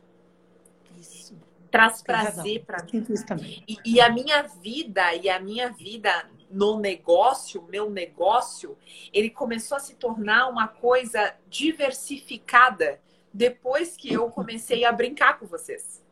Isso. 0.97 1.35
Traz 1.71 2.03
prazer 2.03 2.63
para 2.65 2.83
mim. 2.83 3.03
Isso 3.09 3.25
também. 3.25 3.63
E, 3.67 3.79
e 3.83 3.99
a 3.99 4.07
minha 4.09 4.43
vida, 4.43 5.15
e 5.15 5.27
a 5.27 5.39
minha 5.39 5.71
vida 5.71 6.29
no 6.53 6.79
negócio, 6.79 7.63
meu 7.63 7.89
negócio, 7.89 8.77
ele 9.11 9.29
começou 9.29 9.75
a 9.75 9.79
se 9.79 9.95
tornar 9.95 10.47
uma 10.47 10.67
coisa 10.67 11.35
diversificada 11.47 13.01
depois 13.33 13.97
que 13.97 14.13
eu 14.13 14.29
comecei 14.29 14.85
a 14.85 14.91
brincar 14.91 15.39
com 15.39 15.47
vocês. 15.47 16.03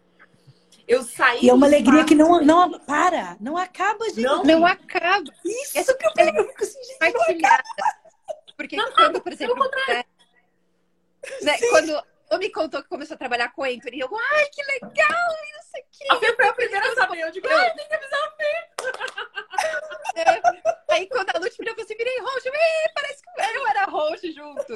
Eu 0.88 1.04
saí. 1.04 1.46
E 1.46 1.50
é 1.50 1.54
uma 1.54 1.68
alegria 1.68 2.04
que 2.04 2.16
não, 2.16 2.44
não 2.44 2.80
para, 2.80 3.38
não 3.40 3.56
acaba, 3.56 4.06
gente. 4.06 4.22
Não, 4.22 4.44
Não 4.44 4.66
acaba. 4.66 5.32
Isso 5.46 5.96
que 5.96 6.06
eu 6.06 6.12
fico, 6.12 6.38
eu 6.38 6.48
fico 6.50 6.64
assim, 6.64 6.84
gente, 6.84 7.00
não 7.00 7.12
Compartilhada. 7.12 7.64
Porque 8.58 8.76
Não, 8.76 8.92
quando, 8.92 9.22
por 9.22 9.32
exemplo, 9.32 9.56
né, 11.42 11.58
quando 11.70 12.04
me 12.39 12.50
contou 12.50 12.82
que 12.82 12.89
começou 12.89 13.15
a 13.15 13.17
trabalhar 13.17 13.50
com 13.54 13.63
Anthony, 13.63 14.00
eu, 14.00 14.10
ai, 14.34 14.46
que 14.50 14.63
legal, 14.63 14.91
e 15.00 15.54
não 15.54 15.63
sei 15.72 15.82
o. 16.10 16.13
A 16.13 16.20
Fê 16.20 16.36
foi 16.36 16.48
a 16.48 16.54
primeira 16.54 16.91
a 16.91 16.96
saber. 16.96 17.20
Eu 17.20 17.32
digo, 17.32 17.48
ai, 17.50 17.74
tem 17.76 17.88
que 17.88 17.94
avisar. 17.94 18.22
Aí 20.89 21.08
quando 21.08 21.30
a 21.30 21.39
Lute 21.39 21.56
virou, 21.58 21.72
eu 21.72 21.76
falei 21.76 21.84
assim, 21.86 21.96
virei 21.98 22.20
roxo, 22.20 22.48
"Ê, 22.50 22.89
parece 22.94 23.22
que 23.22 23.30
eu 23.58 23.67
era 23.67 23.86
roxo 23.86 24.32
junto. 24.34 24.74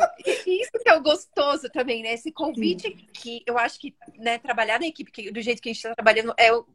E 0.47 0.61
isso 0.61 0.71
que 0.81 0.89
é 0.89 0.95
o 0.95 1.01
gostoso 1.01 1.69
também, 1.69 2.01
né? 2.03 2.13
Esse 2.13 2.31
convite 2.31 2.89
que 3.13 3.43
eu 3.45 3.57
acho 3.57 3.79
que, 3.79 3.95
né, 4.17 4.37
trabalhar 4.37 4.79
na 4.79 4.87
equipe, 4.87 5.11
que- 5.11 5.31
do 5.31 5.41
jeito 5.41 5.61
que 5.61 5.69
a 5.69 5.73
gente 5.73 5.83
está 5.83 5.93
trabalhando, 5.95 6.33
é 6.37 6.53
o. 6.53 6.65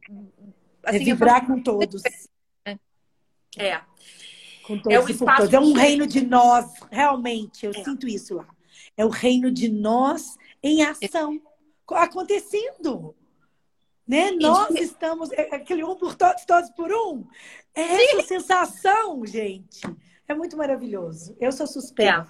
é 0.85 0.89
Assim, 0.89 0.99
eu 0.99 1.05
vibrar 1.05 1.45
com 1.45 1.61
todos. 1.61 2.01
É. 3.57 3.81
Com 4.63 4.77
todos 4.79 4.93
É 4.93 4.99
um 4.99 5.07
e 5.09 5.11
espaço 5.11 5.37
todos. 5.37 5.53
É 5.53 5.59
um 5.59 5.73
reino 5.73 6.05
de 6.07 6.21
nós, 6.25 6.71
realmente. 6.91 7.65
Eu 7.65 7.71
É. 7.71 7.83
sinto 7.83 8.07
isso 8.07 8.35
lá. 8.35 8.47
É 8.97 9.05
o 9.05 9.09
reino 9.09 9.51
de 9.51 9.69
nós 9.69 10.37
em 10.61 10.83
ação, 10.83 11.41
co- 11.85 11.95
acontecendo. 11.95 13.15
Né? 14.07 14.31
Nós 14.31 14.75
estamos. 14.75 15.31
é 15.31 15.55
Aquele 15.55 15.83
um 15.83 15.95
por 15.95 16.15
todos, 16.15 16.43
todos 16.45 16.69
por 16.71 16.91
um. 16.91 17.25
É 17.73 17.81
essa 17.81 18.23
sensação, 18.27 19.25
gente. 19.25 19.81
É 20.27 20.33
muito 20.33 20.57
maravilhoso. 20.57 21.35
Eu 21.39 21.51
sou 21.51 21.65
suspeita. 21.67 22.27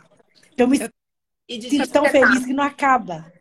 Eu 0.57 0.67
me 0.67 0.77
sinto 0.77 1.91
tão 1.91 2.05
feliz 2.05 2.45
que 2.45 2.53
não 2.53 2.63
acaba. 2.63 3.31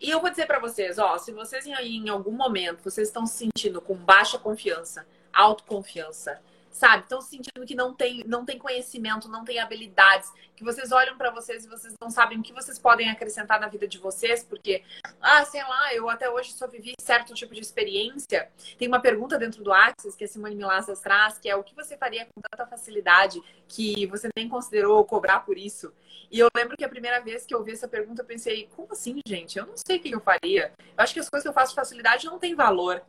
E 0.00 0.10
eu 0.10 0.20
vou 0.20 0.28
dizer 0.30 0.46
pra 0.46 0.58
vocês, 0.58 0.98
ó, 0.98 1.16
se 1.16 1.32
vocês 1.32 1.64
em, 1.64 1.72
em 1.72 2.08
algum 2.08 2.32
momento 2.32 2.82
vocês 2.82 3.08
estão 3.08 3.24
se 3.24 3.38
sentindo 3.38 3.80
com 3.80 3.94
baixa 3.94 4.38
confiança, 4.38 5.06
autoconfiança, 5.32 6.42
sabe? 6.70 7.02
Estão 7.02 7.20
sentindo 7.20 7.66
que 7.66 7.74
não 7.74 7.94
tem, 7.94 8.22
não 8.26 8.44
tem 8.44 8.58
conhecimento, 8.58 9.28
não 9.28 9.44
tem 9.44 9.58
habilidades, 9.58 10.32
que 10.54 10.64
vocês 10.64 10.92
olham 10.92 11.16
para 11.16 11.30
vocês 11.30 11.64
e 11.64 11.68
vocês 11.68 11.94
não 12.00 12.10
sabem 12.10 12.38
o 12.38 12.42
que 12.42 12.52
vocês 12.52 12.78
podem 12.78 13.08
acrescentar 13.10 13.58
na 13.58 13.66
vida 13.66 13.88
de 13.88 13.98
vocês, 13.98 14.44
porque, 14.44 14.84
ah, 15.20 15.44
sei 15.44 15.62
lá, 15.62 15.94
eu 15.94 16.08
até 16.08 16.28
hoje 16.28 16.52
só 16.52 16.66
vivi 16.66 16.92
certo 17.00 17.32
tipo 17.34 17.54
de 17.54 17.60
experiência. 17.60 18.50
Tem 18.78 18.86
uma 18.86 19.00
pergunta 19.00 19.38
dentro 19.38 19.64
do 19.64 19.72
Axis 19.72 20.14
que 20.14 20.24
a 20.24 20.28
Simone 20.28 20.54
Milassas 20.54 21.00
traz, 21.00 21.38
que 21.38 21.48
é 21.48 21.56
o 21.56 21.64
que 21.64 21.74
você 21.74 21.96
faria 21.96 22.26
com 22.26 22.40
tanta 22.40 22.66
facilidade 22.66 23.42
que 23.66 24.06
você 24.06 24.28
nem 24.36 24.48
considerou 24.48 25.04
cobrar 25.04 25.40
por 25.40 25.56
isso? 25.56 25.92
E 26.30 26.38
eu 26.38 26.48
lembro 26.54 26.76
que 26.76 26.84
a 26.84 26.88
primeira 26.88 27.20
vez 27.20 27.44
que 27.44 27.54
eu 27.54 27.58
ouvi 27.58 27.72
essa 27.72 27.88
pergunta, 27.88 28.22
eu 28.22 28.26
pensei, 28.26 28.68
como 28.76 28.92
assim, 28.92 29.20
gente? 29.26 29.58
Eu 29.58 29.66
não 29.66 29.74
sei 29.76 29.96
o 29.96 30.00
que 30.00 30.10
eu 30.10 30.20
faria. 30.20 30.72
Eu 30.78 31.02
acho 31.02 31.12
que 31.12 31.20
as 31.20 31.28
coisas 31.28 31.42
que 31.42 31.48
eu 31.48 31.54
faço 31.54 31.74
com 31.74 31.80
facilidade 31.80 32.26
não 32.26 32.38
têm 32.38 32.54
valor. 32.54 33.02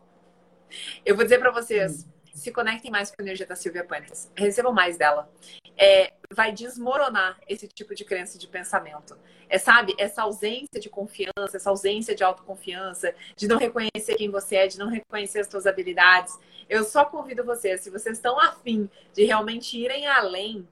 Eu 1.06 1.16
vou 1.16 1.24
dizer 1.24 1.38
para 1.38 1.52
vocês, 1.52 2.08
se 2.34 2.52
conectem 2.52 2.90
mais 2.90 3.10
com 3.10 3.22
a 3.22 3.24
energia 3.24 3.46
da 3.46 3.56
Silvia 3.56 3.84
Puentes. 3.84 4.32
Recebam 4.36 4.74
mais 4.74 4.98
dela. 4.98 5.30
É, 5.78 6.14
vai 6.34 6.52
desmoronar 6.52 7.40
esse 7.48 7.68
tipo 7.68 7.94
de 7.94 8.06
crença 8.06 8.38
de 8.38 8.48
pensamento. 8.48 9.18
É, 9.50 9.58
sabe, 9.58 9.94
essa 9.98 10.24
ausência 10.24 10.80
de 10.80 10.90
confiança, 10.90 11.58
essa 11.58 11.70
ausência 11.70 12.16
de 12.16 12.24
autoconfiança, 12.24 13.14
de 13.36 13.48
não 13.48 13.58
reconhecer 13.58 14.16
quem 14.16 14.30
você 14.30 14.56
é, 14.56 14.68
de 14.68 14.80
não 14.80 14.88
reconhecer 14.88 15.40
as 15.40 15.48
suas 15.48 15.66
habilidades. 15.66 16.38
Eu 16.70 16.84
só 16.84 17.04
convido 17.04 17.44
vocês, 17.44 17.82
se 17.82 17.90
vocês 17.90 18.18
estão 18.18 18.40
afim 18.40 18.90
de 19.14 19.26
realmente 19.26 19.78
irem 19.78 20.08
além, 20.08 20.66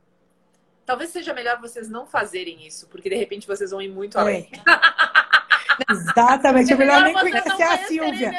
talvez 0.86 1.10
seja 1.10 1.34
melhor 1.34 1.60
vocês 1.60 1.90
não 1.90 2.06
fazerem 2.06 2.66
isso, 2.66 2.88
porque 2.88 3.10
de 3.10 3.16
repente 3.16 3.46
vocês 3.46 3.72
vão 3.72 3.82
ir 3.82 3.90
muito 3.90 4.18
é. 4.18 4.22
além. 4.22 4.50
Exatamente, 5.90 6.74
é 6.74 6.76
melhor, 6.76 7.04
nem 7.04 7.14
conhecer 7.14 7.64
a 7.64 7.78
Silvia. 7.86 8.32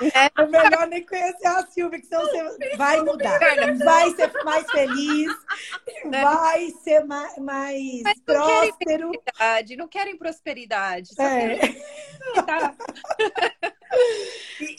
É 0.00 0.46
melhor 0.46 0.86
nem 0.88 1.04
conhecer 1.06 1.46
a 1.46 1.66
Silvia, 1.66 2.00
que 2.00 2.06
senão 2.06 2.22
você 2.22 2.76
vai 2.76 3.00
mudar. 3.02 3.38
Vai 3.84 4.10
ser 4.10 4.32
mais 4.44 4.70
feliz, 4.70 5.32
né? 6.04 6.22
vai 6.22 6.70
ser 6.70 7.04
mais, 7.04 7.38
mais 7.38 8.02
Mas 8.02 8.16
não 8.16 8.24
próspero. 8.24 8.76
Querem 8.78 9.12
prosperidade, 9.12 9.76
não 9.76 9.88
querem 9.88 10.16
prosperidade. 10.16 11.10
É. 11.18 11.58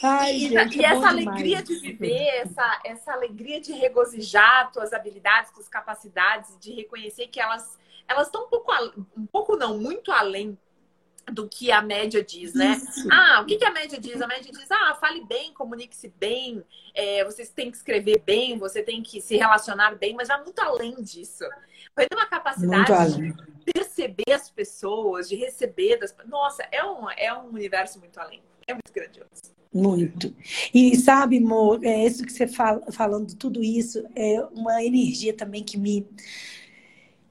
Ai, 0.04 0.34
e, 0.34 0.50
gente, 0.50 0.78
e 0.78 0.84
é 0.84 0.90
essa 0.90 1.08
alegria 1.08 1.64
de 1.64 1.76
viver, 1.76 2.28
essa, 2.42 2.82
essa 2.84 3.14
alegria 3.14 3.62
de 3.62 3.72
regozijar 3.72 4.72
tuas 4.72 4.92
habilidades, 4.92 5.52
tuas 5.52 5.70
capacidades, 5.70 6.58
de 6.60 6.74
reconhecer 6.74 7.28
que 7.28 7.40
elas 7.40 7.78
elas 8.08 8.28
estão 8.28 8.46
um 8.46 8.50
pouco, 8.50 8.72
um 9.18 9.26
pouco 9.26 9.56
não, 9.56 9.80
muito 9.80 10.12
além 10.12 10.56
do 11.32 11.48
que 11.48 11.72
a 11.72 11.82
média 11.82 12.24
diz, 12.24 12.54
né? 12.54 12.74
Isso. 12.78 13.08
Ah, 13.12 13.42
o 13.42 13.46
que, 13.46 13.58
que 13.58 13.66
a 13.66 13.72
média 13.72 14.00
diz? 14.00 14.22
A 14.22 14.28
média 14.28 14.52
diz, 14.52 14.70
ah, 14.72 14.98
fale 15.00 15.26
bem, 15.26 15.54
comunique-se 15.54 16.14
bem, 16.20 16.64
é, 16.94 17.24
você 17.26 17.46
tem 17.46 17.72
que 17.72 17.78
escrever 17.78 18.22
bem, 18.26 18.58
você 18.58 18.84
tem 18.84 19.02
que 19.02 19.20
se 19.22 19.36
relacionar 19.36 19.96
bem, 19.96 20.14
mas 20.14 20.28
vai 20.28 20.42
muito 20.44 20.60
além 20.60 21.02
disso. 21.02 21.44
Vai 21.96 22.08
ter 22.08 22.16
uma 22.16 22.28
capacidade 22.28 23.18
de 23.18 23.74
perceber 23.74 24.32
as 24.34 24.50
pessoas, 24.50 25.28
de 25.28 25.36
receber 25.36 25.98
das 25.98 26.16
Nossa, 26.26 26.64
é 26.72 26.84
um, 26.84 27.10
é 27.10 27.34
um 27.34 27.48
universo 27.48 28.00
muito 28.00 28.20
além. 28.20 28.42
É 28.68 28.74
muito 28.74 28.92
grandioso. 28.94 29.56
Muito. 29.74 30.34
E 30.74 30.96
sabe, 30.96 31.38
amor, 31.38 31.84
é 31.84 32.06
isso 32.06 32.26
que 32.26 32.32
você 32.32 32.48
fala, 32.48 32.82
falando, 32.92 33.36
tudo 33.36 33.62
isso, 33.62 34.06
é 34.16 34.42
uma 34.54 34.82
energia 34.84 35.34
também 35.34 35.64
que 35.64 35.78
me 35.78 36.08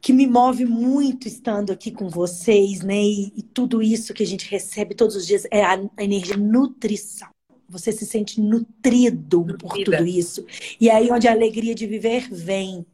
que 0.05 0.13
me 0.13 0.27
move 0.27 0.67
muito 0.67 1.27
estando 1.27 1.73
aqui 1.73 1.91
com 1.91 2.11
vocês, 2.11 2.83
né? 2.83 3.03
E, 3.03 3.33
e, 3.35 3.43
tudo 3.43 3.83
isso 3.83 4.13
que 4.13 4.23
a 4.23 4.27
gente 4.27 4.51
recebe 4.51 4.95
todos 4.95 5.17
os 5.17 5.27
dias 5.27 5.47
é 5.51 5.65
a, 5.65 5.81
a 5.97 6.05
energia 6.05 6.37
nutrição. 6.37 7.29
Você 7.67 7.91
se 7.91 8.05
sente 8.05 8.39
nutrido 8.39 9.39
Nutrida. 9.39 9.57
por 9.57 9.83
tudo 9.83 10.07
isso. 10.07 10.45
E 10.79 10.91
aí 10.91 11.11
onde 11.11 11.27
a 11.27 11.33
alegria 11.33 11.75
de 11.75 11.87
viver 11.87 12.29
vem. 12.31 12.85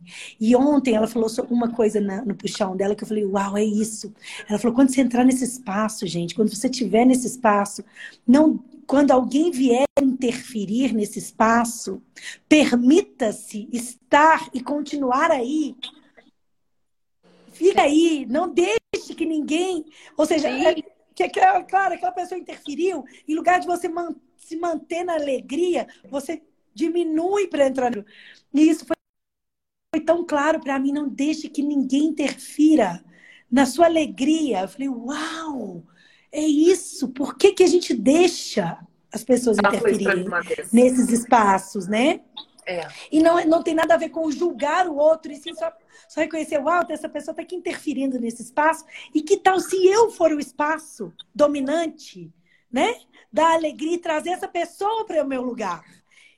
E 0.41 0.55
ontem 0.55 0.95
ela 0.95 1.09
falou 1.09 1.29
uma 1.51 1.73
coisa 1.73 2.01
na, 2.01 2.25
no 2.25 2.37
puxão 2.37 2.77
dela 2.77 2.95
que 2.95 3.03
eu 3.03 3.09
falei, 3.09 3.27
uau, 3.27 3.57
é 3.57 3.65
isso. 3.65 4.15
Ela 4.49 4.61
falou, 4.61 4.77
quando 4.77 4.95
você 4.95 5.01
entrar 5.01 5.25
nesse 5.25 5.43
espaço, 5.43 6.07
gente, 6.07 6.33
quando 6.33 6.55
você 6.55 6.69
estiver 6.69 7.05
nesse 7.05 7.27
espaço, 7.27 7.83
não 8.25 8.63
quando 8.87 9.11
alguém 9.11 9.51
vier 9.51 9.85
interferir 10.01 10.93
nesse 10.93 11.19
espaço, 11.19 12.01
permita-se 12.49 13.69
estar 13.73 14.49
e 14.55 14.61
continuar 14.61 15.33
aí 15.33 15.75
fica 17.61 17.83
aí, 17.83 18.27
não 18.27 18.49
deixe 18.49 19.15
que 19.15 19.27
ninguém. 19.27 19.85
Ou 20.17 20.25
seja, 20.25 20.49
é, 20.49 20.75
que, 20.75 21.29
que, 21.29 21.41
claro, 21.69 21.95
aquela 21.95 22.13
pessoa 22.13 22.41
interferiu, 22.41 23.05
em 23.29 23.35
lugar 23.35 23.61
de 23.61 23.67
você 23.67 23.87
man, 23.87 24.17
se 24.39 24.57
manter 24.57 25.05
na 25.05 25.15
alegria, 25.15 25.87
você 26.09 26.43
diminui 26.75 27.49
para 27.49 27.67
entrar 27.67 27.95
no. 27.95 28.05
E 28.55 28.71
isso 28.71 28.87
foi, 28.87 28.97
foi 29.95 30.03
tão 30.03 30.25
claro 30.25 30.59
para 30.61 30.79
mim, 30.79 30.93
não 30.93 31.07
deixe 31.07 31.49
que 31.51 31.63
ninguém 31.63 32.07
interfira 32.07 33.05
na 33.51 33.67
sua 33.67 33.85
alegria. 33.85 34.63
Eu 34.63 34.69
falei, 34.69 34.89
uau! 34.89 35.85
É 36.33 36.41
isso. 36.41 37.09
Por 37.09 37.37
que, 37.37 37.53
que 37.53 37.63
a 37.63 37.67
gente 37.67 37.93
deixa 37.93 38.79
as 39.13 39.25
pessoas 39.25 39.59
interferirem 39.59 40.27
nesses 40.73 41.11
espaços, 41.11 41.89
né? 41.89 42.21
É. 42.67 42.87
E 43.11 43.21
não, 43.21 43.45
não 43.47 43.63
tem 43.63 43.75
nada 43.75 43.95
a 43.95 43.99
ver 43.99 44.11
com 44.11 44.31
julgar 44.31 44.87
o 44.87 44.97
outro, 44.97 45.33
e 45.33 45.37
sim 45.37 45.55
só, 45.55 45.73
só 46.09 46.21
reconhecer, 46.21 46.59
uau, 46.59 46.85
essa 46.89 47.09
pessoa 47.09 47.33
está 47.33 47.43
aqui 47.43 47.57
interferindo 47.57 48.19
nesse 48.19 48.43
espaço. 48.43 48.85
E 49.15 49.23
que 49.23 49.37
tal 49.37 49.61
se 49.61 49.87
eu 49.87 50.11
for 50.11 50.33
o 50.33 50.41
espaço 50.41 51.13
dominante, 51.35 52.33
né? 52.71 52.95
Da 53.33 53.53
alegria 53.53 53.95
e 53.95 53.99
trazer 53.99 54.31
essa 54.31 54.49
pessoa 54.49 55.05
para 55.07 55.23
o 55.25 55.29
meu 55.29 55.43
lugar. 55.43 55.85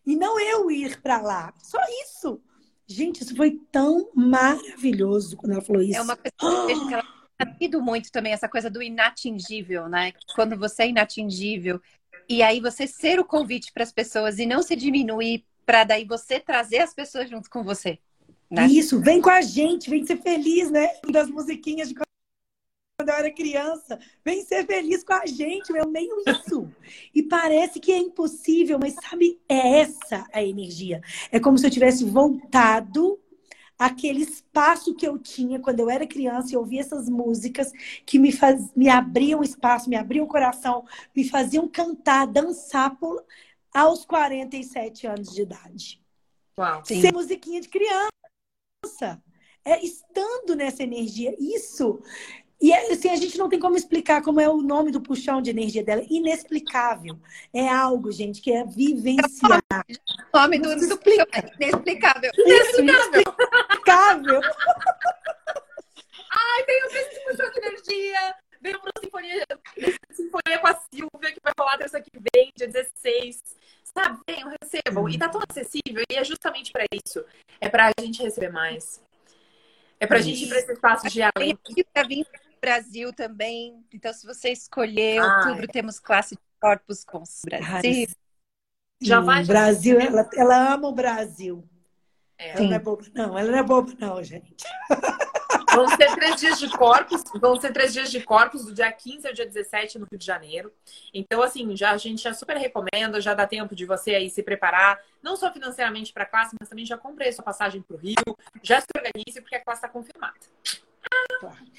E 0.04 0.16
não 0.16 0.38
eu 0.38 0.70
ir 0.70 1.00
para 1.00 1.20
lá. 1.20 1.54
Só 1.62 1.78
isso. 2.04 2.40
Gente, 2.87 3.22
isso 3.22 3.37
foi 3.37 3.58
tão 3.70 4.11
maravilhoso 4.14 5.37
quando 5.37 5.52
ela 5.52 5.62
falou 5.62 5.82
isso. 5.82 5.98
É 5.98 6.02
uma 6.02 6.16
coisa 6.16 6.32
que 6.37 6.44
eu 6.44 6.66
vejo 6.66 6.88
que 6.88 6.94
ela 6.94 7.04
tem 7.58 7.70
muito 7.80 8.11
também, 8.12 8.32
essa 8.32 8.48
coisa 8.48 8.68
do 8.68 8.82
inatingível, 8.82 9.88
né? 9.88 10.12
Quando 10.35 10.56
você 10.56 10.82
é 10.85 10.88
inatingível, 10.88 11.80
e 12.28 12.42
aí 12.42 12.61
você 12.61 12.87
ser 12.87 13.18
o 13.18 13.24
convite 13.24 13.72
para 13.72 13.82
as 13.82 13.92
pessoas 13.92 14.38
e 14.38 14.46
não 14.46 14.62
se 14.62 14.76
diminuir 14.76 15.44
para 15.64 15.85
daí 15.85 16.05
você 16.05 16.40
trazer 16.40 16.79
as 16.79 16.94
pessoas 16.94 17.29
junto 17.29 17.48
com 17.48 17.62
você. 17.62 17.98
Né? 18.51 18.66
Isso, 18.66 19.01
vem 19.01 19.20
com 19.20 19.31
a 19.31 19.40
gente, 19.40 19.88
vem 19.88 20.05
ser 20.05 20.20
feliz, 20.20 20.70
né? 20.70 20.88
Das 21.11 21.29
musiquinhas 21.29 21.88
de 21.88 21.94
quando 21.94 23.09
eu 23.09 23.14
era 23.14 23.31
criança. 23.33 23.98
Vem 24.25 24.42
ser 24.44 24.66
feliz 24.66 25.03
com 25.03 25.14
a 25.14 25.27
gente, 25.27 25.70
eu 25.70 25.88
meio 25.88 26.22
isso. 26.27 26.70
E 27.14 27.22
parece 27.22 27.81
que 27.81 27.90
é 27.90 27.98
impossível, 27.98 28.79
mas 28.79 28.94
sabe, 28.94 29.40
é 29.48 29.81
essa 29.81 30.27
a 30.33 30.42
energia. 30.42 31.01
É 31.31 31.40
como 31.40 31.57
se 31.57 31.66
eu 31.66 31.70
tivesse 31.70 32.05
voltado 32.05 33.18
aquele 33.79 34.22
espaço 34.22 34.94
que 34.94 35.07
eu 35.07 35.18
tinha 35.18 35.59
quando 35.59 35.81
eu 35.81 35.90
era 35.90 36.07
criança 36.07 36.53
e 36.53 36.57
ouvia 36.57 36.81
essas 36.81 37.09
músicas 37.09 37.72
que 38.07 38.18
me, 38.18 38.31
faz, 38.31 38.70
me 38.77 38.88
abriam 38.88 39.42
espaço, 39.42 39.90
me 39.90 39.96
abriam 39.96 40.25
o 40.25 40.29
coração, 40.29 40.85
me 41.16 41.29
faziam 41.29 41.66
cantar, 41.66 42.27
dançar 42.27 42.96
por, 42.96 43.25
aos 43.72 44.04
47 44.04 45.06
anos 45.06 45.35
de 45.35 45.42
idade. 45.42 46.02
Uau. 46.58 46.85
Ser 46.85 47.12
musiquinha 47.12 47.61
de 47.61 47.68
criança. 47.68 49.22
É 49.64 49.80
estando 49.85 50.56
nessa 50.56 50.82
energia. 50.82 51.37
Isso. 51.38 52.02
E 52.61 52.72
assim, 52.72 53.11
a 53.11 53.16
gente 53.16 53.37
não 53.37 53.48
tem 53.48 53.58
como 53.58 53.76
explicar 53.76 54.22
como 54.22 54.40
é 54.40 54.48
o 54.48 54.62
nome 54.62 54.92
do 54.92 55.00
puxão 55.00 55.42
de 55.42 55.50
energia 55.50 55.82
dela. 55.82 56.04
Inexplicável. 56.08 57.18
É 57.52 57.68
algo, 57.68 58.12
gente, 58.12 58.40
que 58.40 58.52
é 58.52 58.64
vivenciar. 58.64 59.61
O 60.32 60.38
nome 60.38 60.61
do, 60.61 60.76
do 60.76 60.98
puxão 60.98 61.26
é 61.32 61.40
inexplicável. 61.58 62.30
Inexplicável. 62.38 64.40
Ai, 66.30 66.64
tem 66.64 66.85
um 66.85 67.30
puxão 67.30 67.50
de 67.50 67.58
energia. 67.58 68.37
Veio 68.61 68.80
para 68.80 68.92
Sinfonia, 69.02 69.44
Sinfonia 70.12 70.58
com 70.61 70.66
a 70.68 70.80
Silvia, 70.94 71.32
que 71.32 71.40
vai 71.42 71.52
rolar 71.58 71.78
terça 71.78 72.00
que 72.00 72.12
vem, 72.32 72.52
dia 72.56 72.68
16. 72.68 73.42
Sabe, 73.96 74.20
venham, 74.26 74.52
recebam. 74.62 75.09
E 75.09 75.18
tá 75.18 75.28
tão 75.28 75.40
acessível, 75.48 76.02
e 76.11 76.14
é 76.14 76.24
justamente 76.24 76.72
para 76.72 76.85
isso. 76.92 77.24
É 77.61 77.68
para 77.68 77.88
a 77.88 78.02
gente 78.02 78.22
receber 78.22 78.50
mais. 78.50 79.02
É 80.00 80.07
para 80.07 80.18
a 80.18 80.20
gente 80.20 80.44
ir 80.44 80.48
para 80.48 80.59
esse 80.59 80.72
espaço 80.72 81.09
de 81.09 81.22
além. 81.22 81.57
Para 81.92 82.02
vir 82.09 82.24
para 82.24 82.40
o 82.40 82.61
Brasil 82.61 83.12
também. 83.12 83.85
Então, 83.92 84.12
se 84.12 84.26
você 84.26 84.50
escolher, 84.50 85.20
Ai. 85.20 85.38
outubro 85.38 85.68
temos 85.68 86.00
classe 86.00 86.35
de 86.35 86.40
corpos 86.61 87.05
com 87.05 87.18
o 87.18 87.24
Brasil. 87.44 88.09
Já 89.00 89.20
vai. 89.20 89.44
Brasil, 89.44 90.00
ela, 90.00 90.28
ela 90.35 90.74
ama 90.74 90.88
o 90.88 90.92
Brasil. 90.92 91.64
É. 92.38 92.50
Ela 92.50 92.62
não 92.62 92.74
é 92.74 92.78
boba, 92.78 93.05
não. 93.14 93.38
Ela 93.38 93.50
não 93.50 93.59
é 93.59 93.62
boba, 93.62 93.92
não, 93.98 94.22
gente. 94.22 94.64
Vão 95.75 95.89
ser 95.89 96.14
três 96.14 96.37
dias 96.37 96.59
de 96.59 96.68
corpos, 96.70 97.23
vão 97.41 97.61
ser 97.61 97.73
três 97.73 97.93
dias 97.93 98.11
de 98.11 98.20
corpos 98.20 98.64
do 98.64 98.75
dia 98.75 98.91
15 98.93 99.27
ao 99.27 99.33
dia 99.33 99.47
17 99.47 99.99
no 99.99 100.07
Rio 100.11 100.18
de 100.18 100.27
Janeiro. 100.27 100.73
Então, 101.14 101.43
assim, 101.43 101.75
já, 101.77 101.93
a 101.93 101.97
gente 101.97 102.23
já 102.23 102.35
super 102.35 102.57
recomenda, 102.57 103.20
já 103.20 103.35
dá 103.35 103.47
tempo 103.47 103.75
de 103.75 103.87
você 103.87 104.14
aí 104.14 104.29
se 104.29 104.43
preparar, 104.43 104.99
não 105.23 105.37
só 105.37 105.53
financeiramente 105.53 106.12
para 106.12 106.25
a 106.25 106.27
classe, 106.27 106.55
mas 106.61 106.68
também 106.68 106.85
já 106.85 106.99
comprei 106.99 107.33
sua 107.33 107.45
passagem 107.45 107.81
para 107.81 107.97
o 107.97 107.99
Rio, 107.99 108.37
já 108.62 108.81
se 108.81 108.87
organize, 108.95 109.41
porque 109.41 109.57
a 109.57 109.64
classe 109.64 109.79
está 109.79 109.89
confirmada. 109.89 110.35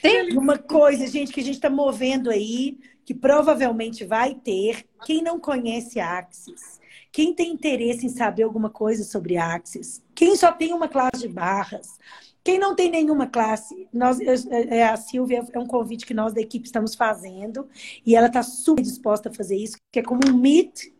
Tem 0.01 0.37
uma 0.37 0.57
coisa, 0.57 1.07
gente, 1.07 1.31
que 1.31 1.39
a 1.39 1.43
gente 1.43 1.55
está 1.55 1.69
movendo 1.69 2.29
aí, 2.29 2.77
que 3.05 3.13
provavelmente 3.13 4.03
vai 4.03 4.35
ter. 4.35 4.85
Quem 5.05 5.21
não 5.21 5.39
conhece 5.39 5.99
a 5.99 6.17
Axis, 6.17 6.79
Quem 7.11 7.33
tem 7.33 7.51
interesse 7.51 8.05
em 8.05 8.09
saber 8.09 8.43
alguma 8.43 8.69
coisa 8.69 9.03
sobre 9.03 9.37
Axis? 9.37 10.03
Quem 10.15 10.35
só 10.35 10.51
tem 10.51 10.73
uma 10.73 10.87
classe 10.87 11.21
de 11.21 11.27
barras? 11.27 11.97
Quem 12.43 12.59
não 12.59 12.75
tem 12.75 12.91
nenhuma 12.91 13.25
classe, 13.25 13.87
nós, 13.93 14.19
é, 14.19 14.83
a 14.83 14.97
Silvia 14.97 15.45
é 15.53 15.59
um 15.59 15.65
convite 15.65 16.05
que 16.05 16.13
nós 16.13 16.33
da 16.33 16.41
equipe 16.41 16.65
estamos 16.65 16.93
fazendo 16.93 17.69
e 18.05 18.15
ela 18.15 18.27
está 18.27 18.43
super 18.43 18.81
disposta 18.81 19.29
a 19.29 19.33
fazer 19.33 19.55
isso, 19.55 19.77
que 19.89 19.99
é 19.99 20.03
como 20.03 20.21
um 20.27 20.37
meet, 20.37 20.91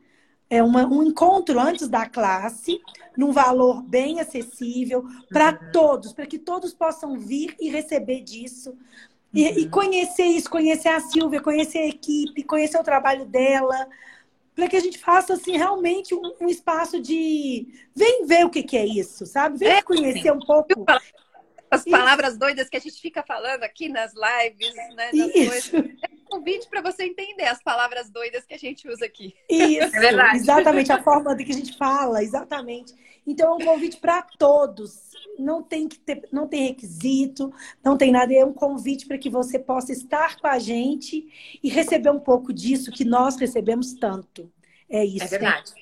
é 0.49 0.63
uma, 0.63 0.85
um 0.85 1.03
encontro 1.03 1.59
antes 1.59 1.89
da 1.89 2.07
classe, 2.07 2.79
num 3.17 3.33
valor 3.33 3.81
bem 3.81 4.21
acessível 4.21 5.03
para 5.29 5.51
uhum. 5.51 5.71
todos, 5.73 6.13
para 6.13 6.25
que 6.25 6.39
todos 6.39 6.73
possam 6.73 7.19
vir 7.19 7.55
e 7.59 7.69
receber 7.69 8.21
disso. 8.21 8.77
E, 9.33 9.43
uhum. 9.43 9.57
e, 9.57 9.69
conhecer 9.69 10.25
isso, 10.25 10.49
conhecer 10.49 10.89
a 10.89 10.99
Silvia, 11.01 11.41
conhecer 11.41 11.79
a 11.79 11.87
equipe, 11.87 12.43
conhecer 12.43 12.79
o 12.79 12.83
trabalho 12.83 13.25
dela, 13.25 13.87
para 14.55 14.69
que 14.69 14.77
a 14.77 14.79
gente 14.79 14.99
faça 14.99 15.33
assim 15.33 15.57
realmente 15.57 16.13
um, 16.13 16.33
um, 16.39 16.47
espaço 16.47 17.01
de 17.01 17.67
vem 17.95 18.25
ver 18.25 18.45
o 18.45 18.49
que, 18.49 18.63
que 18.63 18.77
é 18.77 18.85
isso, 18.85 19.25
sabe? 19.25 19.57
Vem 19.57 19.69
é, 19.69 19.81
conhecer 19.81 20.21
sim. 20.21 20.31
um 20.31 20.39
pouco 20.39 20.85
as 21.73 21.83
palavras 21.83 22.37
doidas 22.37 22.69
que 22.69 22.77
a 22.77 22.79
gente 22.79 22.99
fica 22.99 23.23
falando 23.23 23.63
aqui 23.63 23.89
nas 23.89 24.13
lives, 24.13 24.75
né? 24.75 25.09
Nas 25.13 25.73
é 25.73 25.79
um 26.11 26.25
convite 26.25 26.67
para 26.69 26.81
você 26.81 27.03
entender 27.03 27.45
as 27.45 27.61
palavras 27.61 28.09
doidas 28.09 28.45
que 28.45 28.53
a 28.53 28.57
gente 28.57 28.87
usa 28.87 29.05
aqui. 29.05 29.35
Isso, 29.49 29.95
é 29.95 30.35
exatamente, 30.35 30.91
a 30.91 31.01
forma 31.01 31.35
de 31.35 31.45
que 31.45 31.51
a 31.51 31.55
gente 31.55 31.77
fala, 31.77 32.23
exatamente. 32.23 32.93
Então 33.25 33.51
é 33.51 33.55
um 33.55 33.65
convite 33.65 33.97
para 33.97 34.21
todos. 34.21 35.13
Não 35.39 35.63
tem 35.63 35.87
que 35.87 35.97
ter, 35.97 36.27
não 36.31 36.47
tem 36.47 36.67
requisito, 36.67 37.51
não 37.83 37.97
tem 37.97 38.11
nada, 38.11 38.33
é 38.33 38.45
um 38.45 38.53
convite 38.53 39.07
para 39.07 39.17
que 39.17 39.29
você 39.29 39.57
possa 39.57 39.91
estar 39.91 40.37
com 40.37 40.47
a 40.47 40.59
gente 40.59 41.57
e 41.63 41.69
receber 41.69 42.11
um 42.11 42.19
pouco 42.19 42.53
disso 42.53 42.91
que 42.91 43.03
nós 43.03 43.35
recebemos 43.37 43.93
tanto. 43.93 44.51
É 44.89 45.03
isso. 45.03 45.23
É 45.23 45.27
verdade. 45.27 45.73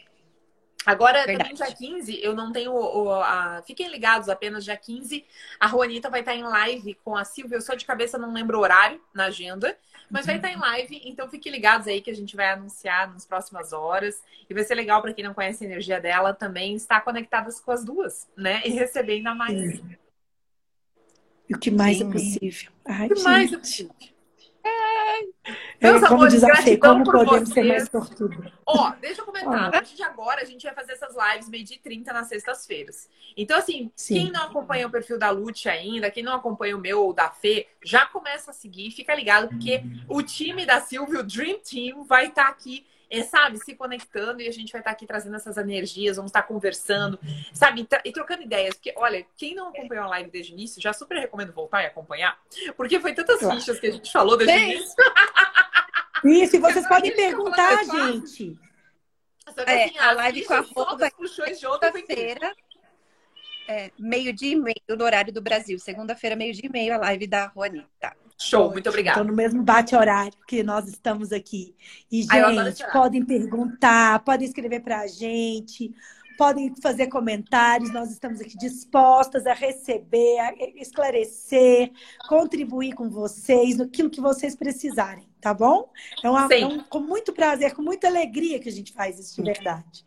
Agora, 0.85 1.25
Verdade. 1.25 1.49
também 1.49 1.53
dia 1.53 1.75
15, 1.75 2.23
eu 2.23 2.35
não 2.35 2.51
tenho. 2.51 2.73
O, 2.73 3.11
a... 3.11 3.61
Fiquem 3.65 3.89
ligados 3.89 4.29
apenas 4.29 4.63
dia 4.63 4.75
15. 4.75 5.23
A 5.59 5.67
Juanita 5.67 6.09
vai 6.09 6.21
estar 6.21 6.35
em 6.35 6.43
live 6.43 6.95
com 7.03 7.15
a 7.15 7.23
Silvia. 7.23 7.57
Eu 7.57 7.61
só 7.61 7.75
de 7.75 7.85
cabeça 7.85 8.17
não 8.17 8.33
lembro 8.33 8.57
o 8.57 8.61
horário 8.61 8.99
na 9.13 9.25
agenda, 9.25 9.77
mas 10.09 10.25
vai 10.25 10.37
estar 10.37 10.49
em 10.49 10.57
live. 10.57 11.01
Então 11.05 11.29
fiquem 11.29 11.51
ligados 11.51 11.87
aí 11.87 12.01
que 12.01 12.09
a 12.09 12.15
gente 12.15 12.35
vai 12.35 12.49
anunciar 12.49 13.11
nas 13.13 13.25
próximas 13.25 13.73
horas. 13.73 14.23
E 14.49 14.53
vai 14.53 14.63
ser 14.63 14.73
legal 14.73 15.01
para 15.01 15.13
quem 15.13 15.23
não 15.23 15.35
conhece 15.35 15.63
a 15.63 15.67
energia 15.67 16.01
dela 16.01 16.33
também 16.33 16.75
estar 16.75 17.01
conectadas 17.01 17.59
com 17.59 17.71
as 17.71 17.85
duas, 17.85 18.27
né? 18.35 18.61
E 18.65 18.69
receber 18.69 19.13
ainda 19.13 19.35
mais. 19.35 19.81
E 21.47 21.53
o 21.53 21.59
que 21.59 21.69
mais 21.69 21.97
Sim. 21.97 22.09
é 22.09 22.11
possível? 22.11 22.71
Ai, 22.85 23.05
o 23.05 23.09
que 23.09 23.15
gente. 23.15 23.23
mais 23.23 23.53
é 23.53 23.57
possível? 23.57 23.95
É. 25.43 25.53
Meus 25.81 26.01
como 26.01 26.15
amores, 26.15 26.33
desafio, 26.33 26.79
como 26.79 27.03
podemos 27.03 27.49
vocês. 27.49 27.53
ser 27.53 27.63
mais 27.63 27.89
sortudos? 27.89 28.51
Ó, 28.65 28.91
deixa 29.01 29.21
eu 29.21 29.25
comentar. 29.25 29.67
A 29.67 29.71
partir 29.71 29.95
de 29.95 30.03
agora, 30.03 30.41
a 30.41 30.45
gente 30.45 30.63
vai 30.63 30.73
fazer 30.73 30.93
essas 30.93 31.15
lives 31.15 31.49
meio 31.49 31.63
de 31.63 31.79
30 31.79 32.13
nas 32.13 32.27
sextas-feiras. 32.27 33.09
Então, 33.35 33.57
assim, 33.57 33.91
Sim. 33.95 34.13
quem 34.13 34.31
não 34.31 34.43
acompanha 34.43 34.87
o 34.87 34.91
perfil 34.91 35.17
da 35.17 35.29
Lute 35.29 35.67
ainda, 35.69 36.11
quem 36.11 36.23
não 36.23 36.33
acompanha 36.33 36.77
o 36.77 36.79
meu 36.79 37.03
ou 37.03 37.13
da 37.13 37.29
Fê, 37.29 37.67
já 37.83 38.05
começa 38.05 38.51
a 38.51 38.53
seguir, 38.53 38.91
fica 38.91 39.15
ligado, 39.15 39.49
porque 39.49 39.83
o 40.07 40.21
time 40.21 40.65
da 40.65 40.79
Silvia, 40.79 41.19
o 41.19 41.23
Dream 41.23 41.59
Team, 41.59 42.03
vai 42.03 42.27
estar 42.27 42.45
tá 42.45 42.49
aqui 42.49 42.85
é, 43.11 43.23
sabe, 43.23 43.57
se 43.57 43.75
conectando 43.75 44.41
e 44.41 44.47
a 44.47 44.51
gente 44.51 44.71
vai 44.71 44.79
estar 44.79 44.91
aqui 44.91 45.05
trazendo 45.05 45.35
essas 45.35 45.57
energias, 45.57 46.15
vamos 46.15 46.29
estar 46.29 46.43
conversando, 46.43 47.19
sabe, 47.53 47.85
e 48.05 48.11
trocando 48.11 48.43
ideias. 48.43 48.75
Porque, 48.75 48.93
olha, 48.95 49.25
quem 49.35 49.53
não 49.53 49.67
acompanhou 49.67 50.05
a 50.05 50.07
live 50.07 50.31
desde 50.31 50.53
o 50.53 50.55
início, 50.55 50.81
já 50.81 50.93
super 50.93 51.17
recomendo 51.17 51.51
voltar 51.51 51.83
e 51.83 51.87
acompanhar, 51.87 52.39
porque 52.77 52.99
foi 52.99 53.13
tantas 53.13 53.39
claro. 53.39 53.59
fichas 53.59 53.79
que 53.79 53.87
a 53.87 53.91
gente 53.91 54.11
falou 54.11 54.37
desde 54.37 54.55
o 54.55 54.59
início. 54.59 54.95
Isso, 56.23 56.55
e 56.55 56.59
vocês 56.59 56.87
podem 56.87 57.13
perguntar, 57.13 57.83
gente. 57.83 58.57
É, 59.65 59.85
assim, 59.85 59.97
a 59.97 60.11
live 60.13 60.45
com 60.45 60.53
a 60.53 60.61
roupa 60.61 61.11
puxões 61.17 61.59
de 61.59 61.65
outra 61.65 61.91
feira 61.91 62.55
é, 63.67 63.91
meio-dia 63.97 64.51
e 64.51 64.55
meio 64.55 64.75
no 64.89 65.03
horário 65.03 65.33
do 65.33 65.41
Brasil. 65.41 65.77
Segunda-feira, 65.79 66.35
meio-dia 66.35 66.65
e 66.65 66.71
meio, 66.71 66.93
a 66.93 66.97
live 66.97 67.27
da 67.27 67.51
Juanita. 67.55 68.15
Show, 68.41 68.71
muito 68.71 68.89
obrigada. 68.89 69.19
Então, 69.19 69.29
no 69.29 69.35
mesmo 69.35 69.61
bate-horário 69.61 70.33
que 70.47 70.63
nós 70.63 70.87
estamos 70.87 71.31
aqui. 71.31 71.75
E, 72.11 72.23
gente, 72.23 72.91
podem 72.91 73.23
perguntar, 73.23 74.19
podem 74.23 74.47
escrever 74.47 74.79
para 74.79 75.01
a 75.01 75.07
gente, 75.07 75.93
podem 76.39 76.73
fazer 76.81 77.05
comentários. 77.05 77.93
Nós 77.93 78.09
estamos 78.09 78.41
aqui 78.41 78.57
dispostas 78.57 79.45
a 79.45 79.53
receber, 79.53 80.39
a 80.39 80.53
esclarecer, 80.77 81.91
contribuir 82.27 82.93
com 82.93 83.11
vocês 83.11 83.77
naquilo 83.77 84.09
que 84.09 84.19
vocês 84.19 84.55
precisarem, 84.55 85.29
tá 85.39 85.53
bom? 85.53 85.91
É, 86.23 86.29
uma, 86.29 86.47
é 86.51 86.65
um, 86.65 86.79
com 86.79 86.99
muito 86.99 87.33
prazer, 87.33 87.75
com 87.75 87.83
muita 87.83 88.07
alegria 88.07 88.59
que 88.59 88.69
a 88.69 88.71
gente 88.71 88.91
faz 88.91 89.19
isso 89.19 89.35
de 89.35 89.43
verdade. 89.43 90.03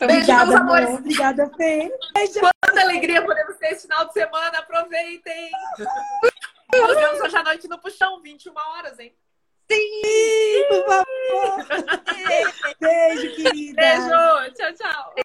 Obrigada, 0.00 0.46
meus 0.46 0.60
amores. 0.60 0.88
Amor. 0.88 1.00
Obrigada, 1.00 1.50
Fê. 1.56 1.92
Beijo. 2.14 2.40
Quanta 2.40 2.80
alegria 2.80 3.22
ter 3.58 3.72
esse 3.72 3.82
final 3.82 4.06
de 4.06 4.14
semana. 4.14 4.58
Aproveitem. 4.58 5.50
Nos 6.72 6.94
vemos 6.96 7.20
hoje 7.20 7.36
à 7.36 7.42
noite 7.42 7.68
no 7.68 7.78
Puxão, 7.78 8.20
21 8.20 8.52
horas, 8.56 8.98
hein? 8.98 9.14
Sim, 9.70 10.64
por 10.68 10.84
favor. 10.86 11.66
Beijo, 12.80 13.36
querida. 13.36 13.82
Beijo. 13.82 14.54
Tchau, 14.54 14.74
tchau. 14.74 15.12